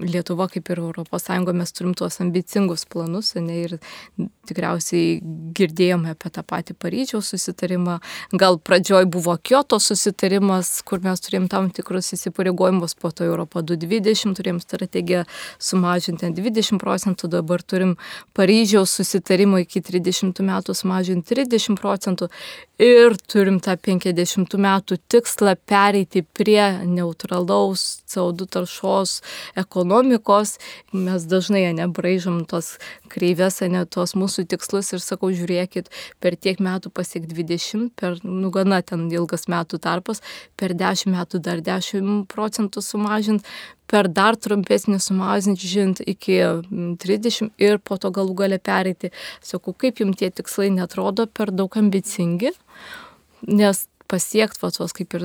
Lietuva 0.00 0.46
kaip 0.48 0.70
ir 0.72 0.78
ES 0.80 1.26
mes 1.52 1.72
turim 1.72 1.92
tuos 1.94 2.20
ambicingus 2.20 2.86
planus 2.88 3.34
ne, 3.34 3.56
ir 3.66 3.74
tikriausiai 4.48 5.20
girdėjome 5.56 6.14
apie 6.14 6.30
tą 6.32 6.44
patį 6.46 6.76
Paryžiaus 6.80 7.28
susitarimą. 7.34 7.98
Gal 8.32 8.56
pradžioj 8.58 9.04
buvo 9.12 9.36
Kyoto 9.36 9.78
susitarimas, 9.78 10.80
kur 10.88 11.02
mes 11.04 11.20
turėjom 11.20 11.48
tam 11.52 11.68
tikrus 11.70 12.14
įsipareigojimus, 12.16 12.96
po 12.96 13.10
to 13.12 13.26
Europą 13.28 13.60
2020 13.66 14.38
turėjom 14.38 14.62
strategiją 14.64 15.26
sumažinti 15.58 16.32
20 16.38 16.80
procentų, 16.80 17.28
dabar 17.36 17.60
turim 17.62 17.96
Paryžiaus 18.32 18.96
susitarimą 18.96 19.66
iki 19.66 19.84
30 19.84 20.40
metų 20.48 20.76
sumažinti 20.80 21.34
30 21.34 21.76
procentų 21.80 22.30
ir 22.80 23.14
turim 23.28 23.58
tą 23.60 23.74
50 23.76 24.56
metų 24.56 24.96
tikslą 25.12 25.52
pereiti 25.68 26.22
prie 26.24 26.62
neutralaus 26.88 28.00
CO2 28.08 28.46
taršos 28.56 29.18
ekonomikos. 29.60 30.56
Mes 30.96 31.26
dažnai 31.28 31.66
nebraižom 31.76 32.46
tos 32.48 32.78
kreivės, 33.12 33.60
ne 33.68 33.84
tos 33.84 34.16
mūsų 34.16 34.46
tikslus 34.48 34.94
ir 34.96 35.04
sakau, 35.04 35.28
žiūrėkit, 35.36 35.90
per 36.24 36.38
tiek 36.40 36.62
metų 36.62 36.92
pasiek 36.94 37.28
20, 37.28 37.92
per, 38.00 38.16
nu 38.24 38.48
gana 38.54 38.80
ten 38.80 39.10
ilgas 39.12 39.44
metų 39.52 39.82
tarpas, 39.84 40.24
per 40.56 40.72
10 40.72 41.12
metų 41.12 41.42
dar 41.44 41.60
10 41.60 42.24
procentų 42.32 42.80
sumažinti, 42.84 43.44
per 43.90 44.08
dar 44.08 44.38
trumpesnį 44.38 45.00
sumažinti 45.02 46.06
iki 46.14 46.38
30 47.04 47.50
ir 47.58 47.80
po 47.82 47.98
to 48.00 48.12
galų 48.14 48.36
gale 48.44 48.58
pereiti. 48.62 49.10
Sakau, 49.42 49.74
kaip 49.74 50.02
jums 50.02 50.20
tie 50.20 50.30
tikslai 50.30 50.70
netrodo 50.74 51.26
per 51.26 51.50
daug 51.50 51.74
ambicingi, 51.80 52.54
nes 53.50 53.86
pasiekti, 54.10 54.58
va, 54.62 54.70
tos 54.74 54.94
kaip 54.96 55.14
ir 55.18 55.24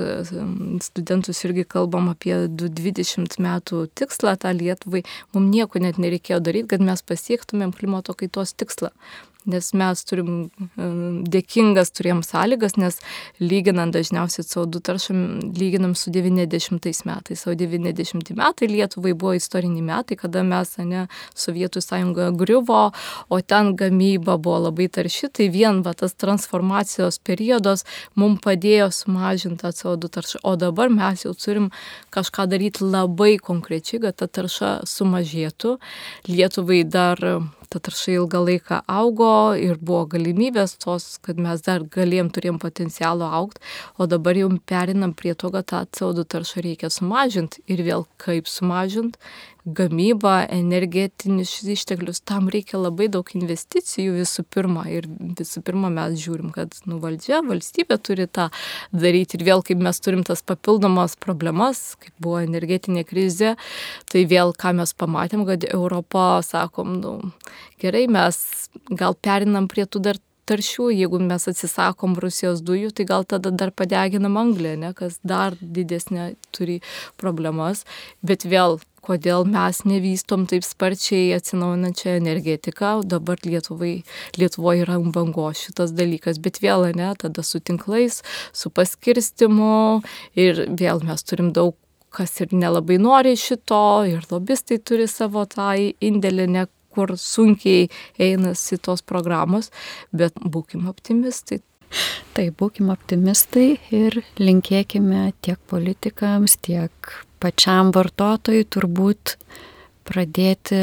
studentus 0.85 1.41
irgi 1.47 1.65
kalbam 1.75 2.11
apie 2.11 2.35
20 2.53 3.39
metų 3.41 3.85
tikslą 3.97 4.35
tą 4.41 4.53
Lietuvai, 4.53 5.01
mums 5.33 5.53
nieko 5.53 5.81
net 5.81 6.01
nereikėjo 6.01 6.41
daryti, 6.45 6.69
kad 6.75 6.85
mes 6.85 7.01
pasiektumėm 7.01 7.73
klimato 7.75 8.13
kaitos 8.17 8.53
tikslą 8.53 8.93
nes 9.49 9.71
mes 9.77 10.03
turim 10.07 10.31
dėkingas 11.31 11.91
turėjom 11.95 12.21
sąlygas, 12.25 12.77
nes 12.81 12.99
lyginant 13.41 13.93
dažniausiai 13.95 14.45
CO2 14.45 14.81
taršą 14.89 15.15
lyginam 15.57 15.95
su 15.95 16.11
90 16.13 17.05
metais, 17.05 17.45
o 17.47 17.55
90 17.55 18.33
metai 18.37 18.69
Lietuvai 18.71 19.13
buvo 19.13 19.35
istoriniai 19.37 19.85
metai, 19.85 20.17
kada 20.19 20.43
mes, 20.43 20.75
ne, 20.79 21.05
Sovietų 21.35 21.81
sąjunga 21.83 22.31
griuvo, 22.37 22.91
o 23.29 23.41
ten 23.41 23.73
gamyba 23.77 24.37
buvo 24.37 24.65
labai 24.67 24.87
tarši, 24.89 25.29
tai 25.29 25.49
vien 25.53 25.81
va, 25.85 25.93
tas 25.97 26.15
transformacijos 26.17 27.19
periodas 27.23 27.85
mums 28.15 28.41
padėjo 28.45 28.89
sumažinti 28.93 29.63
tą 29.63 29.73
CO2 29.75 30.11
taršą, 30.17 30.43
o 30.43 30.55
dabar 30.59 30.91
mes 30.93 31.25
jau 31.25 31.33
turim 31.37 31.69
kažką 32.15 32.47
daryti 32.51 32.85
labai 32.85 33.35
konkrečiai, 33.41 34.01
kad 34.07 34.17
ta 34.19 34.27
tarša 34.27 34.71
sumažėtų. 34.89 35.77
Lietuvai 36.29 36.83
dar 36.87 37.21
ta 37.75 37.81
tarša 37.89 38.13
ilgą 38.15 38.41
laiką 38.47 38.81
augo 38.87 39.31
ir 39.59 39.75
buvo 39.81 40.05
galimybės 40.15 40.77
tos, 40.79 41.17
kad 41.25 41.39
mes 41.41 41.63
dar 41.65 41.83
galėjom, 41.95 42.31
turėjom 42.31 42.59
potencialo 42.63 43.27
aukti, 43.39 43.59
o 43.99 44.07
dabar 44.07 44.39
jau 44.39 44.47
perinam 44.71 45.11
prie 45.17 45.35
to, 45.35 45.51
kad 45.51 45.67
tą 45.71 45.83
CO2 45.97 46.23
taršą 46.31 46.63
reikia 46.63 46.91
sumažinti 46.93 47.63
ir 47.67 47.83
vėl 47.83 48.07
kaip 48.21 48.47
sumažinti, 48.47 49.19
gamybą, 49.65 50.45
energetinius 50.53 51.63
išteklius, 51.65 52.21
tam 52.21 52.49
reikia 52.53 52.77
labai 52.77 53.07
daug 53.09 53.29
investicijų 53.33 54.19
visų 54.19 54.45
pirma. 54.53 54.85
Ir 54.93 55.07
visų 55.09 55.63
pirma 55.65 55.89
mes 55.93 56.19
žiūrim, 56.21 56.51
kad 56.53 56.75
nu, 56.85 56.99
valdžia, 57.01 57.41
valstybė 57.45 57.97
turi 57.97 58.27
tą 58.29 58.51
daryti. 58.93 59.39
Ir 59.39 59.47
vėl, 59.49 59.65
kaip 59.65 59.81
mes 59.81 60.01
turim 60.05 60.21
tas 60.27 60.45
papildomas 60.45 61.17
problemas, 61.17 61.95
kaip 62.01 62.13
buvo 62.21 62.43
energetinė 62.45 63.05
krizė, 63.09 63.55
tai 64.11 64.27
vėl 64.29 64.53
ką 64.53 64.75
mes 64.77 64.93
pamatėm, 64.93 65.47
kad 65.49 65.65
Europa, 65.71 66.43
sakom, 66.45 66.99
nu, 67.01 67.17
gerai, 67.81 68.05
mes 68.11 68.69
gal 68.93 69.17
perinam 69.17 69.69
prie 69.71 69.89
tų 69.89 70.05
dar 70.11 70.21
taršių, 70.45 70.89
jeigu 70.93 71.19
mes 71.25 71.47
atsisakom 71.49 72.17
Rusijos 72.21 72.61
dujų, 72.65 72.91
tai 72.95 73.07
gal 73.09 73.25
tada 73.25 73.49
dar 73.49 73.71
padeginam 73.73 74.37
anglę, 74.37 74.75
ne, 74.77 74.91
kas 74.97 75.17
dar 75.25 75.57
didesnė 75.59 76.35
turi 76.55 76.81
problemas, 77.21 77.81
bet 78.21 78.45
vėl 78.45 78.77
kodėl 79.05 79.45
mes 79.49 79.83
nevystom 79.85 80.45
taip 80.49 80.65
sparčiai 80.65 81.33
atsinaujinančią 81.37 82.17
energetiką, 82.19 82.97
dabar 83.05 83.41
Lietuvai, 83.45 83.95
Lietuvoje 84.39 84.85
yra 84.85 84.99
bango 85.15 85.51
šitas 85.55 85.93
dalykas, 85.95 86.41
bet 86.41 86.61
vėl 86.63 86.87
ne, 86.97 87.11
tada 87.21 87.45
su 87.45 87.61
tinklais, 87.61 88.21
su 88.53 88.71
paskirstimu 88.73 90.01
ir 90.35 90.65
vėl 90.73 91.03
mes 91.05 91.25
turim 91.27 91.53
daug 91.55 91.77
kas 92.15 92.39
ir 92.39 92.53
nelabai 92.55 92.97
nori 93.01 93.35
šito, 93.35 94.05
ir 94.07 94.23
lobistai 94.31 94.79
turi 94.79 95.07
savo 95.11 95.43
tą 95.51 95.73
indėlį, 95.75 96.47
ne 96.55 96.65
kur 96.95 97.11
sunkiai 97.19 97.89
einasi 98.21 98.79
tos 98.79 99.03
programos, 99.03 99.71
bet 100.15 100.37
būkim 100.39 100.87
optimistai. 100.91 101.59
Taip, 102.35 102.55
būkim 102.59 102.89
optimistai 102.91 103.75
ir 103.93 104.17
linkėkime 104.41 105.29
tiek 105.45 105.59
politikams, 105.71 106.57
tiek 106.65 107.11
pačiam 107.45 107.91
vartotojui 107.93 108.65
turbūt 108.73 109.35
pradėti 110.07 110.79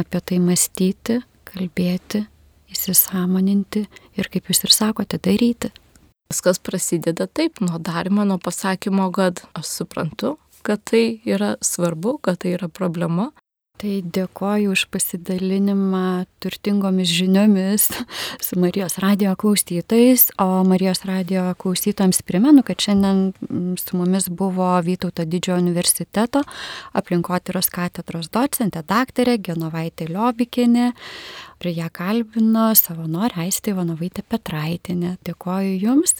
apie 0.00 0.20
tai 0.24 0.38
mąstyti, 0.40 1.18
kalbėti, 1.50 2.24
įsisamoninti 2.72 3.84
ir, 4.16 4.30
kaip 4.32 4.48
jūs 4.48 4.64
ir 4.64 4.72
sakote, 4.72 5.20
daryti. 5.20 5.72
Viskas 6.30 6.60
prasideda 6.62 7.26
taip, 7.26 7.58
nuo 7.60 7.80
darimo, 7.82 8.24
nuo 8.24 8.38
pasakymo, 8.40 9.10
kad 9.12 9.42
aš 9.58 9.72
suprantu, 9.80 10.36
kad 10.64 10.82
tai 10.88 11.20
yra 11.26 11.56
svarbu, 11.64 12.16
kad 12.22 12.40
tai 12.44 12.54
yra 12.54 12.70
problema, 12.70 13.30
Tai 13.80 14.02
dėkoju 14.04 14.74
už 14.74 14.82
pasidalinimą 14.92 16.26
turtingomis 16.44 17.08
žiniomis 17.16 17.86
su 18.44 18.58
Marijos 18.60 18.98
radio 19.00 19.32
klausytojais, 19.40 20.26
o 20.36 20.60
Marijos 20.68 21.00
radio 21.08 21.46
klausytojams 21.56 22.20
primenu, 22.28 22.60
kad 22.66 22.76
šiandien 22.84 23.22
mm, 23.32 23.78
su 23.80 23.96
mumis 23.96 24.28
buvo 24.28 24.68
Vytauto 24.84 25.24
didžiojo 25.24 25.62
universiteto 25.62 26.44
aplinkotyros 26.92 27.72
katedros 27.72 28.28
docentė 28.28 28.84
daktarė 28.84 29.38
Genovaitė 29.48 30.10
Liobikinė. 30.12 30.92
Prie 31.56 31.72
ją 31.80 31.88
kalbino 31.88 32.68
savanorė 32.76 33.46
Aistė 33.46 33.72
Ivanovaitė 33.72 34.28
Petraitinė. 34.28 35.16
Dėkoju 35.24 35.80
Jums. 35.80 36.18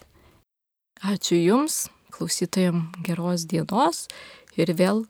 Ačiū 1.04 1.36
Jums, 1.36 1.90
klausytojams 2.16 3.04
geros 3.04 3.44
dienos 3.52 4.06
ir 4.56 4.72
vėl 4.80 5.04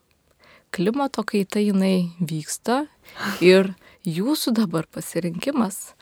klimato 0.71 1.25
kaita 1.27 1.63
jinai 1.63 2.11
vyksta 2.21 2.85
ir 3.45 3.73
jūsų 4.07 4.55
dabar 4.61 4.89
pasirinkimas, 4.91 5.95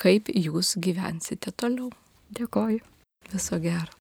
kaip 0.00 0.32
jūs 0.32 0.76
gyvensite 0.80 1.52
toliau. 1.52 1.90
Dėkoju. 2.34 2.82
Viso 3.32 3.58
gero. 3.62 3.90